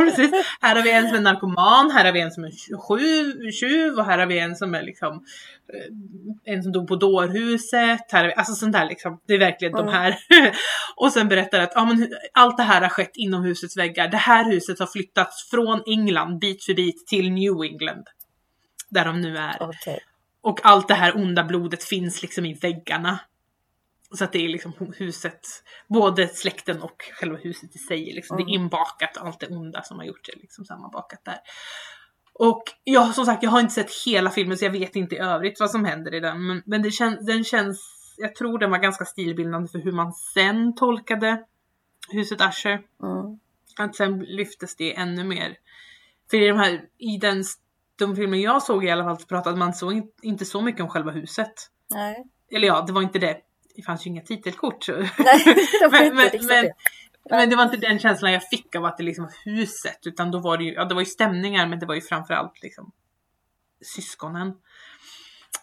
här 0.62 0.76
har 0.76 0.84
vi 0.84 0.92
en 0.92 1.08
som 1.08 1.18
är 1.18 1.22
narkoman, 1.22 1.92
här 1.92 2.06
har 2.06 2.12
vi 2.12 2.22
en 2.22 2.32
som 2.32 2.44
är 2.44 2.78
sju, 2.78 3.52
tjuv 3.52 3.94
och 3.98 4.06
här 4.06 4.18
har 4.18 4.26
vi 4.26 4.40
en 4.40 4.56
som 4.56 4.76
är 4.76 4.84
liksom 4.84 5.14
eh, 5.74 6.54
en 6.54 6.64
som 6.64 6.72
dog 6.72 6.88
på 6.88 6.96
dårhuset. 6.96 8.12
Här 8.12 8.20
har 8.20 8.28
vi, 8.28 8.34
alltså 8.34 8.54
sånt 8.54 8.74
där 8.74 8.86
liksom. 8.86 9.22
Det 9.28 9.34
är 9.34 9.40
verkligen 9.40 9.74
de 9.74 9.88
Mm. 9.88 9.94
här. 9.94 10.18
och 10.96 11.12
sen 11.14 11.28
berättar 11.28 11.60
att 11.60 11.72
ja, 11.76 11.86
men, 11.86 12.14
allt 12.34 12.58
det 12.58 12.64
här 12.64 12.82
har 12.82 12.90
skett 12.90 13.12
inom 13.14 13.44
husets 13.44 13.78
väggar. 13.78 14.08
Det 14.08 14.18
här 14.18 14.46
huset 14.46 14.80
har 14.80 14.88
flyttats 14.88 15.50
från 15.50 15.82
England 15.88 16.40
bit 16.40 16.64
för 16.64 16.74
bit 16.74 17.08
till 17.08 17.32
New 17.32 17.64
England. 17.64 18.08
Där 18.90 19.06
de 19.06 19.22
nu 19.22 19.38
är. 19.38 19.56
Okej. 19.60 20.00
Och 20.48 20.60
allt 20.64 20.88
det 20.88 20.94
här 20.94 21.16
onda 21.18 21.44
blodet 21.44 21.84
finns 21.84 22.22
liksom 22.22 22.46
i 22.46 22.54
väggarna. 22.54 23.20
Så 24.12 24.24
att 24.24 24.32
det 24.32 24.46
är 24.46 24.50
liksom 24.50 24.74
hu- 24.74 24.94
huset, 24.98 25.40
både 25.88 26.28
släkten 26.28 26.82
och 26.82 27.02
själva 27.20 27.38
huset 27.38 27.76
i 27.76 27.78
sig. 27.78 28.14
Liksom. 28.14 28.38
Det 28.38 28.44
är 28.44 28.50
Mm. 28.56 28.62
inbakat, 28.62 29.18
allt 29.18 29.40
det 29.40 29.48
onda 29.48 29.84
som 29.84 29.98
har 29.98 30.06
gjort 30.06 30.26
det 30.26 30.42
liksom 30.42 30.66
sammanbakat 30.66 31.26
där. 31.26 31.38
Och 32.34 32.64
ja, 32.84 33.14
som 33.14 33.26
sagt, 33.26 33.44
jag 33.44 33.50
har 33.50 33.60
inte 33.60 33.74
sett 33.74 33.92
hela 34.06 34.30
filmen 34.30 34.58
så 34.58 34.66
jag 34.66 34.72
vet 34.72 34.96
inte 34.96 35.16
i 35.16 35.18
övrigt 35.18 35.60
vad 35.60 35.72
som 35.72 35.86
händer 35.86 36.14
i 36.14 36.20
den. 36.20 36.48
Men, 36.48 36.64
men 36.66 36.82
det 36.82 36.92
kän, 36.92 37.26
den 37.26 37.44
känns, 37.44 37.80
jag 38.18 38.36
tror 38.36 38.60
den 38.60 38.72
var 38.72 38.78
ganska 38.78 39.06
stilbildande 39.06 39.68
för 39.68 39.80
hur 39.80 39.92
man 39.92 40.14
sen 40.14 40.76
tolkade 40.76 41.44
huset 42.10 42.42
Usher. 42.42 42.82
Mm. 43.04 43.40
Att 43.78 43.96
sen 43.96 44.20
lyftes 44.20 44.76
det 44.76 44.96
ännu 44.98 45.24
mer. 45.24 45.58
För 46.30 46.38
i 46.42 46.48
de 46.48 46.58
här, 46.58 46.82
i 46.98 47.18
den, 47.18 47.44
de 47.98 48.16
filmer 48.16 48.38
jag 48.38 48.64
såg 48.64 48.86
i 48.86 48.90
alla 48.90 49.04
fall 49.04 49.20
så 49.20 49.26
pratade 49.28 49.58
man 49.58 49.74
så, 49.74 49.92
in- 49.92 50.12
inte 50.22 50.46
så 50.46 50.62
mycket 50.62 50.82
om 50.82 50.90
själva 50.90 51.12
huset. 51.12 51.54
Nej. 51.90 52.26
Eller 52.52 52.68
ja, 52.68 52.82
det 52.88 52.94
var 52.94 53.02
inte 53.02 53.20
det. 53.20 53.38
Det 53.76 53.82
fanns 53.84 54.06
ju 54.06 54.10
inga 54.10 54.22
titelkort. 54.22 54.88
Nej, 54.90 55.08
de 55.82 55.90
får 55.90 55.92
Men- 55.92 56.16
men- 56.16 56.24
riktigt 56.24 56.46
men- 56.48 56.64
det. 56.66 56.74
Men 57.30 57.50
det 57.50 57.56
var 57.56 57.64
inte 57.64 57.78
den 57.78 58.00
känslan 58.00 58.32
jag 58.32 58.44
fick 58.50 58.76
av 58.76 58.86
att 58.86 58.98
det 58.98 59.04
liksom 59.04 59.24
var 59.26 59.34
huset. 59.46 60.00
Utan 60.06 60.32
då 60.32 60.40
var 60.40 60.58
det 60.58 60.64
ju, 60.64 60.74
ja 60.74 60.86
det 60.86 60.94
var 60.96 61.02
ju 61.02 61.06
stämningar 61.06 61.68
men 61.68 61.80
det 61.80 61.86
var 61.86 61.96
ju 61.96 62.02
framförallt 62.02 62.64
liksom 62.64 62.92
syskonen. 63.96 64.54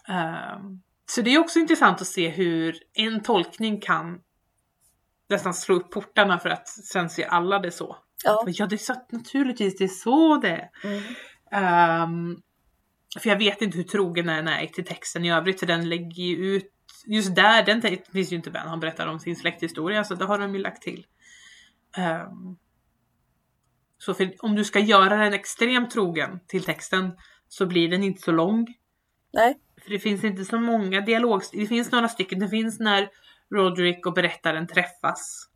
Ehm, 0.07 0.81
så 1.05 1.21
det 1.21 1.33
är 1.35 1.39
också 1.39 1.59
intressant 1.59 2.01
att 2.01 2.07
se 2.07 2.29
hur 2.29 2.75
en 2.93 3.23
tolkning 3.23 3.81
kan 3.81 4.19
nästan 5.29 5.53
slå 5.53 5.75
upp 5.75 5.91
portarna 5.91 6.39
för 6.39 6.49
att 6.49 6.67
sen 6.67 7.09
ser 7.09 7.25
alla 7.27 7.59
det 7.59 7.71
så. 7.71 7.97
Ja. 8.23 8.43
Ja, 8.47 8.65
det 8.65 8.75
är 8.75 8.77
så, 8.77 8.95
naturligtvis, 9.09 9.77
det 9.77 9.83
är 9.83 9.87
så 9.87 10.37
det 10.37 10.49
är. 10.49 10.69
Mm. 10.83 11.03
Ehm, 11.55 12.41
för 13.19 13.29
jag 13.29 13.37
vet 13.37 13.61
inte 13.61 13.77
hur 13.77 13.83
trogen 13.83 14.25
den 14.25 14.47
är 14.47 14.67
till 14.67 14.85
texten 14.85 15.25
i 15.25 15.31
övrigt, 15.31 15.59
för 15.59 15.67
den 15.67 15.89
lägger 15.89 16.23
ju 16.23 16.35
ut 16.35 16.71
Just 17.07 17.35
där, 17.35 17.65
den 17.65 17.81
finns 18.13 18.31
ju 18.31 18.35
inte 18.35 18.51
med. 18.51 18.61
Han 18.61 18.79
berättar 18.79 19.07
om 19.07 19.19
sin 19.19 19.35
släkthistoria, 19.35 20.03
så 20.03 20.15
det 20.15 20.25
har 20.25 20.39
de 20.39 20.55
ju 20.55 20.61
lagt 20.61 20.81
till. 20.81 21.05
Ehm, 21.97 22.57
så 23.97 24.13
för, 24.13 24.35
om 24.39 24.55
du 24.55 24.63
ska 24.63 24.79
göra 24.79 25.17
den 25.17 25.33
extremt 25.33 25.91
trogen 25.91 26.39
till 26.47 26.63
texten 26.63 27.11
så 27.47 27.65
blir 27.65 27.89
den 27.89 28.03
inte 28.03 28.21
så 28.21 28.31
lång. 28.31 28.67
Nej. 29.33 29.59
För 29.83 29.89
det 29.89 29.99
finns 29.99 30.23
inte 30.23 30.45
så 30.45 30.59
många 30.59 31.01
dialog... 31.01 31.41
Det 31.51 31.67
finns 31.67 31.91
några 31.91 32.07
stycken. 32.07 32.39
Det 32.39 32.49
finns 32.49 32.79
när 32.79 33.09
Roderick 33.49 34.05
och 34.05 34.13
berättaren 34.13 34.67
träffas. 34.67 35.49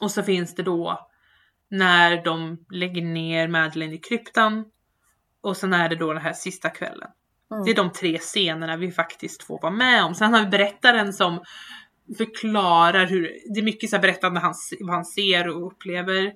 Och 0.00 0.10
så 0.10 0.22
finns 0.22 0.54
det 0.54 0.62
då 0.62 1.09
när 1.70 2.24
de 2.24 2.64
lägger 2.70 3.02
ner 3.02 3.48
Madeleine 3.48 3.94
i 3.94 3.98
kryptan. 3.98 4.64
Och 5.40 5.56
sen 5.56 5.72
är 5.72 5.88
det 5.88 5.96
då 5.96 6.12
den 6.12 6.22
här 6.22 6.32
sista 6.32 6.70
kvällen. 6.70 7.10
Mm. 7.50 7.64
Det 7.64 7.70
är 7.70 7.74
de 7.74 7.92
tre 7.92 8.18
scenerna 8.18 8.76
vi 8.76 8.92
faktiskt 8.92 9.42
får 9.42 9.60
vara 9.62 9.72
med 9.72 10.04
om. 10.04 10.14
Sen 10.14 10.34
har 10.34 10.40
vi 10.40 10.46
berättaren 10.46 11.12
som 11.12 11.44
förklarar 12.18 13.06
hur, 13.06 13.22
det 13.54 13.60
är 13.60 13.64
mycket 13.64 13.90
så 13.90 13.96
här 13.96 14.02
berättande 14.02 14.40
han, 14.40 14.54
vad 14.80 14.94
han 14.94 15.04
ser 15.04 15.48
och 15.48 15.66
upplever. 15.66 16.32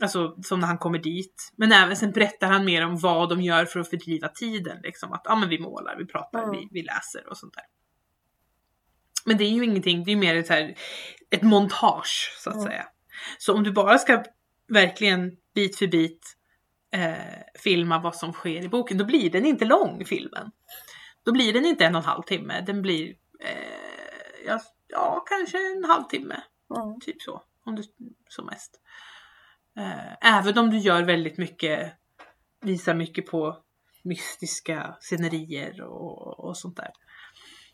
Alltså 0.00 0.36
som 0.42 0.60
när 0.60 0.66
han 0.66 0.78
kommer 0.78 0.98
dit. 0.98 1.52
Men 1.56 1.72
även 1.72 1.96
sen 1.96 2.10
berättar 2.10 2.46
han 2.48 2.64
mer 2.64 2.86
om 2.86 2.98
vad 2.98 3.28
de 3.28 3.40
gör 3.40 3.64
för 3.64 3.80
att 3.80 3.90
fördriva 3.90 4.28
tiden. 4.28 4.78
Liksom 4.82 5.12
att 5.12 5.22
ja, 5.24 5.36
men 5.36 5.48
vi 5.48 5.58
målar, 5.58 5.96
vi 5.98 6.06
pratar, 6.06 6.42
Mm. 6.42 6.50
vi, 6.50 6.68
vi 6.70 6.82
läser 6.82 7.28
och 7.30 7.36
sånt 7.36 7.54
där. 7.54 7.64
Men 9.24 9.36
det 9.36 9.44
är 9.44 9.50
ju 9.50 9.64
ingenting, 9.64 10.04
det 10.04 10.10
är 10.10 10.14
ju 10.14 10.20
mer 10.20 10.36
ett, 10.36 10.48
här, 10.48 10.74
ett 11.30 11.42
montage 11.42 12.36
så 12.38 12.50
att 12.50 12.56
Mm. 12.56 12.66
säga. 12.66 12.86
Så 13.38 13.54
om 13.54 13.62
du 13.64 13.72
bara 13.72 13.98
ska 13.98 14.22
verkligen 14.72 15.36
bit 15.54 15.76
för 15.76 15.86
bit 15.86 16.36
eh, 16.92 17.42
filma 17.58 17.98
vad 17.98 18.16
som 18.16 18.32
sker 18.32 18.64
i 18.64 18.68
boken, 18.68 18.98
då 18.98 19.04
blir 19.04 19.30
den 19.30 19.46
inte 19.46 19.64
lång 19.64 20.04
filmen. 20.04 20.50
Då 21.24 21.32
blir 21.32 21.52
den 21.52 21.64
inte 21.66 21.84
en 21.84 21.94
och 21.94 22.02
en 22.02 22.08
halv 22.08 22.22
timme, 22.22 22.60
den 22.60 22.82
blir 22.82 23.08
eh, 23.40 24.46
ja, 24.46 24.60
ja, 24.88 25.24
kanske 25.28 25.58
en 25.76 25.84
halvtimme. 25.84 26.42
Mm. 26.76 27.00
Typ 27.00 27.22
så, 27.22 27.42
om 27.64 27.76
du 27.76 27.82
som 28.28 28.46
mest. 28.46 28.80
Eh, 29.78 30.36
även 30.38 30.58
om 30.58 30.70
du 30.70 30.78
gör 30.78 31.02
väldigt 31.02 31.38
mycket, 31.38 31.92
visar 32.60 32.94
mycket 32.94 33.26
på 33.26 33.56
mystiska 34.04 34.96
scenerier 35.00 35.82
och, 35.82 36.44
och 36.44 36.56
sånt 36.56 36.76
där. 36.76 36.90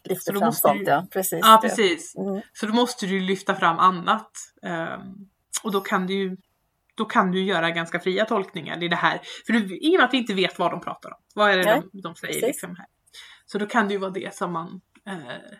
Så 0.02 0.08
Lyfter 0.08 0.32
då 0.32 0.38
fram 0.38 0.46
måste 0.46 0.68
sånt 0.68 0.78
du- 0.78 0.90
ja, 0.90 1.06
precis. 1.12 1.38
Ja, 1.42 1.58
precis. 1.62 2.16
Mm. 2.16 2.40
Så 2.52 2.66
då 2.66 2.72
måste 2.72 3.06
du 3.06 3.20
lyfta 3.20 3.54
fram 3.54 3.78
annat. 3.78 4.30
Ehm, 4.62 5.28
och 5.62 5.72
då 5.72 5.80
kan 5.80 6.06
du 6.06 6.14
ju 6.14 6.36
då 6.98 7.04
kan 7.04 7.30
du 7.30 7.42
göra 7.42 7.70
ganska 7.70 8.00
fria 8.00 8.24
tolkningar 8.24 8.82
i 8.82 8.88
det 8.88 8.96
här. 8.96 9.20
För 9.46 9.52
du, 9.52 9.78
i 9.78 9.96
och 9.96 10.00
med 10.00 10.04
att 10.04 10.14
vi 10.14 10.18
inte 10.18 10.34
vet 10.34 10.58
vad 10.58 10.70
de 10.70 10.80
pratar 10.80 11.10
om. 11.10 11.20
Vad 11.34 11.50
är 11.50 11.56
det 11.56 11.64
Nej, 11.64 11.82
de, 11.92 12.00
de 12.00 12.14
säger 12.14 12.46
liksom 12.46 12.76
här. 12.76 12.86
Så 13.46 13.58
då 13.58 13.66
kan 13.66 13.88
det 13.88 13.94
ju 13.94 13.98
vara 13.98 14.10
det 14.10 14.34
som 14.34 14.52
man 14.52 14.80
eh, 15.06 15.58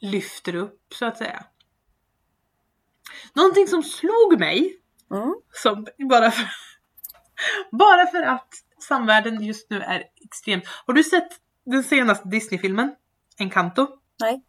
lyfter 0.00 0.54
upp 0.54 0.94
så 0.94 1.06
att 1.06 1.18
säga. 1.18 1.44
Någonting 3.32 3.68
som 3.68 3.82
slog 3.82 4.40
mig 4.40 4.78
Mm. 5.10 5.34
som 5.52 5.86
bara 6.08 6.30
för, 6.30 6.48
bara 7.72 8.06
för 8.06 8.22
att 8.22 8.48
samvärlden 8.88 9.42
just 9.42 9.70
nu 9.70 9.80
är 9.80 10.04
extremt. 10.24 10.64
Har 10.86 10.94
du 10.94 11.04
sett 11.04 11.28
den 11.64 11.84
senaste 11.84 12.28
Disney-filmen? 12.28 12.94
Encanto? 13.38 13.88
Nej. 14.20 14.44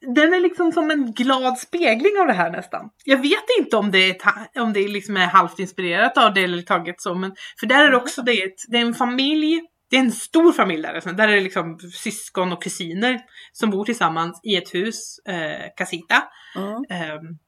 Den 0.00 0.34
är 0.34 0.40
liksom 0.40 0.72
som 0.72 0.90
en 0.90 1.12
glad 1.12 1.58
spegling 1.58 2.12
av 2.20 2.26
det 2.26 2.32
här 2.32 2.50
nästan. 2.50 2.90
Jag 3.04 3.16
vet 3.22 3.44
inte 3.58 3.76
om 3.76 3.90
det 3.90 4.10
är, 4.10 4.16
om 4.62 4.72
det 4.72 4.88
liksom 4.88 5.16
är 5.16 5.26
halvt 5.26 5.58
inspirerat 5.58 6.18
av 6.18 6.34
det 6.34 6.42
eller 6.44 6.62
taget 6.62 7.00
så, 7.00 7.14
men 7.14 7.32
för 7.60 7.66
där 7.66 7.84
är 7.84 7.90
det 7.90 7.96
också 7.96 8.22
det, 8.22 8.54
det 8.68 8.76
är 8.76 8.80
en 8.82 8.94
familj, 8.94 9.60
det 9.90 9.96
är 9.96 10.00
en 10.00 10.12
stor 10.12 10.52
familj 10.52 10.82
där, 10.82 10.94
alltså. 10.94 11.10
där 11.12 11.28
är 11.28 11.32
det 11.32 11.40
liksom 11.40 11.78
syskon 11.78 12.52
och 12.52 12.62
kusiner 12.62 13.20
som 13.52 13.70
bor 13.70 13.84
tillsammans 13.84 14.40
i 14.42 14.56
ett 14.56 14.74
hus, 14.74 15.18
eh, 15.18 15.66
Casita 15.76 16.22
Mm. 16.56 16.84
ehm, 16.90 17.38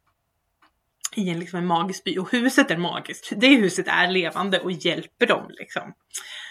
i 1.16 1.30
en, 1.30 1.40
liksom 1.40 1.58
en 1.58 1.66
magisk 1.66 2.04
by. 2.04 2.18
Och 2.18 2.32
huset 2.32 2.70
är 2.70 2.76
magiskt. 2.76 3.32
Det 3.36 3.48
huset 3.54 3.88
är 3.88 4.08
levande 4.08 4.60
och 4.60 4.72
hjälper 4.72 5.26
dem 5.26 5.46
liksom. 5.48 5.92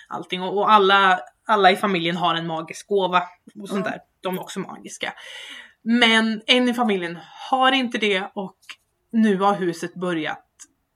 Allting. 0.08 0.42
Och, 0.42 0.58
och 0.58 0.72
alla, 0.72 1.20
alla 1.48 1.72
i 1.72 1.76
familjen 1.76 2.16
har 2.18 2.36
en 2.36 2.48
magisk 2.48 2.88
gåva 2.88 3.24
och 3.62 3.70
sånt 3.70 3.72
Mm. 3.88 3.92
där. 3.92 4.00
De 4.22 4.36
är 4.38 4.42
också 4.42 4.60
magiska. 4.60 5.14
Men 6.00 6.42
en 6.48 6.70
i 6.70 6.74
familjen 6.74 7.18
har 7.50 7.72
inte 7.72 7.98
det 7.98 8.24
och 8.34 8.56
nu 9.12 9.38
har 9.38 9.56
huset 9.56 9.94
börjat, 9.94 10.46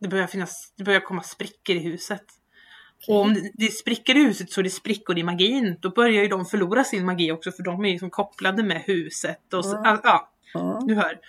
det 0.02 0.08
börjar 0.08 0.28
finnas, 0.28 0.74
det 0.78 0.84
börjar 0.84 1.00
komma 1.00 1.24
sprickor 1.24 1.76
i 1.76 1.80
huset. 1.80 2.24
Och 3.08 3.22
om 3.22 3.50
det- 3.54 3.72
spricker 3.74 4.18
i 4.18 4.24
huset 4.24 4.52
så 4.52 4.60
är 4.62 4.64
det 4.64 4.70
sprickor 4.70 5.18
i 5.18 5.24
magin. 5.24 5.78
Då 5.82 5.90
börjar 5.90 6.22
ju 6.24 6.28
de 6.28 6.46
förlora 6.46 6.84
sin 6.84 7.06
magi 7.06 7.32
också 7.32 7.52
för 7.52 7.64
de 7.64 7.86
är 7.86 7.90
ju 7.90 8.00
som 8.00 8.10
kopplade 8.10 8.64
med 8.64 8.82
huset. 8.82 9.54
Och 9.54 9.66
så, 9.66 9.78
Mm. 9.78 10.00
ja, 10.04 10.30
Mm. 10.56 10.88
du 10.88 10.96
hör. 10.96 11.20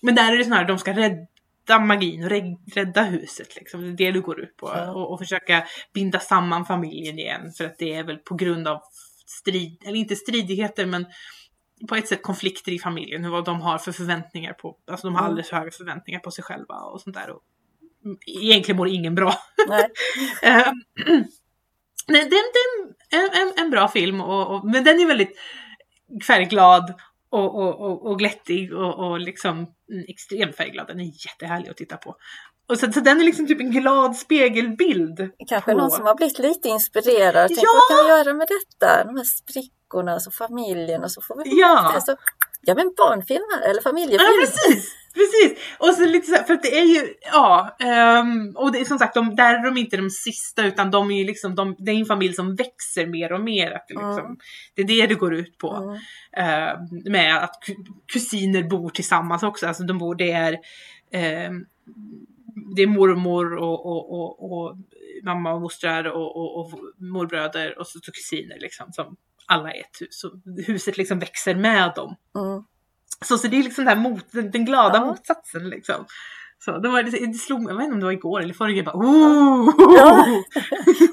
Men 0.00 0.14
där 0.14 0.32
är 0.32 0.38
det 0.38 0.44
snarare 0.44 0.66
de 0.66 0.78
ska 0.78 0.92
rädda 0.92 1.78
magin 1.80 2.24
och 2.24 2.30
rä- 2.30 2.58
rädda 2.74 3.02
huset. 3.02 3.56
Liksom. 3.56 3.80
Det 3.82 3.88
är 3.88 4.06
det 4.06 4.12
du 4.12 4.20
går 4.20 4.40
ut 4.40 4.56
på. 4.56 4.68
Ja. 4.74 4.92
Och, 4.92 5.12
och 5.12 5.18
försöka 5.18 5.64
binda 5.94 6.20
samman 6.20 6.64
familjen 6.66 7.18
igen. 7.18 7.52
För 7.56 7.64
att 7.64 7.78
det 7.78 7.94
är 7.94 8.04
väl 8.04 8.16
på 8.18 8.34
grund 8.34 8.68
av 8.68 8.80
strid, 9.26 9.82
eller 9.86 9.96
inte 9.98 10.16
stridigheter 10.16 10.86
men 10.86 11.06
på 11.88 11.94
ett 11.94 12.08
sätt 12.08 12.22
konflikter 12.22 12.72
i 12.72 12.78
familjen. 12.78 13.30
Vad 13.30 13.44
de 13.44 13.60
har 13.60 13.78
för 13.78 13.92
förväntningar 13.92 14.52
på, 14.52 14.76
alltså 14.90 15.06
de 15.06 15.14
har 15.14 15.22
alldeles 15.26 15.48
för 15.48 15.56
höga 15.56 15.70
förväntningar 15.70 16.20
på 16.20 16.30
sig 16.30 16.44
själva 16.44 16.74
och 16.74 17.00
sånt 17.00 17.16
där. 17.16 17.30
Och 17.30 17.42
egentligen 18.26 18.76
mår 18.76 18.88
ingen 18.88 19.14
bra. 19.14 19.34
Nej. 19.68 19.88
Eh, 20.42 20.72
Nej, 22.08 22.28
det 22.30 22.36
är 22.36 23.22
en, 23.22 23.48
en, 23.48 23.64
en 23.64 23.70
bra 23.70 23.88
film, 23.88 24.20
och, 24.20 24.54
och, 24.54 24.64
men 24.64 24.84
den 24.84 25.00
är 25.00 25.06
väldigt 25.06 25.38
färgglad 26.26 26.94
och, 27.30 27.54
och, 27.54 27.80
och, 27.80 28.06
och 28.06 28.18
glättig 28.18 28.74
och, 28.74 28.94
och 28.94 29.20
liksom 29.20 29.56
mm, 29.56 30.04
extremt 30.08 30.56
färgglad. 30.56 30.86
Den 30.86 31.00
är 31.00 31.04
jättehärlig 31.04 31.70
att 31.70 31.76
titta 31.76 31.96
på. 31.96 32.16
Och 32.68 32.78
så, 32.78 32.92
så 32.92 33.00
den 33.00 33.20
är 33.20 33.24
liksom 33.24 33.46
typ 33.46 33.60
en 33.60 33.70
glad 33.70 34.16
spegelbild. 34.16 35.30
Kanske 35.48 35.72
på- 35.72 35.78
någon 35.78 35.90
som 35.90 36.04
har 36.04 36.14
blivit 36.14 36.38
lite 36.38 36.68
inspirerad. 36.68 37.48
Tänk, 37.48 37.60
Ja! 37.62 37.68
vad 37.74 37.98
kan 37.98 38.06
vi 38.06 38.10
göra 38.10 38.34
med 38.34 38.48
detta? 38.48 39.04
De 39.04 39.16
här 39.16 39.24
sprickorna, 39.94 40.20
så 40.20 40.30
familjen 40.30 41.04
och 41.04 41.10
så 41.10 41.20
får 41.22 41.44
vi 41.44 41.60
Ja. 41.60 41.92
det. 41.94 42.00
Så, 42.00 42.16
ja 42.60 42.74
men 42.74 42.92
barnfilm 42.96 43.44
här, 43.54 43.62
eller 43.70 43.80
Ja, 43.80 43.82
familjefilm. 43.82 44.40
precis! 44.40 44.94
Precis! 45.14 45.58
Och 45.78 45.94
så 45.94 46.04
lite 46.06 46.26
så 46.26 46.34
här, 46.36 46.42
för 46.42 46.54
att 46.54 46.62
det 46.62 46.78
är 46.78 46.84
ju, 46.84 47.14
ja, 47.32 47.76
ehm, 47.80 48.52
och 48.56 48.72
det 48.72 48.80
är 48.80 48.84
som 48.84 48.98
sagt, 48.98 49.14
de, 49.14 49.36
där 49.36 49.54
är 49.54 49.64
de 49.64 49.76
inte 49.76 49.96
de 49.96 50.10
sista 50.10 50.66
utan 50.66 50.90
de 50.90 51.10
är 51.10 51.18
ju 51.18 51.24
liksom, 51.24 51.54
de, 51.54 51.76
det 51.78 51.90
är 51.90 51.94
en 51.96 52.06
familj 52.06 52.34
som 52.34 52.54
växer 52.56 53.06
mer 53.06 53.32
och 53.32 53.40
mer. 53.40 53.70
Att 53.72 53.84
det, 53.88 53.94
liksom, 53.94 54.18
Mm. 54.18 54.36
det 54.74 54.82
är 54.82 54.86
det 54.86 55.06
det 55.06 55.14
går 55.14 55.34
ut 55.34 55.58
på. 55.58 55.70
Mm. 55.74 55.94
eh, 56.36 56.76
med 57.12 57.36
att 57.44 57.58
ku- 57.66 57.86
kusiner 58.12 58.62
bor 58.62 58.90
tillsammans 58.90 59.42
också. 59.42 59.66
Alltså 59.66 59.82
de 59.82 59.98
bor, 59.98 60.14
det 60.14 60.30
är, 60.32 60.52
eh, 61.12 61.50
det 62.76 62.82
är 62.82 62.86
mormor 62.86 63.56
och, 63.56 63.86
och, 63.86 64.12
och, 64.12 64.52
och 64.52 64.76
mamma 65.24 65.52
och 65.54 65.60
mostrar 65.60 66.04
och, 66.04 66.36
och, 66.36 66.60
och 66.60 66.72
morbröder 66.98 67.78
och 67.78 67.86
så, 67.86 67.98
så 68.02 68.12
kusiner 68.12 68.58
liksom 68.60 68.92
som 68.92 69.16
alla 69.46 69.72
är 69.72 69.80
ett 69.80 70.00
hus. 70.00 70.20
Så 70.20 70.30
huset 70.66 70.96
liksom 70.96 71.18
växer 71.18 71.54
med 71.54 71.92
dem. 71.96 72.16
Mm. 72.38 72.64
Så, 73.24 73.38
så 73.38 73.48
det 73.48 73.58
är 73.58 73.62
liksom 73.62 73.84
den, 73.84 73.98
mot, 73.98 74.32
den, 74.32 74.50
den 74.50 74.64
glada 74.64 74.98
Ja. 74.98 75.04
motsatsen 75.04 75.68
liksom. 75.68 76.06
Så 76.64 76.78
det, 76.78 76.88
var, 76.88 77.02
det, 77.02 77.34
slog 77.34 77.62
mig, 77.62 77.72
jag 77.72 77.76
vet 77.76 77.84
inte 77.84 77.94
om 77.94 78.00
det 78.00 78.06
var 78.06 78.12
igår 78.12 78.42
eller 78.42 78.54
förrgår, 78.54 78.82
bara 78.82 78.96
oh! 78.96 79.96
Ja. 79.96 80.26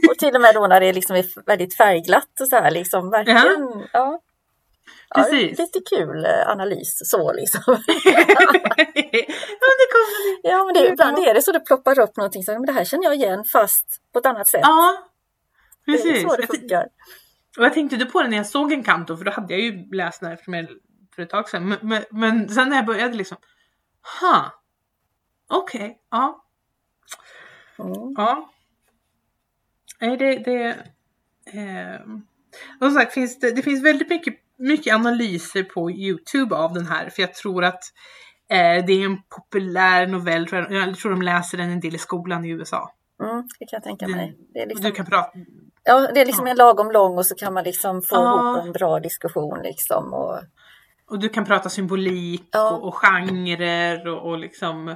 Och 0.11 0.17
till 0.17 0.35
och 0.35 0.41
med 0.41 0.55
då 0.55 0.67
när 0.67 0.79
det 0.79 0.93
liksom 0.93 1.15
är 1.15 1.45
väldigt 1.45 1.77
färgglatt 1.77 2.41
och 2.41 2.47
så 2.47 2.55
här 2.55 2.71
liksom. 2.71 3.09
Verkligen. 3.09 3.87
Ja. 3.93 4.21
Ja, 5.15 5.23
Precis. 5.23 5.59
lite 5.59 5.79
kul 5.95 6.25
eh, 6.25 6.49
analys 6.49 7.01
så 7.09 7.33
liksom. 7.33 7.61
ja, 7.67 7.77
det 9.79 9.87
kommer 9.93 10.39
Ja 10.43 10.65
men 10.65 10.73
det, 10.73 10.87
ibland 10.87 11.19
är 11.19 11.33
det 11.33 11.41
så 11.41 11.51
det 11.51 11.59
ploppar 11.59 11.99
upp 11.99 12.17
någonting 12.17 12.43
så 12.43 12.51
men 12.51 12.65
det 12.65 12.71
här 12.71 12.85
känner 12.85 13.03
jag 13.03 13.15
igen 13.15 13.43
fast 13.43 13.85
på 14.13 14.19
ett 14.19 14.25
annat 14.25 14.47
sätt. 14.47 14.61
Ja, 14.63 14.97
det 15.85 15.91
är 15.91 15.95
precis. 15.97 16.23
så 16.23 16.35
det 16.35 16.47
funkar. 16.47 16.87
Och 17.57 17.65
jag 17.65 17.73
tänkte 17.73 18.05
på 18.05 18.21
det 18.21 18.27
när 18.29 18.37
jag 18.37 18.47
såg 18.47 18.73
Encanto, 18.73 19.17
för 19.17 19.25
då 19.25 19.31
hade 19.31 19.53
jag 19.53 19.61
ju 19.61 19.95
läst 19.95 20.19
den 20.21 20.29
här 20.29 20.37
för, 21.15 21.21
ett 21.23 21.29
tag 21.29 21.49
sedan. 21.49 21.69
Men, 21.69 21.77
men, 21.81 22.03
men 22.11 22.49
sen 22.49 22.69
när 22.69 22.75
jag 22.75 22.85
började 22.85 23.13
liksom, 23.13 23.37
ha, 24.21 24.53
okej, 25.49 26.01
ja, 26.11 26.45
Mm. 27.79 28.13
ja. 28.17 28.49
Nej, 30.01 30.17
det, 30.17 30.35
det, 30.35 30.77
och 32.79 32.85
som 32.85 32.91
sagt, 32.91 33.13
finns 33.13 33.39
det, 33.39 33.51
det 33.51 33.61
finns 33.61 33.85
väldigt 33.85 34.09
mycket, 34.09 34.35
mycket 34.57 34.95
analyser 34.95 35.63
på 35.63 35.91
Youtube 35.91 36.55
av 36.55 36.73
den 36.73 36.85
här, 36.85 37.09
för 37.09 37.21
jag 37.21 37.33
tror 37.33 37.63
att 37.63 37.83
eh, 38.49 38.85
det 38.85 38.93
är 38.93 39.05
en 39.05 39.21
populär 39.29 40.07
novell, 40.07 40.47
tror 40.47 40.61
jag, 40.61 40.71
jag 40.71 40.97
tror 40.97 41.11
de 41.11 41.21
läser 41.21 41.57
den 41.57 41.69
en 41.69 41.79
del 41.79 41.95
i 41.95 41.97
skolan 41.97 42.45
i 42.45 42.49
USA. 42.49 42.93
Mm, 43.23 43.47
det 43.59 43.65
kan 43.65 43.77
jag 43.77 43.83
tänka 43.83 44.07
mig. 44.07 44.37
Det 44.53 44.59
är 44.59 44.67
liksom, 44.67 44.85
Du 44.85 44.91
kan 44.91 45.05
prata, 45.05 45.31
ja, 45.83 46.11
det 46.13 46.21
är 46.21 46.25
liksom 46.25 46.45
ja. 46.47 46.51
en 46.51 46.57
lagom 46.57 46.91
lång 46.91 47.17
och 47.17 47.25
så 47.25 47.35
kan 47.35 47.53
man 47.53 47.63
liksom 47.63 48.01
få 48.01 48.15
Ja. 48.15 48.53
ihop 48.53 48.65
en 48.65 48.71
bra 48.71 48.99
diskussion 48.99 49.59
liksom. 49.63 50.13
Och, 50.13 50.39
Och 51.11 51.19
du 51.19 51.29
kan 51.29 51.45
prata 51.45 51.69
symbolik 51.69 52.49
Ja. 52.51 52.71
och, 52.71 52.87
och 52.87 52.95
genrer 52.95 54.07
och, 54.07 54.29
och 54.29 54.37
liksom 54.37 54.95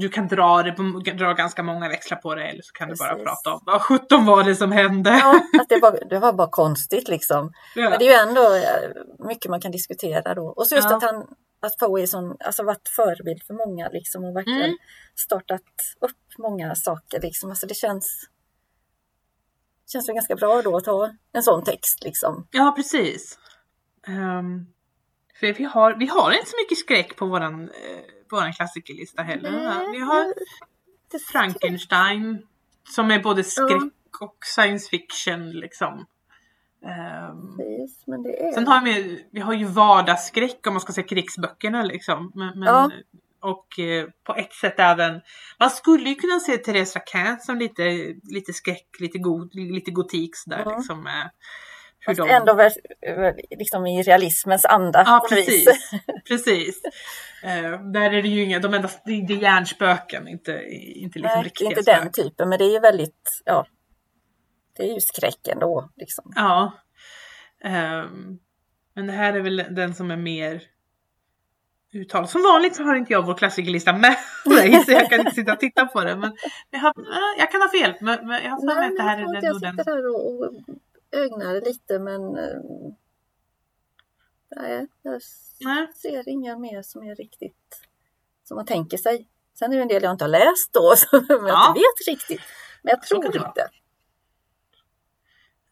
du 0.00 0.08
kan 0.08 0.28
dra, 0.28 0.62
det 0.62 0.72
på, 0.72 0.82
dra 1.18 1.32
ganska 1.32 1.62
många 1.62 1.88
växlar 1.88 2.18
på 2.18 2.34
det 2.34 2.42
eller 2.44 2.62
så 2.62 2.72
kan 2.72 2.88
du 2.88 2.94
bara 2.98 3.08
Precis. 3.08 3.24
prata 3.24 3.52
om 3.54 3.60
vad 3.66 3.82
sjutton 3.82 4.26
var 4.26 4.44
det 4.44 4.54
som 4.54 4.72
hände. 4.72 5.10
ja, 5.10 5.40
att 5.60 5.68
det, 5.68 5.78
var, 5.82 5.98
det 6.10 6.18
var 6.18 6.32
bara 6.32 6.48
konstigt 6.50 7.08
liksom. 7.08 7.52
Ja. 7.74 7.90
Men 7.90 7.98
det 7.98 8.04
är 8.08 8.22
ju 8.24 8.28
ändå 8.28 8.54
eh, 8.54 9.26
mycket 9.28 9.50
man 9.50 9.60
kan 9.60 9.70
diskutera 9.72 10.34
då. 10.34 10.46
Och 10.56 10.66
så 10.66 10.74
just 10.74 10.90
Ja. 10.90 10.96
att 10.96 11.02
han, 11.02 11.14
att 11.62 11.76
Poe 11.80 12.02
är 12.02 12.06
sån, 12.06 12.36
alltså 12.44 12.62
varit 12.64 12.88
förebild 12.96 13.42
för 13.46 13.54
många 13.54 13.88
liksom 13.88 14.24
och 14.24 14.36
verkligen 14.36 14.60
Mm. 14.62 14.76
startat 15.16 15.60
upp 16.00 16.38
många 16.38 16.74
saker 16.74 17.20
liksom. 17.20 17.50
Alltså 17.50 17.66
det 17.66 17.74
känns, 17.74 18.06
känns 19.92 20.08
väl 20.08 20.14
ganska 20.14 20.34
bra 20.36 20.62
då 20.62 20.76
att 20.76 20.86
ha 20.86 21.10
en 21.32 21.42
sån 21.42 21.64
text 21.64 22.04
liksom. 22.04 22.46
ja, 22.50 22.72
precis. 22.76 23.38
Ehm, 24.06 24.66
för 25.40 25.52
vi 25.52 25.64
har, 25.64 25.94
vi 25.94 26.06
har 26.06 26.32
inte 26.32 26.50
så 26.50 26.56
mycket 26.56 26.78
skräck 26.78 27.16
på 27.16 27.26
våran, 27.26 27.60
uh, 27.62 27.68
våran 28.30 28.52
klassikerlista 28.52 29.22
heller. 29.22 29.50
Nej, 29.50 29.90
vi 29.92 30.00
har 30.00 30.34
det- 31.10 31.18
Frankenstein 31.32 32.46
som 32.88 33.10
är 33.10 33.22
både 33.22 33.44
skräck 33.44 34.20
och 34.20 34.36
science 34.44 34.88
fiction 34.88 35.50
liksom. 35.50 36.06
Ehm, 36.86 37.56
Precis, 37.56 38.06
men 38.06 38.22
det 38.22 38.42
är... 38.42 38.52
Sen 38.52 38.66
har 38.66 38.84
vi, 38.84 39.26
vi 39.30 39.40
har 39.40 39.52
ju 39.52 39.64
vardagsskräck 39.64 40.66
om 40.66 40.74
man 40.74 40.80
ska 40.80 40.92
säga 40.92 41.06
krigsböckerna 41.06 41.82
liksom. 41.82 42.32
Men, 42.34 42.58
men, 42.58 42.68
Ja. 42.68 42.90
Och 43.42 43.78
eh, 43.78 44.06
på 44.26 44.34
ett 44.36 44.52
sätt 44.52 44.74
även, 44.78 45.20
man 45.58 45.70
skulle 45.70 46.08
ju 46.08 46.14
kunna 46.14 46.40
se 46.40 46.56
Therese 46.58 46.96
Raquin 46.96 47.36
som 47.40 47.58
lite, 47.58 47.82
lite 48.22 48.52
skräck, 48.52 48.86
lite, 49.00 49.18
god, 49.18 49.54
lite 49.54 49.90
gotik 49.90 50.36
sådär 50.36 50.62
Ja. 50.64 50.76
liksom. 50.76 51.06
Eh, 51.06 51.12
hur 52.06 52.14
Fast 52.14 52.28
de, 52.28 52.34
ändå 52.34 52.54
väl, 52.54 52.70
väl 53.16 53.34
liksom 53.50 53.86
i 53.86 54.02
realismens 54.02 54.64
anda 54.64 55.02
Ja 55.06 55.26
vis. 55.30 55.46
precis. 55.46 55.90
precis. 56.28 56.82
Eh, 57.42 57.82
där 57.92 58.10
är 58.14 58.22
det 58.22 58.28
ju 58.28 58.42
inga, 58.44 58.58
de 58.58 58.74
enda, 58.74 58.90
det 59.04 59.12
är 59.12 59.42
hjärnspöken, 59.42 60.28
inte, 60.28 60.52
inte 60.94 61.18
liksom 61.18 61.36
Nej, 61.36 61.44
riktiga 61.44 61.68
inte 61.68 61.82
spöken. 61.82 62.02
den 62.04 62.12
typen, 62.12 62.48
men 62.48 62.58
det 62.58 62.64
är 62.64 62.72
ju 62.72 62.80
väldigt, 62.80 63.42
ja, 63.44 63.66
det 64.76 64.82
är 64.90 64.94
ju 64.94 65.00
skräck 65.00 65.48
ändå. 65.48 65.90
Liksom. 65.96 66.32
Ja. 66.36 66.72
Ehm, 67.64 68.38
men 68.94 69.06
det 69.06 69.12
här 69.12 69.32
är 69.32 69.40
väl 69.40 69.56
den 69.70 69.94
som 69.94 70.10
är 70.10 70.16
mer 70.16 70.62
uttalad. 71.92 72.30
Som 72.30 72.42
vanligt 72.42 72.76
så 72.76 72.82
har 72.82 72.94
inte 72.94 73.12
jag 73.12 73.26
vår 73.26 73.34
klassikerlista 73.34 73.92
med 73.92 74.16
mig 74.46 74.84
så 74.84 74.92
jag 74.92 75.10
kan 75.10 75.20
inte 75.20 75.30
sitta 75.34 75.52
och 75.52 75.60
titta 75.60 75.86
på 75.86 76.00
det. 76.04 76.16
Men 76.16 76.32
jag, 76.70 76.80
har, 76.80 76.88
eh, 76.98 77.38
jag 77.38 77.50
kan 77.50 77.60
ha 77.60 77.68
fel, 77.68 77.94
men, 78.00 78.26
men 78.28 78.44
jag 78.44 78.50
har 78.50 78.58
för 78.60 78.66
mig 78.80 78.86
att 78.88 78.96
det 78.96 79.02
här 79.02 79.18
är 79.18 79.22
den 79.22 79.34
jag 79.44 79.60
den. 79.60 79.76
sitter 79.76 79.84
där 79.84 80.08
och, 80.08 80.38
och 80.40 80.50
ögnar 81.12 81.60
lite, 81.60 81.98
men 81.98 82.36
eh, 82.36 82.60
nej, 84.56 84.86
jag 85.02 85.22
ser 85.94 86.28
inga 86.28 86.58
mer 86.58 86.82
som 86.82 87.02
är 87.02 87.14
riktigt 87.14 87.80
som 88.44 88.54
man 88.56 88.66
tänker 88.66 88.96
sig. 88.96 89.28
Sen 89.58 89.72
är 89.72 89.76
det 89.76 89.82
en 89.82 89.88
del 89.88 90.02
jag 90.02 90.12
inte 90.12 90.24
har 90.24 90.28
läst 90.28 90.72
då, 90.72 90.94
som 90.96 91.26
jag 91.28 91.48
Ja. 91.48 91.68
inte 91.68 91.80
vet 91.80 92.14
riktigt. 92.18 92.40
Men 92.82 92.90
jag 92.90 93.02
tror 93.02 93.36
inte. 93.36 93.68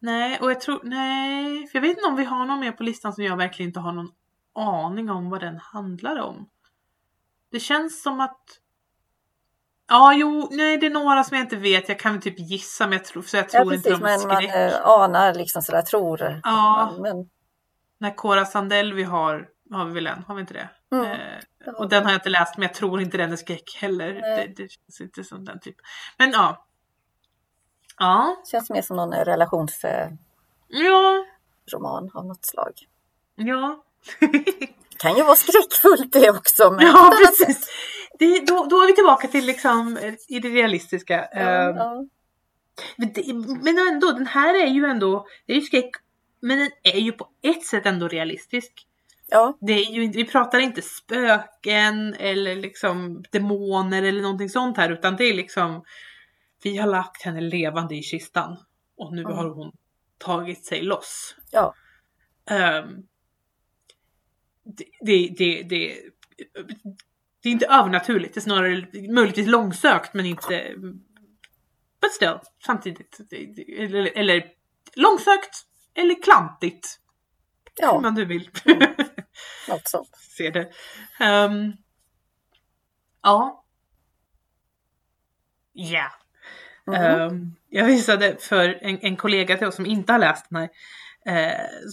Nej, 0.01 0.39
och 0.39 0.51
jag 0.51 0.61
tror, 0.61 0.79
nej, 0.83 1.67
för 1.67 1.77
jag 1.77 1.81
vet 1.81 1.89
inte 1.97 2.07
om 2.07 2.15
vi 2.15 2.23
har 2.23 2.45
någon 2.45 2.59
mer 2.59 2.71
på 2.71 2.83
listan 2.83 3.13
som 3.13 3.23
jag 3.23 3.37
verkligen 3.37 3.69
inte 3.69 3.79
har 3.79 3.91
någon 3.91 4.11
aning 4.59 5.09
om 5.09 5.29
vad 5.29 5.39
den 5.41 5.57
handlar 5.59 6.19
om. 6.19 6.49
Det 7.51 7.59
känns 7.59 8.01
som 8.03 8.19
att 8.19 8.41
Ja, 9.91 10.13
jo, 10.13 10.47
nej 10.51 10.77
det 10.77 10.85
är 10.85 10.89
några 10.89 11.23
som 11.23 11.37
jag 11.37 11.45
inte 11.45 11.55
vet. 11.55 11.89
Jag 11.89 11.99
kan 11.99 12.13
väl 12.13 12.21
typ 12.21 12.39
gissa 12.39 12.87
men 12.87 12.93
jag 12.97 13.05
tror, 13.05 13.21
så 13.21 13.37
jag 13.37 13.45
Ja, 13.45 13.49
tror 13.61 13.73
inte 13.73 13.89
precis, 13.89 14.03
de 14.03 14.09
är 14.13 14.17
men 14.17 14.27
man 14.27 14.37
skräck. 14.37 14.55
eh, 14.73 14.85
anar 14.87 15.33
liksom 15.33 15.61
sådär, 15.61 15.81
tror. 15.81 16.41
Ja. 16.43 16.91
Man, 16.91 17.01
men, 17.01 17.29
När 17.97 18.15
Cora 18.15 18.45
Sandell 18.45 18.93
vi 18.93 19.03
har, 19.03 19.49
har 19.71 19.85
vi 19.85 19.93
väl 19.93 20.07
en, 20.07 20.23
har 20.27 20.35
vi 20.35 20.41
inte 20.41 20.53
det? 20.53 20.69
Mm, 20.91 21.05
Eh, 21.65 21.73
och 21.73 21.89
den 21.89 22.03
har 22.03 22.11
jag 22.11 22.17
inte 22.17 22.29
läst 22.29 22.57
men 22.57 22.61
jag 22.67 22.73
tror 22.73 23.01
inte 23.01 23.17
den 23.17 23.31
är 23.31 23.35
skräck 23.35 23.77
heller. 23.81 24.13
Det, 24.13 24.53
det 24.57 24.69
känns 24.71 25.01
inte 25.01 25.23
som 25.23 25.45
den 25.45 25.59
typ. 25.59 25.75
Men 26.17 26.31
ja. 26.31 26.65
Ja. 27.97 28.35
känns 28.51 28.69
mer 28.69 28.81
som 28.81 28.97
någon 28.97 29.13
eh, 29.13 29.25
relationsroman 29.25 30.17
Ja. 30.67 31.25
av 32.13 32.25
något 32.25 32.45
slag. 32.45 32.73
Ja. 33.35 33.83
Kan 34.97 35.17
ju 35.17 35.23
vara 35.23 35.35
skräckfullt 35.35 36.13
det 36.13 36.29
också. 36.29 36.71
Men 36.71 36.85
ja, 36.87 37.13
precis. 37.25 37.69
Det, 38.19 38.45
då, 38.47 38.65
då 38.69 38.81
är 38.81 38.87
vi 38.87 38.95
tillbaka 38.95 39.27
till 39.27 39.45
liksom 39.45 39.97
eh, 39.97 40.13
i 40.27 40.39
det 40.39 40.49
realistiska. 40.49 41.27
Ja, 41.31 41.39
Eh, 41.39 41.75
ja. 41.77 42.05
Men, 43.63 43.77
ändå, 43.93 44.11
den 44.11 44.27
här 44.27 44.63
är 44.63 44.67
ju 44.67 44.85
ändå, 44.85 45.27
det 45.45 45.53
är 45.53 45.55
ju 45.55 45.61
skräck, 45.61 45.89
men 46.41 46.57
den 46.59 46.69
är 46.83 46.99
ju 46.99 47.11
på 47.11 47.27
ett 47.43 47.63
sätt 47.65 47.85
ändå 47.85 48.07
realistisk. 48.07 48.85
Ja, 49.27 49.57
Det 49.61 49.73
är 49.73 49.91
ju, 49.91 50.07
vi 50.11 50.25
pratar 50.25 50.59
inte 50.59 50.81
spöken 50.81 52.13
eller 52.19 52.55
liksom 52.55 53.23
demoner 53.31 54.03
eller 54.03 54.21
någonting 54.21 54.49
sånt 54.49 54.77
här 54.77 54.89
utan 54.91 55.15
det 55.15 55.23
är 55.23 55.33
liksom 55.33 55.83
Vi 56.63 56.77
har 56.77 56.87
lagt 56.87 57.21
henne 57.23 57.41
levande 57.41 57.95
i 57.95 58.01
kistan 58.01 58.57
och 58.97 59.13
nu 59.13 59.21
Mm. 59.21 59.33
har 59.37 59.49
hon 59.49 59.71
tagit 60.17 60.65
sig 60.65 60.81
loss. 60.81 61.35
ja, 61.51 61.73
Ehm, 62.49 62.87
det, 64.77 64.85
det, 65.01 65.63
det, 65.63 65.63
det, 67.43 67.49
är 67.49 67.51
inte 67.51 67.65
övernaturligt, 67.65 68.33
det 68.33 68.39
är 68.39 68.41
snarare 68.41 68.87
möjligtvis 69.13 69.47
långsökt 69.47 70.13
men 70.13 70.25
inte 70.25 70.75
But 72.01 72.11
still, 72.11 72.39
samtidigt. 72.65 73.19
Eller, 73.77 74.17
eller 74.17 74.45
långsökt 74.95 75.55
eller 75.93 76.23
klantigt. 76.23 76.99
Hur 77.79 77.87
ja, 77.87 77.99
man 77.99 78.13
nu 78.13 78.25
vill 78.25 78.49
något 79.67 79.87
sånt. 79.87 80.09
se 80.37 80.49
det. 80.49 80.71
Ehm, 81.19 81.73
ja. 83.23 83.65
Ja. 85.73 86.11
Mm. 86.87 87.21
Ehm, 87.21 87.55
jag 87.69 87.85
visade 87.85 88.37
för 88.39 88.79
en, 88.81 88.99
en 89.01 89.17
kollega 89.17 89.57
till 89.57 89.67
oss 89.67 89.75
som 89.75 89.85
inte 89.85 90.11
har 90.11 90.19
läst 90.19 90.45
den 90.49 90.59
här. 90.59 90.69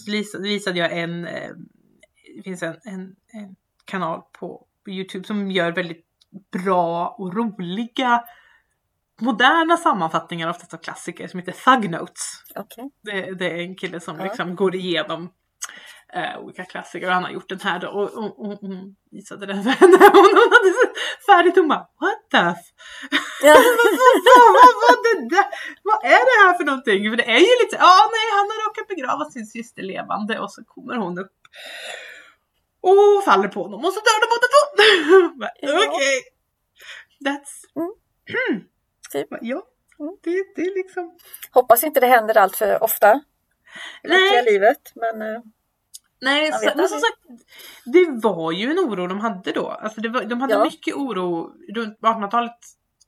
Lis- 0.07 0.41
visade 0.41 0.79
jag 0.79 0.97
en, 0.97 1.27
eh, 1.27 1.51
det 2.37 2.43
finns 2.43 2.63
en, 2.63 2.75
en, 2.83 3.15
en 3.33 3.55
kanal 3.85 4.21
på, 4.39 4.65
på 4.85 4.91
Youtube 4.91 5.27
som 5.27 5.51
gör 5.51 5.71
väldigt 5.71 6.05
bra 6.63 7.07
och 7.17 7.35
roliga 7.35 8.23
moderna 9.21 9.77
sammanfattningar 9.77 10.47
av 10.47 10.53
dessa 10.59 10.77
klassiker 10.77 11.27
som 11.27 11.39
heter 11.39 11.51
Thug 11.51 11.89
Notes. 11.91 12.43
Okej. 12.55 12.91
Det, 13.01 13.33
det 13.39 13.51
är 13.51 13.57
en 13.57 13.75
kille 13.75 13.99
som 13.99 14.17
liksom 14.17 14.55
går 14.55 14.75
igenom 14.75 15.29
eh, 16.13 16.39
olika 16.39 16.65
klassiker 16.65 17.07
och 17.07 17.13
han 17.13 17.23
har 17.23 17.31
gjort 17.31 17.49
den 17.49 17.59
här 17.59 17.79
då 17.79 17.87
och, 17.87 18.13
och, 18.13 18.39
och, 18.39 18.51
och 18.51 18.57
hon 18.61 18.95
visade 19.11 19.45
den 19.45 19.63
för 19.63 19.71
henne 19.71 19.95
och 19.95 20.15
hon 20.15 20.51
hade 20.55 20.73
färdigt 21.25 21.55
hon 21.55 21.67
bara 21.67 21.87
What 21.99 22.29
the 22.31 22.37
f- 22.37 22.73
Ja. 23.43 23.53
vad, 24.27 24.47
vad, 24.57 24.73
vad, 24.83 24.97
det 25.03 25.35
där? 25.35 25.45
vad 25.83 26.05
är 26.05 26.21
det 26.29 26.47
här 26.47 26.57
för 26.57 26.63
någonting? 26.65 27.09
För 27.09 27.17
det 27.17 27.29
är 27.31 27.39
ju 27.39 27.53
lite, 27.63 27.75
ja 27.79 27.95
nej 28.15 28.27
han 28.37 28.45
har 28.51 28.69
råkat 28.69 28.87
begrava 28.87 29.25
sin 29.25 29.45
syster 29.45 29.83
levande 29.83 30.39
och 30.39 30.51
så 30.51 30.63
kommer 30.63 30.95
hon 30.95 31.19
upp 31.19 31.33
och 32.81 33.23
faller 33.25 33.47
på 33.47 33.63
honom 33.63 33.85
och 33.85 33.93
så 33.93 33.99
dör 33.99 34.21
de 34.21 34.27
båda 34.33 34.47
två. 34.53 35.85
Okej. 35.95 36.21
That's... 37.25 37.65
Mm. 37.75 38.63
Typ. 39.11 39.27
Ja, 39.41 39.61
Mm. 39.99 40.15
det, 40.23 40.45
det 40.55 40.61
är 40.61 40.75
liksom... 40.75 41.17
Hoppas 41.51 41.83
inte 41.83 41.99
det 41.99 42.07
händer 42.07 42.37
allt 42.37 42.55
för 42.55 42.83
ofta 42.83 43.13
i 44.03 44.07
Nej. 44.07 44.43
livet. 44.45 44.77
Men 44.95 45.21
eh, 45.21 45.41
Nej, 46.21 46.51
så, 46.53 46.71
men 46.75 46.89
som 46.89 46.99
sagt, 46.99 47.17
det 47.85 48.05
var 48.27 48.51
ju 48.51 48.71
en 48.71 48.79
oro 48.79 49.07
de 49.07 49.19
hade 49.19 49.51
då. 49.51 49.67
Alltså 49.67 50.01
var, 50.09 50.23
de 50.23 50.41
hade 50.41 50.53
Ja. 50.53 50.63
mycket 50.63 50.95
oro. 50.95 51.51
Runt 51.75 51.99
1800-talet 51.99 52.57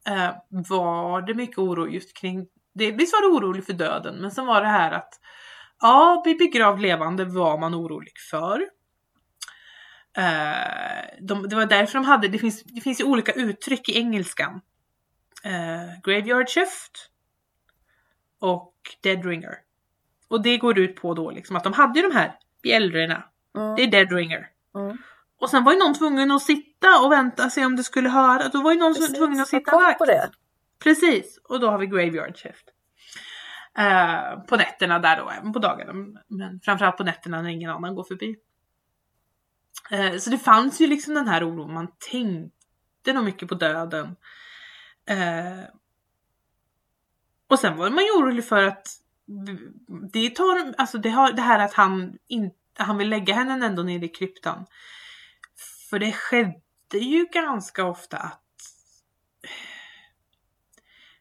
eh, 0.08 0.30
var 0.70 1.22
det 1.22 1.34
mycket 1.34 1.58
oro 1.58 1.88
just 1.88 2.18
kring, 2.18 2.48
det, 2.74 2.92
visst 2.92 3.14
var 3.14 3.22
det 3.22 3.28
orolig 3.38 3.66
för 3.66 3.74
döden, 3.74 4.16
men 4.22 4.32
sen 4.32 4.46
var 4.46 4.62
det 4.62 4.68
här 4.68 4.92
att 4.92 5.14
ja, 5.82 6.22
bli 6.24 6.36
begravd 6.36 6.82
levande 6.82 7.26
var 7.26 7.58
man 7.58 7.76
orolig 7.76 8.14
för. 8.32 8.68
Eh, 10.18 11.18
de, 11.22 11.50
det 11.50 11.56
var 11.56 11.66
därför 11.66 11.94
de 11.94 12.06
hade, 12.06 12.28
det 12.28 12.40
finns, 12.40 12.64
det 12.64 12.82
finns 12.82 13.00
ju 13.00 13.04
olika 13.04 13.32
uttryck 13.32 13.90
i 13.90 13.98
engelskan. 13.98 14.62
Eh, 15.44 16.02
graveyard 16.04 16.50
shift 16.50 17.10
och 18.40 18.74
dead 19.04 19.26
ringer. 19.26 19.56
Och 20.28 20.42
det 20.42 20.58
går 20.58 20.80
ut 20.80 20.96
på 20.96 21.14
då 21.14 21.32
liksom 21.32 21.56
att 21.56 21.64
de 21.64 21.74
hade 21.74 22.00
ju 22.00 22.10
de 22.10 22.16
här 22.16 22.36
bjällrorna 22.64 23.24
mm, 23.58 23.76
det 23.76 23.84
är 23.84 23.88
dead 23.88 24.12
ringer. 24.12 24.48
mm. 24.76 24.98
Och 25.40 25.50
sen 25.50 25.64
var 25.64 25.74
ju 25.74 25.80
någon 25.80 25.94
tvungen 25.94 26.32
att 26.32 26.42
sitta 26.42 26.88
och 27.06 27.12
vänta 27.12 27.50
se 27.50 27.66
om 27.66 27.76
det 27.76 27.84
skulle 27.84 28.10
höra. 28.10 28.48
Då 28.50 28.62
var 28.62 28.72
ju 28.74 28.80
någon 28.80 28.94
Precis, 28.94 29.18
tvungen 29.18 29.40
att 29.40 29.48
sitta 29.48 29.72
vakt. 29.76 29.98
på 29.98 30.06
det. 30.06 30.30
Precis, 30.84 31.40
och 31.44 31.60
då 31.60 31.70
har 31.70 31.78
vi 31.78 31.88
graveyard 31.88 32.38
shift. 32.38 32.66
Eh, 33.78 34.40
på 34.40 34.56
nätterna 34.58 35.00
där 35.00 35.18
då, 35.18 35.30
även 35.30 35.54
på 35.54 35.60
dagarna. 35.60 35.94
Men 36.28 36.60
framförallt 36.64 36.98
på 36.98 37.04
nätterna 37.04 37.42
när 37.42 37.50
ingen 37.50 37.70
annan 37.70 37.96
går 37.96 38.04
förbi. 38.04 38.36
Eh, 39.92 40.18
så 40.18 40.30
det 40.30 40.38
fanns 40.38 40.82
ju 40.82 40.88
liksom 40.88 41.14
den 41.14 41.28
här 41.28 41.44
oron. 41.44 41.74
Man 41.74 41.88
tänkte 42.12 43.14
nog 43.14 43.24
mycket 43.24 43.50
på 43.50 43.56
döden. 43.56 44.16
Eh, 45.06 45.64
och 47.48 47.60
sen 47.60 47.78
var 47.78 47.90
man 47.90 48.04
ju 48.04 48.12
orolig 48.12 48.46
för 48.46 48.64
att 48.64 48.88
det 50.12 50.36
tar, 50.36 50.74
alltså 50.78 50.98
det, 50.98 51.10
har, 51.10 51.32
det 51.32 51.42
här 51.42 51.60
att 51.60 51.74
han 51.74 52.18
in, 52.28 52.52
han 52.78 52.98
vill 52.98 53.10
lägga 53.10 53.34
henne 53.34 53.66
ändå 53.66 53.84
nere 53.84 54.06
i 54.06 54.10
kryptan. 54.10 54.66
För 55.90 56.00
det 56.00 56.12
skedde 56.12 56.98
ju 56.98 57.26
ganska 57.26 57.86
ofta 57.86 58.18
att 58.18 58.42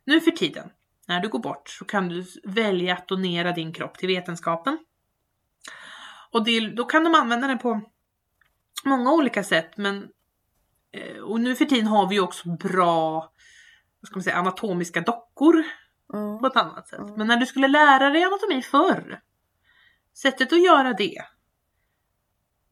nu 0.04 0.20
för 0.20 0.30
tiden, 0.30 0.70
när 1.06 1.20
du 1.20 1.28
går 1.28 1.38
bort, 1.38 1.68
så 1.68 1.84
kan 1.84 2.08
du 2.08 2.26
välja 2.44 2.94
att 2.94 3.08
donera 3.08 3.52
din 3.52 3.72
kropp 3.72 3.98
till 3.98 4.08
vetenskapen. 4.08 4.78
Och 6.30 6.44
det, 6.44 6.60
då 6.60 6.84
kan 6.84 7.04
de 7.04 7.14
använda 7.14 7.46
den 7.48 7.58
på 7.58 7.80
många 8.88 9.12
olika 9.12 9.44
sätt, 9.44 9.76
men 9.76 10.08
eh, 10.92 11.22
och 11.22 11.40
nu 11.40 11.54
för 11.56 11.64
tiden 11.64 11.86
har 11.86 12.08
vi 12.08 12.14
ju 12.14 12.20
också 12.20 12.48
bra 12.48 13.32
vad 14.00 14.06
ska 14.06 14.16
man 14.16 14.22
säga, 14.22 14.36
anatomiska 14.36 15.00
dockor 15.00 15.64
Mm. 16.14 16.38
på 16.38 16.46
ett 16.46 16.56
annat 16.56 16.88
sätt. 16.88 16.98
Mm. 16.98 17.14
Men 17.14 17.26
när 17.26 17.36
du 17.36 17.46
skulle 17.46 17.68
lära 17.68 18.10
dig 18.10 18.22
anatomi 18.24 18.62
förr, 18.62 19.20
sättet 20.14 20.52
att 20.52 20.62
göra 20.64 20.92
det 20.92 21.18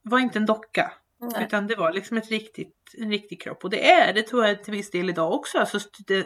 var 0.03 0.19
inte 0.19 0.39
en 0.39 0.47
docka. 0.47 0.93
Nej. 1.21 1.45
Utan 1.45 1.67
det 1.67 1.77
var 1.77 1.93
liksom 1.93 2.17
ett 2.17 2.31
riktigt, 2.31 2.95
en 2.99 3.11
riktig 3.11 3.43
kropp. 3.43 3.65
Och 3.65 3.71
det 3.71 3.91
är 3.91 4.13
det 4.15 4.23
tror 4.23 4.47
jag 4.47 4.65
till 4.65 4.73
viss 4.73 4.91
del 4.91 5.11
idag 5.11 5.33
också. 5.33 5.59
Alltså, 5.59 5.79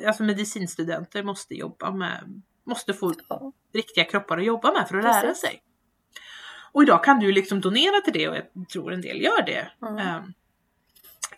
alltså 0.07 0.23
medicinstudenter 0.23 1.23
måste 1.23 1.55
jobba 1.55 1.91
med, 1.91 2.43
måste 2.67 2.95
få 2.95 3.15
Ja. 3.29 3.53
riktiga 3.75 4.05
kroppar 4.05 4.39
att 4.39 4.45
jobba 4.45 4.73
med 4.73 4.89
för 4.89 4.97
att 4.97 5.05
lära 5.05 5.21
Precis. 5.21 5.41
sig. 5.41 5.63
Och 6.73 6.83
idag 6.83 7.05
kan 7.05 7.19
du 7.19 7.33
liksom 7.33 7.61
donera 7.61 8.01
till 8.01 8.13
det 8.13 8.29
och 8.29 8.37
jag 8.37 8.69
tror 8.69 8.93
en 8.93 9.01
del 9.01 9.23
gör 9.23 9.43
det. 9.43 9.71
Mm. 9.83 9.99
Ehm, 9.99 10.33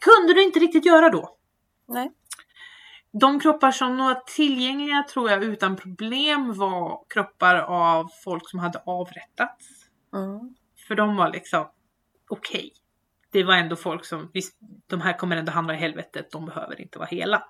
kunde 0.00 0.34
du 0.34 0.42
inte 0.42 0.58
riktigt 0.58 0.86
göra 0.86 1.10
då? 1.10 1.36
Nej. 1.88 2.12
De 3.12 3.40
kroppar 3.40 3.70
som 3.70 3.96
var 3.96 4.14
tillgängliga 4.14 5.04
tror 5.12 5.30
jag 5.30 5.44
utan 5.44 5.76
problem 5.76 6.54
var 6.54 7.04
kroppar 7.08 7.56
av 7.56 8.08
folk 8.24 8.50
som 8.50 8.58
hade 8.58 8.78
avrättats. 8.86 9.66
Mm. 10.14 10.54
För 10.88 10.94
de 10.94 11.16
var 11.16 11.28
liksom 11.28 11.70
okej. 12.28 12.72
Det 13.30 13.44
var 13.44 13.54
ändå 13.54 13.76
folk 13.76 14.04
som, 14.04 14.30
visst, 14.32 14.56
de 14.86 15.00
här 15.00 15.18
kommer 15.18 15.36
ändå 15.36 15.52
hamna 15.52 15.74
i 15.74 15.76
helvetet, 15.76 16.30
de 16.30 16.46
behöver 16.46 16.80
inte 16.80 16.98
vara 16.98 17.08
hela. 17.08 17.44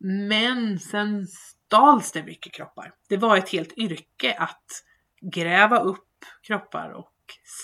Men 0.00 0.78
sen 0.78 1.26
stals 1.26 2.12
det 2.12 2.22
mycket 2.22 2.52
kroppar. 2.52 2.94
Det 3.08 3.16
var 3.16 3.36
ett 3.36 3.48
helt 3.48 3.78
yrke 3.78 4.36
att 4.38 4.84
gräva 5.22 5.78
upp 5.78 6.24
kroppar 6.42 6.90
och 6.90 7.14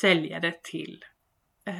sälja 0.00 0.40
det 0.40 0.62
till 0.62 1.04
eh, 1.64 1.74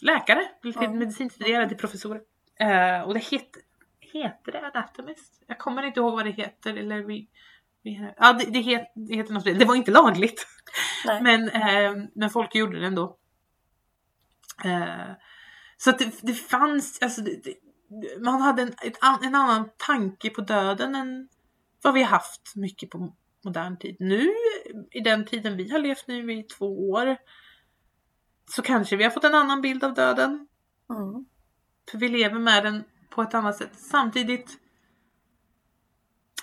läkare, 0.00 0.48
till 0.62 0.76
Mm. 0.76 0.98
medicinstuderande, 0.98 1.68
till 1.68 1.78
professorer. 1.78 2.22
Eh, 2.60 3.00
och 3.00 3.14
det 3.14 3.20
heter, 3.20 3.62
heter 4.00 4.52
det 4.52 4.66
anatomist? 4.66 5.42
Jag 5.46 5.58
kommer 5.58 5.82
inte 5.82 6.00
ihåg 6.00 6.12
vad 6.12 6.24
det 6.24 6.30
heter. 6.30 6.76
Eller 6.76 7.02
vi, 7.02 7.28
vi, 7.82 8.12
ja, 8.16 8.32
det, 8.32 8.44
det, 8.44 8.60
het, 8.60 8.92
det 8.94 9.14
heter 9.14 9.32
något. 9.34 9.44
Det 9.44 9.64
var 9.64 9.74
inte 9.74 9.90
lagligt. 9.90 10.46
Nej. 11.06 11.22
Men, 11.22 11.48
eh, 11.48 12.06
men 12.14 12.30
folk 12.30 12.54
gjorde 12.54 12.80
det 12.80 12.86
ändå. 12.86 13.18
Eh, 14.64 15.12
så 15.76 15.90
att 15.90 15.98
det, 15.98 16.20
det 16.22 16.34
fanns, 16.34 17.02
alltså 17.02 17.20
det, 17.22 17.54
man 18.20 18.40
hade 18.40 18.62
en, 18.62 18.68
ett, 18.68 18.98
en 19.22 19.34
annan 19.34 19.70
tanke 19.76 20.30
på 20.30 20.40
döden 20.40 20.94
än 20.94 21.28
vad 21.82 21.94
vi 21.94 22.02
har 22.02 22.10
haft 22.10 22.56
mycket 22.56 22.90
på 22.90 23.16
modern 23.44 23.78
tid. 23.78 23.96
Nu, 23.98 24.28
i 24.90 25.00
den 25.00 25.26
tiden 25.26 25.56
vi 25.56 25.70
har 25.70 25.78
levt 25.78 26.06
nu 26.06 26.32
i 26.32 26.42
två 26.42 26.90
år, 26.90 27.16
så 28.50 28.62
kanske 28.62 28.96
vi 28.96 29.04
har 29.04 29.10
fått 29.10 29.24
en 29.24 29.34
annan 29.34 29.60
bild 29.60 29.84
av 29.84 29.94
döden. 29.94 30.48
Mm. 30.90 31.24
För 31.90 31.98
vi 31.98 32.08
lever 32.08 32.38
med 32.38 32.64
den 32.64 32.84
på 33.10 33.22
ett 33.22 33.34
annat 33.34 33.56
sätt. 33.56 33.78
Samtidigt 33.78 34.58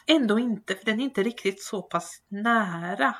ändå 0.08 0.40
inte, 0.40 0.76
för 0.76 0.86
den 0.86 1.00
är 1.00 1.04
inte 1.04 1.24
riktigt 1.24 1.64
så 1.64 1.82
pass 1.82 2.24
nära 2.28 3.16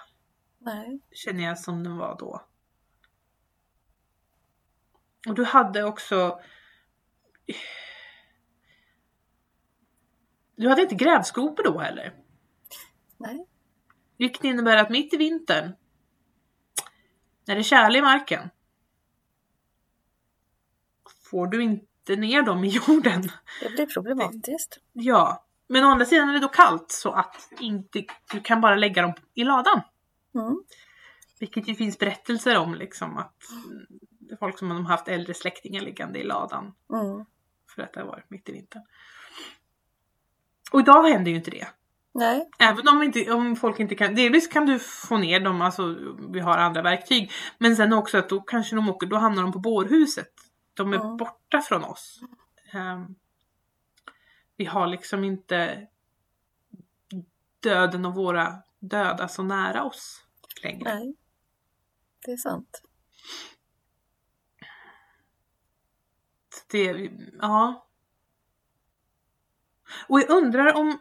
Nej. 0.59 1.01
känner 1.11 1.43
jag 1.43 1.59
som 1.59 1.84
den 1.84 1.97
var 1.97 2.17
då. 2.20 2.45
Och 5.28 5.36
du 5.36 5.43
hade 5.43 5.84
också... 5.84 6.39
Du 10.60 10.70
hade 10.70 10.82
inte 10.82 10.95
grävskopor 10.95 11.64
då 11.64 11.80
heller. 11.80 12.14
Nej. 13.18 13.45
Vilket 14.18 14.43
innebär 14.43 14.78
att 14.78 14.89
mitt 14.89 15.14
i 15.14 15.18
vintern, 15.18 15.76
när 17.45 17.55
det 17.55 17.62
är 17.62 17.64
tjäle 17.64 17.97
i 17.97 18.01
marken, 18.01 18.49
får 21.24 21.47
du 21.47 21.64
inte 21.64 22.16
ner 22.16 22.41
dem 22.41 22.64
i 22.64 22.68
jorden. 22.68 23.22
Det 23.62 23.70
blir 23.70 23.86
problematiskt. 23.86 24.80
Ja, 24.93 25.45
men 25.68 25.84
å 25.84 25.88
andra 25.88 26.05
sidan 26.05 26.30
är 26.30 26.34
det 26.34 26.39
då 26.39 26.47
kallt 26.47 26.91
så 26.91 27.12
att 27.12 27.49
inte, 27.60 28.05
du 28.32 28.41
kan 28.41 28.62
bara 28.62 28.76
lägga 28.76 29.01
dem 29.01 29.14
i 29.34 29.43
ladan. 29.43 29.82
Mm. 30.36 30.64
Vilket 31.39 31.68
ju 31.68 31.76
finns 31.76 31.99
berättelser 31.99 32.57
om 32.57 32.76
liksom 32.76 33.18
att 33.18 33.36
folk 34.39 34.60
som 34.60 34.72
har 34.72 34.80
haft 34.80 35.07
äldre 35.07 35.34
släktingar 35.34 35.82
liggande 35.82 36.20
i 36.20 36.24
ladan 36.24 36.74
Mm. 36.93 37.26
för 37.76 37.82
att 37.82 37.93
det 37.93 37.99
har 37.99 38.07
varit 38.07 38.30
mitt 38.30 38.49
i 38.49 38.51
vintern. 38.51 38.84
Och 40.72 40.80
idag 40.80 41.03
händer 41.03 41.32
ju 41.32 41.38
inte 41.38 41.51
det. 41.51 41.67
Nej, 42.13 42.49
Även 42.59 42.88
om, 42.88 43.03
inte, 43.03 43.32
om 43.32 43.55
folk 43.55 43.80
inte 43.80 43.95
kan, 43.95 44.15
delvis 44.15 44.47
kan 44.47 44.65
du 44.65 44.80
få 44.80 45.17
ner 45.17 45.39
dem, 45.39 45.61
alltså 45.61 45.97
vi 46.30 46.39
har 46.39 46.57
andra 46.57 46.82
verktyg. 46.82 47.32
Men 47.57 47.76
sen 47.76 47.93
också 47.93 48.17
att 48.17 48.30
då 48.30 48.41
kanske 48.41 48.76
de 48.76 48.89
åker, 48.89 49.07
då 49.07 49.15
hamnar 49.17 49.43
de 49.43 49.51
på 49.51 49.59
bårhuset. 49.59 50.32
De 50.74 50.93
är 50.93 50.97
Mm. 50.99 51.17
borta 51.17 51.61
från 51.61 51.84
oss. 51.84 52.20
Ehm, 52.74 53.15
vi 54.57 54.65
har 54.65 54.88
liksom 54.88 55.24
inte 55.24 55.88
döden 57.59 58.05
och 58.05 58.15
våra 58.15 58.55
döda 58.80 59.28
så 59.28 59.43
nära 59.43 59.84
oss 59.84 60.24
längre. 60.63 60.95
nej. 60.95 61.15
Det 62.26 62.32
är 62.32 62.38
sant. 62.38 62.82
Det, 66.72 67.09
ja. 67.41 67.86
Och 70.07 70.19
jag 70.19 70.29
undrar 70.29 70.73
om... 70.73 70.99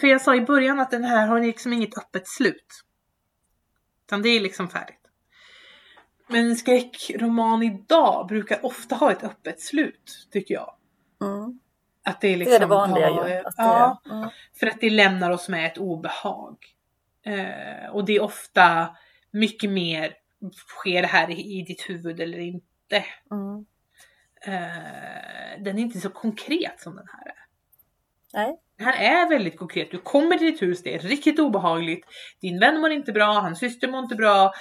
För 0.00 0.06
jag 0.06 0.20
sa 0.20 0.34
i 0.34 0.40
början 0.40 0.80
att 0.80 0.90
den 0.90 1.04
här 1.04 1.26
har 1.26 1.40
liksom 1.40 1.72
inget 1.72 1.98
öppet 1.98 2.28
slut. 2.28 2.84
Utan 4.06 4.22
det 4.22 4.28
är 4.28 4.40
liksom 4.40 4.68
färdigt. 4.68 5.00
Men 6.26 6.46
en 6.46 6.56
skräckroman 6.56 7.62
idag 7.62 8.26
brukar 8.26 8.66
ofta 8.66 8.94
ha 8.94 9.12
ett 9.12 9.24
öppet 9.24 9.60
slut, 9.60 10.28
tycker 10.30 10.54
jag. 10.54 10.74
Mm. 11.22 11.60
Att 12.04 12.20
det 12.20 12.28
är 12.28 12.32
Det 12.32 12.36
liksom... 12.36 12.54
är 12.54 12.60
det 12.60 12.66
vanliga 12.66 13.08
ja, 13.08 13.28
ju. 13.28 13.34
Att 13.34 13.56
det, 13.56 13.62
ja, 13.62 14.02
mm. 14.10 14.28
för 14.58 14.66
att 14.66 14.80
det 14.80 14.90
lämnar 14.90 15.30
oss 15.30 15.48
med 15.48 15.66
ett 15.66 15.78
obehag. 15.78 16.56
Eh, 17.22 17.90
och 17.90 18.04
det 18.04 18.16
är 18.16 18.22
ofta 18.22 18.96
mycket 19.30 19.70
mer, 19.70 20.14
sker 20.68 21.02
det 21.02 21.08
här 21.08 21.30
i, 21.30 21.58
i 21.58 21.62
ditt 21.62 21.88
huvud 21.88 22.20
eller 22.20 22.38
inte? 22.38 23.04
Mm. 23.30 23.66
Eh, 24.46 25.62
den 25.62 25.78
är 25.78 25.82
inte 25.82 26.00
så 26.00 26.10
konkret 26.10 26.80
som 26.80 26.96
den 26.96 27.06
här 27.12 27.26
är. 27.26 27.44
Nej, 28.34 28.56
Den 28.78 28.86
här 28.86 29.24
är 29.24 29.28
väldigt 29.28 29.58
konkret. 29.58 29.90
Du 29.90 29.98
kommer 29.98 30.38
till 30.38 30.52
ditt 30.52 30.62
hus, 30.62 30.82
det 30.82 30.94
är 30.94 30.98
riktigt 30.98 31.38
obehagligt. 31.38 32.06
Din 32.40 32.60
vän 32.60 32.80
mår 32.80 32.90
inte 32.90 33.12
bra, 33.12 33.32
hans 33.32 33.58
syster 33.58 33.88
mår 33.88 34.00
inte 34.00 34.14
bra. 34.14 34.52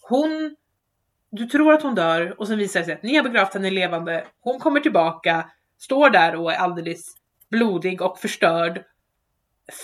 Hon, 0.00 0.56
du 1.30 1.46
tror 1.46 1.72
att 1.72 1.82
hon 1.82 1.94
dör 1.94 2.40
och 2.40 2.48
sen 2.48 2.58
visar 2.58 2.80
det 2.80 2.86
sig 2.86 2.94
att 2.94 3.02
ni 3.02 3.16
har 3.16 3.22
begravt 3.22 3.54
henne 3.54 3.70
levande. 3.70 4.26
Hon 4.40 4.58
kommer 4.58 4.80
tillbaka, 4.80 5.50
står 5.78 6.10
där 6.10 6.36
och 6.36 6.52
är 6.52 6.56
alldeles 6.56 7.14
blodig 7.50 8.02
och 8.02 8.18
förstörd. 8.18 8.84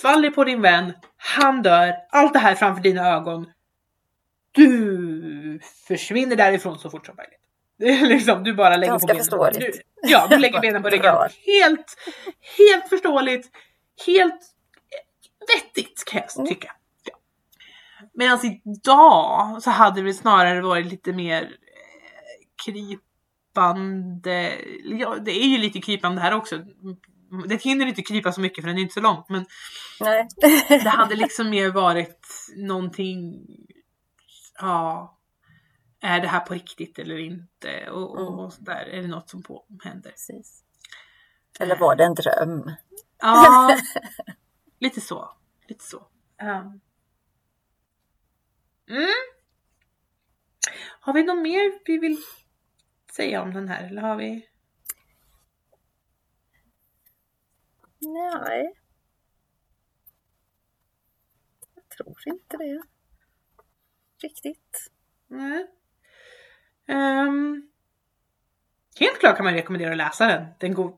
Faller 0.03 0.31
på 0.31 0.45
din 0.45 0.63
vän, 0.63 0.93
han 1.17 1.63
dör, 1.63 1.95
allt 2.11 2.33
det 2.33 2.39
här 2.39 2.55
framför 2.55 2.83
dina 2.83 3.09
ögon. 3.09 3.51
Du 4.53 5.61
försvinner 5.89 6.37
därifrån 6.37 6.79
så 6.79 6.91
fort 6.91 7.07
som 7.07 7.17
möjligt. 7.17 7.46
Det 7.79 7.89
är 7.89 8.07
liksom, 8.09 8.45
du 8.45 8.55
bara 8.55 8.77
lägger 8.77 8.93
Ganska 8.93 9.07
på 9.07 9.13
benen. 9.13 9.25
förståeligt. 9.25 9.61
Du, 10.03 10.09
ja, 10.11 10.27
du 10.31 10.39
lägger 10.39 10.61
benen 10.61 10.83
på 10.83 10.89
ryggen. 10.89 11.15
Helt, 11.47 11.97
helt 12.59 12.89
förståeligt. 12.89 13.51
Helt 14.07 14.41
vettigt 15.55 16.05
kan 16.07 16.21
jag 16.21 16.37
Mm. 16.37 16.49
tycka. 16.49 16.73
Ja. 17.05 17.15
Medan 18.15 18.39
idag 18.65 19.63
så 19.63 19.71
hade 19.71 20.03
det 20.03 20.15
snarare 20.15 20.61
varit 20.61 20.87
lite 20.87 21.13
mer 21.13 21.43
eh, 21.43 21.49
krypande. 22.67 24.53
Ja, 24.85 25.17
det 25.25 25.31
är 25.31 25.47
ju 25.49 25.59
lite 25.59 25.81
krypande 25.81 26.21
här 26.21 26.35
också. 26.35 26.59
Det 27.49 27.63
hinner 27.63 27.87
inte 27.87 28.03
krypa 28.03 28.33
så 28.33 28.41
mycket 28.41 28.65
för 28.65 28.69
den 28.69 28.79
är 28.79 28.83
inte 28.83 28.95
så 28.95 29.01
långt. 29.01 29.29
Men 29.29 29.47
nej. 30.01 30.29
det 30.69 30.89
hade 30.89 31.15
liksom 31.17 31.51
mer 31.51 31.71
varit 31.71 32.27
någonting. 32.57 33.47
Ja. 34.61 35.16
Är 36.07 36.21
det 36.21 36.29
här 36.29 36.41
på 36.41 36.55
riktigt 36.55 36.99
eller 36.99 37.19
inte? 37.19 37.91
Och, 37.91 38.21
Mm. 38.21 38.35
och 38.39 38.53
sådär. 38.53 38.87
Är 38.87 39.03
det 39.03 39.09
något 39.09 39.29
som 39.31 39.43
på, 39.43 39.67
händer? 39.85 40.11
Precis. 40.11 40.65
Eller 41.61 41.77
var 41.77 41.97
det 41.97 42.05
en 42.05 42.15
dröm? 42.15 42.73
Ja, 43.19 43.77
lite 44.79 45.01
så. 45.01 45.37
Lite 45.69 45.85
så. 45.85 45.99
Um. 46.43 46.81
Mm. 48.89 49.09
Har 51.01 51.13
vi 51.13 51.23
något 51.25 51.43
mer 51.43 51.81
vi 51.87 51.99
vill 51.99 52.19
säga 53.17 53.43
om 53.43 53.55
den 53.55 53.69
här? 53.69 53.85
Eller 53.87 54.03
har 54.03 54.17
vi? 54.17 54.49
Nej. 57.99 58.73
Jag 61.75 61.89
tror 61.89 62.19
inte 62.27 62.57
det. 62.57 62.83
Riktigt. 64.23 64.91
Nej. 65.27 65.67
Ehm. 66.89 67.63
helt 69.01 69.19
klart 69.21 69.37
kan 69.37 69.45
man 69.45 69.55
rekommendera 69.55 69.91
att 69.91 69.97
läsa 69.97 70.27
den. 70.27 70.47
Den 70.59 70.75
går 70.75 70.93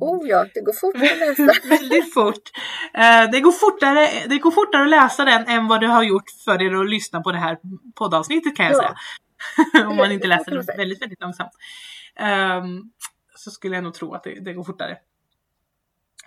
Oh 0.00 0.28
ja, 0.28 0.46
det 0.54 0.60
går 0.60 0.72
fort 0.72 0.94
att 0.94 1.18
läsa. 1.18 1.68
väldigt 1.68 2.14
fort. 2.14 2.50
Eh, 2.94 3.30
det, 3.32 3.40
går 3.40 3.52
fortare, 3.52 4.08
det 4.28 4.38
går 4.38 4.50
fortare 4.50 4.82
att 4.82 4.88
läsa 4.90 5.24
den 5.24 5.46
än 5.46 5.68
vad 5.68 5.80
det 5.80 5.86
har 5.86 6.02
gjort 6.02 6.30
för 6.44 6.62
er 6.62 6.74
att 6.82 6.90
lyssna 6.90 7.20
på 7.20 7.32
det 7.32 7.38
här 7.38 7.58
poddavsnittet 7.94 8.56
kan 8.56 8.66
jag 8.66 8.74
Ja. 8.74 8.78
säga. 8.78 9.86
Om 9.88 9.96
man 9.96 10.12
inte 10.12 10.26
läser 10.26 10.50
den 10.50 10.64
väldigt, 10.76 11.02
väldigt 11.02 11.20
långsamt. 11.20 11.50
Ehm, 12.16 12.82
så 13.36 13.50
skulle 13.50 13.74
jag 13.74 13.84
nog 13.84 13.94
tro 13.94 14.14
att 14.14 14.22
det, 14.22 14.40
det 14.44 14.52
går 14.52 14.64
fortare. 14.64 14.96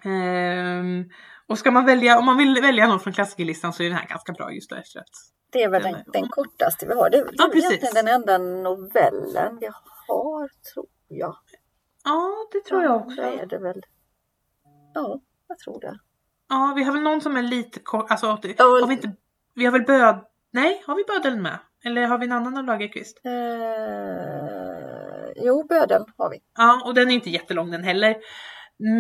Ehm, 0.04 1.10
och 1.50 1.60
ska 1.60 1.72
man 1.72 1.86
välja, 1.86 2.18
om 2.20 2.26
man 2.26 2.38
vill 2.38 2.62
välja 2.62 2.88
någon 2.88 3.00
från 3.00 3.14
klassikerlistan 3.14 3.74
så 3.74 3.84
är 3.84 3.88
den 3.90 3.98
här 3.98 4.08
ganska 4.08 4.34
bra 4.34 4.52
just 4.52 4.70
då 4.70 4.76
att 4.76 4.86
Det 5.52 5.64
är 5.64 5.70
väl 5.70 5.84
Den 5.84 6.04
den, 6.08 6.28
kortaste 6.30 6.86
vi 6.88 6.94
har. 6.94 7.10
Det 7.10 7.18
är 7.18 7.26
väl 7.26 7.34
Ja, 7.38 7.50
egentligen 7.54 7.94
den 7.94 8.08
enda 8.08 8.38
novellen 8.38 9.58
vi 9.60 9.70
har, 10.08 10.50
tror 10.74 10.88
jag. 11.08 11.36
Ja, 12.04 12.48
det 12.52 12.60
tror 12.60 12.84
jag 12.84 12.92
Ja, 12.92 12.96
också. 12.96 13.22
Det 13.22 13.40
är 13.40 13.46
det 13.46 13.58
väl. 13.58 13.82
Ja, 14.94 15.22
jag 15.48 15.60
tror 15.60 15.80
det. 15.80 16.00
Ja, 16.50 16.74
vi 16.76 16.84
har 16.84 16.94
väl 16.94 17.02
någon 17.02 17.22
som 17.22 17.38
är 17.38 17.42
lite 17.42 17.80
kort, 17.80 18.12
alltså 18.12 18.26
Ja, 18.26 18.64
har 18.66 18.88
vi 18.88 18.94
inte, 18.94 19.12
vi 19.54 19.66
har 19.66 19.72
väl 19.72 19.84
böd, 19.84 20.26
nej, 20.52 20.84
har 20.88 20.96
vi 20.96 21.04
bödeln 21.04 21.42
med? 21.42 21.60
Eller 21.86 22.08
har 22.08 22.18
vi 22.18 22.26
en 22.26 22.32
annan 22.32 22.58
av 22.58 22.64
Lagerqvist? 22.66 23.22
Eh, 23.26 23.32
jo, 25.46 25.64
bödeln 25.70 26.06
har 26.18 26.30
vi. 26.30 26.38
Ja, 26.58 26.82
och 26.86 26.94
den 26.94 27.12
är 27.12 27.16
inte 27.16 27.30
jättelång 27.30 27.72
den 27.72 27.84
heller. 27.84 28.18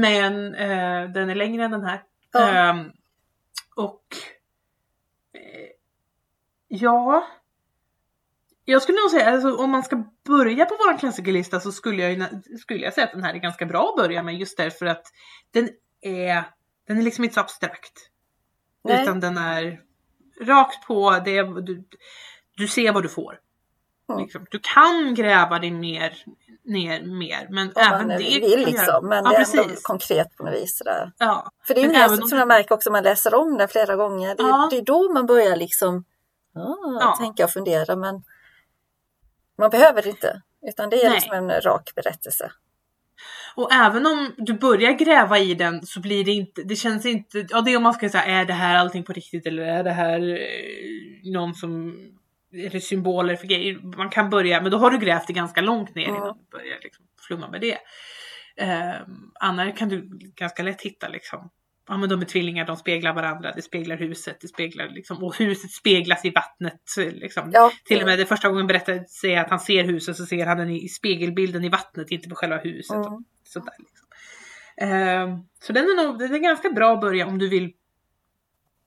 Men 0.02 0.56
eh, 0.56 1.10
den 1.12 1.30
är 1.30 1.36
längre 1.36 1.64
än 1.66 1.72
den 1.72 1.84
här. 1.84 2.04
Ja. 2.40 2.50
Ehm, 2.50 2.92
och 3.76 4.04
eh, 5.34 5.70
ja. 6.68 7.28
Jag 8.66 8.82
skulle 8.82 8.98
nog 8.98 9.12
säga, 9.12 9.32
alltså, 9.32 9.56
om 9.56 9.72
man 9.72 9.84
ska 9.84 10.04
börja 10.26 10.66
på 10.66 10.76
vår 10.76 10.98
klassikerlista 10.98 11.60
så 11.60 11.72
skulle 11.72 12.04
jag, 12.04 12.12
ju 12.12 12.58
skulle 12.58 12.80
jag 12.80 12.94
säga 12.94 13.06
att 13.06 13.14
den 13.14 13.24
här 13.24 13.34
är 13.34 13.38
ganska 13.38 13.66
bra 13.66 13.90
att 13.90 14.04
börja 14.04 14.24
med 14.24 14.36
just 14.36 14.58
därför 14.58 14.86
att 14.86 15.04
den 15.52 15.70
är, 16.02 16.44
den 16.88 16.98
är 16.98 17.02
liksom 17.02 17.24
inte 17.24 17.34
så 17.34 17.40
abstrakt. 17.40 18.10
Nej. 18.84 19.04
Utan 19.04 19.20
den 19.20 19.38
är 19.38 19.82
rakt 20.42 20.88
på, 20.88 21.22
det 21.26 21.44
du, 21.44 21.84
du 22.58 22.68
ser 22.68 22.92
vad 22.92 23.04
du 23.04 23.10
får. 23.10 23.40
Mm. 24.10 24.22
Liksom. 24.22 24.46
Du 24.52 24.60
kan 24.62 25.16
gräva 25.16 25.60
dig 25.60 25.72
mer, 25.72 26.14
ner 26.64 27.02
mer 27.02 27.48
men 27.50 27.68
Om 27.68 27.74
även 27.76 28.08
det 28.08 28.18
vill 28.18 28.42
kan 28.42 28.50
göra- 28.52 28.60
liksom. 28.66 29.08
Men 29.08 29.24
ja, 29.24 29.30
det 29.30 29.36
är 29.36 29.40
ändå 29.52 29.64
precis. 29.64 29.84
konkret 29.84 30.38
på 30.38 30.44
något 30.44 30.54
vis. 30.54 30.78
Sådär. 30.78 31.12
Ja. 31.18 31.52
För 31.68 31.74
det 31.74 31.80
är 31.80 31.82
ju 31.82 31.88
Men 31.88 32.00
det 32.00 32.04
även 32.06 32.22
om 32.22 32.28
som 32.30 32.36
det- 32.36 32.42
jag 32.42 32.48
märker 32.48 32.76
också, 32.76 32.92
man 32.92 33.04
läser 33.04 33.34
om 33.36 33.58
det 33.58 33.68
flera 33.68 33.96
gånger. 33.96 34.36
Det, 34.36 34.44
är- 34.44 34.48
Ja. 34.48 34.68
det 34.72 34.78
är 34.78 34.82
då 34.82 35.14
man 35.14 35.26
börjar 35.26 35.56
liksom 35.56 36.04
ah, 36.56 36.98
Ja. 37.00 37.16
tänka 37.20 37.44
och 37.44 37.52
fundera. 37.52 37.96
Men 37.96 38.24
man 39.58 39.70
behöver 39.70 40.02
det 40.02 40.10
inte. 40.10 40.42
Utan 40.68 40.90
det 40.90 41.02
är 41.04 41.10
Nej. 41.10 41.14
liksom 41.14 41.36
en 41.50 41.62
rak 41.62 41.92
berättelse. 41.96 42.52
Och 43.56 43.74
även 43.74 44.06
om 44.06 44.34
du 44.38 44.54
börjar 44.54 44.92
gräva 44.92 45.40
i 45.40 45.54
den 45.54 45.86
så 45.86 46.00
blir 46.00 46.26
det 46.26 46.32
inte, 46.32 46.64
det 46.64 46.76
känns 46.76 47.06
inte, 47.06 47.46
ja 47.50 47.62
det 47.62 47.72
är 47.74 47.78
om 47.78 47.84
man 47.84 47.94
ska 47.94 48.10
säga 48.10 48.24
är 48.26 48.46
det 48.46 48.54
här 48.54 48.76
allting 48.76 49.04
på 49.04 49.14
riktigt 49.14 49.46
eller 49.48 49.64
är 49.64 49.84
det 49.84 49.92
här 49.92 50.20
eh, 50.30 51.32
någon 51.32 51.54
som, 51.56 51.96
det 52.52 52.84
symboler 52.84 53.36
för 53.36 53.48
grejer? 53.48 53.98
Man 53.98 54.10
kan 54.10 54.30
börja, 54.30 54.62
men 54.62 54.72
då 54.72 54.78
har 54.78 54.92
du 54.92 54.98
grävt 54.98 55.28
det 55.28 55.34
ganska 55.34 55.62
långt 55.62 55.96
ner 55.96 56.08
Ja. 56.08 56.16
innan 56.18 56.38
du 56.38 56.58
börjar 56.58 56.78
liksom 56.84 57.06
flumma 57.28 57.50
med 57.50 57.62
det. 57.62 57.78
Um, 58.62 59.32
annars 59.40 59.78
kan 59.78 59.90
du 59.90 60.10
ganska 60.36 60.64
lätt 60.64 60.82
hitta 60.82 61.08
liksom, 61.08 61.50
ja 61.88 61.98
men 61.98 62.10
de 62.10 62.22
är 62.22 62.26
tvillingar, 62.26 62.66
de 62.66 62.78
speglar 62.78 63.14
varandra, 63.14 63.52
det 63.56 63.62
speglar 63.62 63.98
huset, 63.98 64.38
det 64.42 64.48
speglar 64.48 64.90
liksom, 64.90 65.24
och 65.24 65.38
huset 65.38 65.72
speglas 65.72 66.26
i 66.26 66.30
vattnet 66.30 66.82
liksom. 66.98 67.50
Ja, 67.54 67.72
Till 67.86 68.00
och 68.02 68.06
med 68.06 68.20
det 68.20 68.26
första 68.26 68.50
gången 68.50 68.68
berättar 68.68 69.04
säger 69.04 69.42
att 69.42 69.50
han 69.50 69.60
ser 69.60 69.84
huset 69.84 70.16
så 70.16 70.26
ser 70.26 70.46
han 70.46 70.58
den 70.58 70.70
i 70.70 70.90
spegelbilden 70.90 71.64
i 71.64 71.70
vattnet, 71.70 72.12
inte 72.12 72.30
på 72.30 72.36
själva 72.36 72.58
huset. 72.58 72.96
Mm. 72.96 73.14
Och 73.14 73.22
sådär, 73.44 73.74
liksom. 73.80 74.08
Ehm, 74.78 75.30
så 75.62 75.74
den 75.74 75.84
är 75.84 76.04
nog 76.04 76.20
den 76.20 76.36
är 76.36 76.40
ganska 76.40 76.70
bra 76.70 76.94
att 76.94 77.02
börja 77.02 77.28
om 77.28 77.38
du 77.38 77.50
vill 77.50 77.74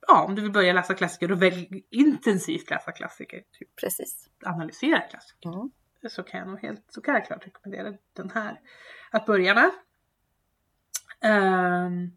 Ja, 0.08 0.24
om 0.24 0.34
du 0.34 0.42
vill 0.42 0.52
börja 0.52 0.72
läsa 0.72 0.94
klassiker 0.94 1.32
och 1.32 1.42
välj 1.42 1.84
intensivt 1.90 2.70
läsa 2.70 2.92
klassiker. 2.92 3.38
Typ 3.58 3.76
precis. 3.76 4.28
analysera 4.44 5.00
klassiker. 5.00 5.48
Mm. 5.48 5.70
så 6.10 6.22
kan 6.22 6.40
jag 6.40 6.48
nog 6.48 6.60
helt, 6.60 6.84
så 6.88 7.00
kan 7.00 7.14
jag 7.14 7.26
klart 7.26 7.46
rekommendera 7.46 7.96
den 8.16 8.30
här 8.30 8.60
att 9.10 9.26
börja 9.26 9.54
med. 9.54 9.70
Ehm, 11.22 12.10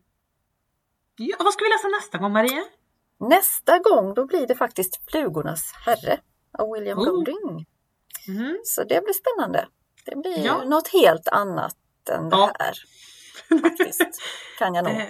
ja, 1.18 1.36
vad 1.40 1.54
ska 1.54 1.64
vi 1.66 1.70
läsa 1.70 1.88
nästa 1.88 2.18
gång 2.18 2.32
Maria? 2.34 2.64
Nästa 3.20 3.80
gång 3.80 4.14
då 4.14 4.26
blir 4.26 4.48
det 4.48 4.56
faktiskt 4.56 5.02
Flugornas 5.12 5.74
herre 5.86 6.20
av 6.58 6.72
William 6.74 7.00
Oh. 7.00 7.06
Golding. 7.06 7.66
Mm. 8.28 8.58
Så 8.64 8.84
det 8.84 9.04
blir 9.04 9.14
spännande. 9.14 9.68
Det 10.06 10.16
blir 10.16 10.46
Ja. 10.46 10.64
något 10.64 10.88
helt 10.88 11.28
annat 11.28 11.78
än 12.12 12.30
det 12.30 12.36
Ja. 12.36 12.52
här. 12.60 12.74
Faktiskt. 13.62 14.22
Kan 14.60 14.74
jag 14.76 14.84
nog 14.84 14.94
Eh, 15.02 15.08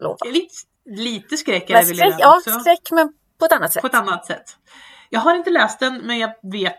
lova. 0.00 0.26
lite, 0.26 0.54
lite 0.90 1.36
skräck 1.36 1.70
är 1.70 1.74
det 1.74 1.74
väl 1.74 1.96
skräck, 1.96 2.10
den 2.10 2.18
ja, 2.18 2.36
också. 2.36 2.50
skräck 2.60 2.90
men 2.90 3.12
på 3.38 3.44
ett 3.44 3.52
annat 3.52 3.72
sätt. 3.72 3.80
På 3.80 3.86
ett 3.86 3.94
annat 3.94 4.26
sätt. 4.26 4.56
Jag 5.10 5.20
har 5.20 5.34
inte 5.34 5.50
läst 5.50 5.78
den 5.80 5.96
men 6.06 6.18
jag 6.18 6.32
vet 6.42 6.76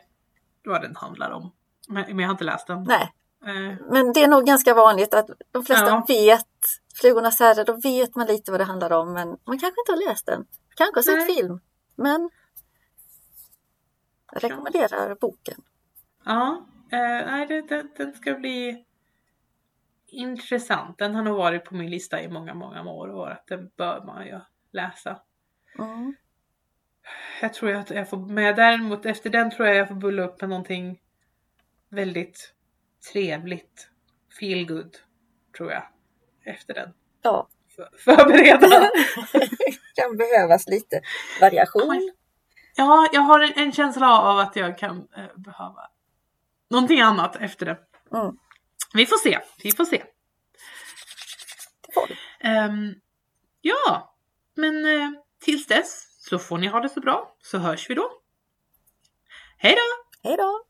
vad 0.66 0.82
den 0.82 0.96
handlar 0.96 1.32
om. 1.32 1.52
Men, 1.88 2.04
men 2.08 2.20
jag 2.20 2.28
har 2.28 2.32
inte 2.32 2.44
läst 2.44 2.68
den. 2.68 2.84
Nej, 2.84 3.12
Eh, 3.46 3.76
men 3.92 4.14
det 4.14 4.24
är 4.24 4.28
nog 4.28 4.46
ganska 4.46 4.74
vanligt 4.74 5.14
att 5.14 5.30
de 5.52 5.66
flesta 5.66 5.86
Ja. 5.86 6.06
vet 6.08 6.48
Flugornas 6.96 7.40
herre, 7.40 7.64
då 7.64 7.74
vet 7.74 8.16
man 8.16 8.28
lite 8.28 8.52
vad 8.52 8.60
det 8.60 8.64
handlar 8.64 8.92
om 8.92 9.14
men 9.14 9.28
man 9.28 9.60
kanske 9.60 9.82
inte 9.82 9.92
har 9.92 10.10
läst 10.10 10.26
den. 10.26 10.46
Kanske 10.76 10.98
har 10.98 11.04
sett 11.04 11.28
Nej. 11.28 11.36
film. 11.36 11.60
Men 11.96 12.30
jag 14.32 14.44
rekommenderar 14.44 15.16
boken. 15.16 15.62
ja, 16.26 16.66
eh, 16.92 16.98
nej, 17.32 17.48
det, 17.48 17.86
den 17.98 18.14
ska 18.14 18.34
bli 18.34 18.86
intressant. 20.12 20.98
Den 20.98 21.16
har 21.16 21.24
nog 21.24 21.38
varit 21.38 21.66
på 21.66 21.76
min 21.76 21.90
lista 21.90 22.22
i 22.22 22.30
många, 22.30 22.54
många 22.54 22.84
år 22.84 23.08
och 23.08 23.32
att 23.32 23.48
den 23.48 23.70
bör 23.78 24.04
man 24.06 24.26
ju 24.26 24.40
läsa. 24.72 25.20
Mm. 25.80 26.16
Jag 27.42 27.54
tror 27.54 27.76
att 27.76 27.90
jag 27.90 28.10
får, 28.10 28.18
men 28.18 28.56
däremot 28.56 29.06
efter 29.06 29.30
den 29.30 29.52
tror 29.52 29.68
jag 29.68 29.78
jag 29.78 29.88
får 29.88 29.96
bulla 29.96 30.24
upp 30.24 30.42
med 30.42 30.50
någonting 30.50 31.00
väldigt 31.90 32.54
trevligt. 33.12 33.90
Feel 34.40 34.68
good 34.68 34.98
tror 35.58 35.72
jag. 35.72 35.84
Efter 36.46 36.74
den. 36.74 36.94
Ja, 37.22 37.48
För, 37.76 37.90
förbereda. 37.98 38.68
kan 39.96 40.18
behövas 40.18 40.68
lite 40.68 41.02
variation. 41.42 42.12
Ja, 42.76 43.10
jag 43.14 43.22
har 43.22 43.40
en, 43.40 43.54
en 43.56 43.72
känsla 43.72 44.20
av 44.22 44.40
att 44.40 44.56
jag 44.56 44.78
kan 44.78 45.08
eh, 45.18 45.38
behöva 45.38 45.90
någonting 46.70 47.02
annat 47.02 47.36
efter 47.36 47.66
det. 47.66 47.78
Mm, 48.14 48.38
Vi 48.94 49.06
får 49.06 49.18
se, 49.18 49.40
vi 49.64 49.72
får 49.72 49.86
se. 49.86 50.04
det 51.88 51.94
får 51.94 52.08
du. 52.08 52.16
Ehm, 52.40 52.96
ja, 53.62 54.16
men 54.56 54.86
eh, 54.86 55.10
tills 55.44 55.68
dess 55.68 56.08
så 56.20 56.40
får 56.40 56.58
ni 56.58 56.68
ha 56.68 56.80
det 56.80 56.90
så 56.90 57.00
bra 57.00 57.36
så 57.42 57.58
hörs 57.58 57.90
vi 57.90 57.96
då. 57.96 58.12
Hej 59.58 59.76
då! 59.76 60.30
Hej 60.30 60.38
då! 60.38 60.64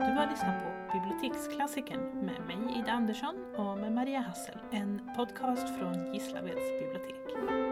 Du 0.00 0.16
har 0.16 0.30
lyssnat 0.30 0.62
på 0.62 0.98
Biblioteksklassikern 0.98 2.19
Andersson 3.00 3.34
och 3.56 3.78
med 3.78 3.92
Maria 3.92 4.20
Hassel. 4.20 4.58
En 4.70 5.00
podcast 5.16 5.78
från 5.78 6.14
Gislaveds 6.14 6.70
bibliotek. 6.80 7.69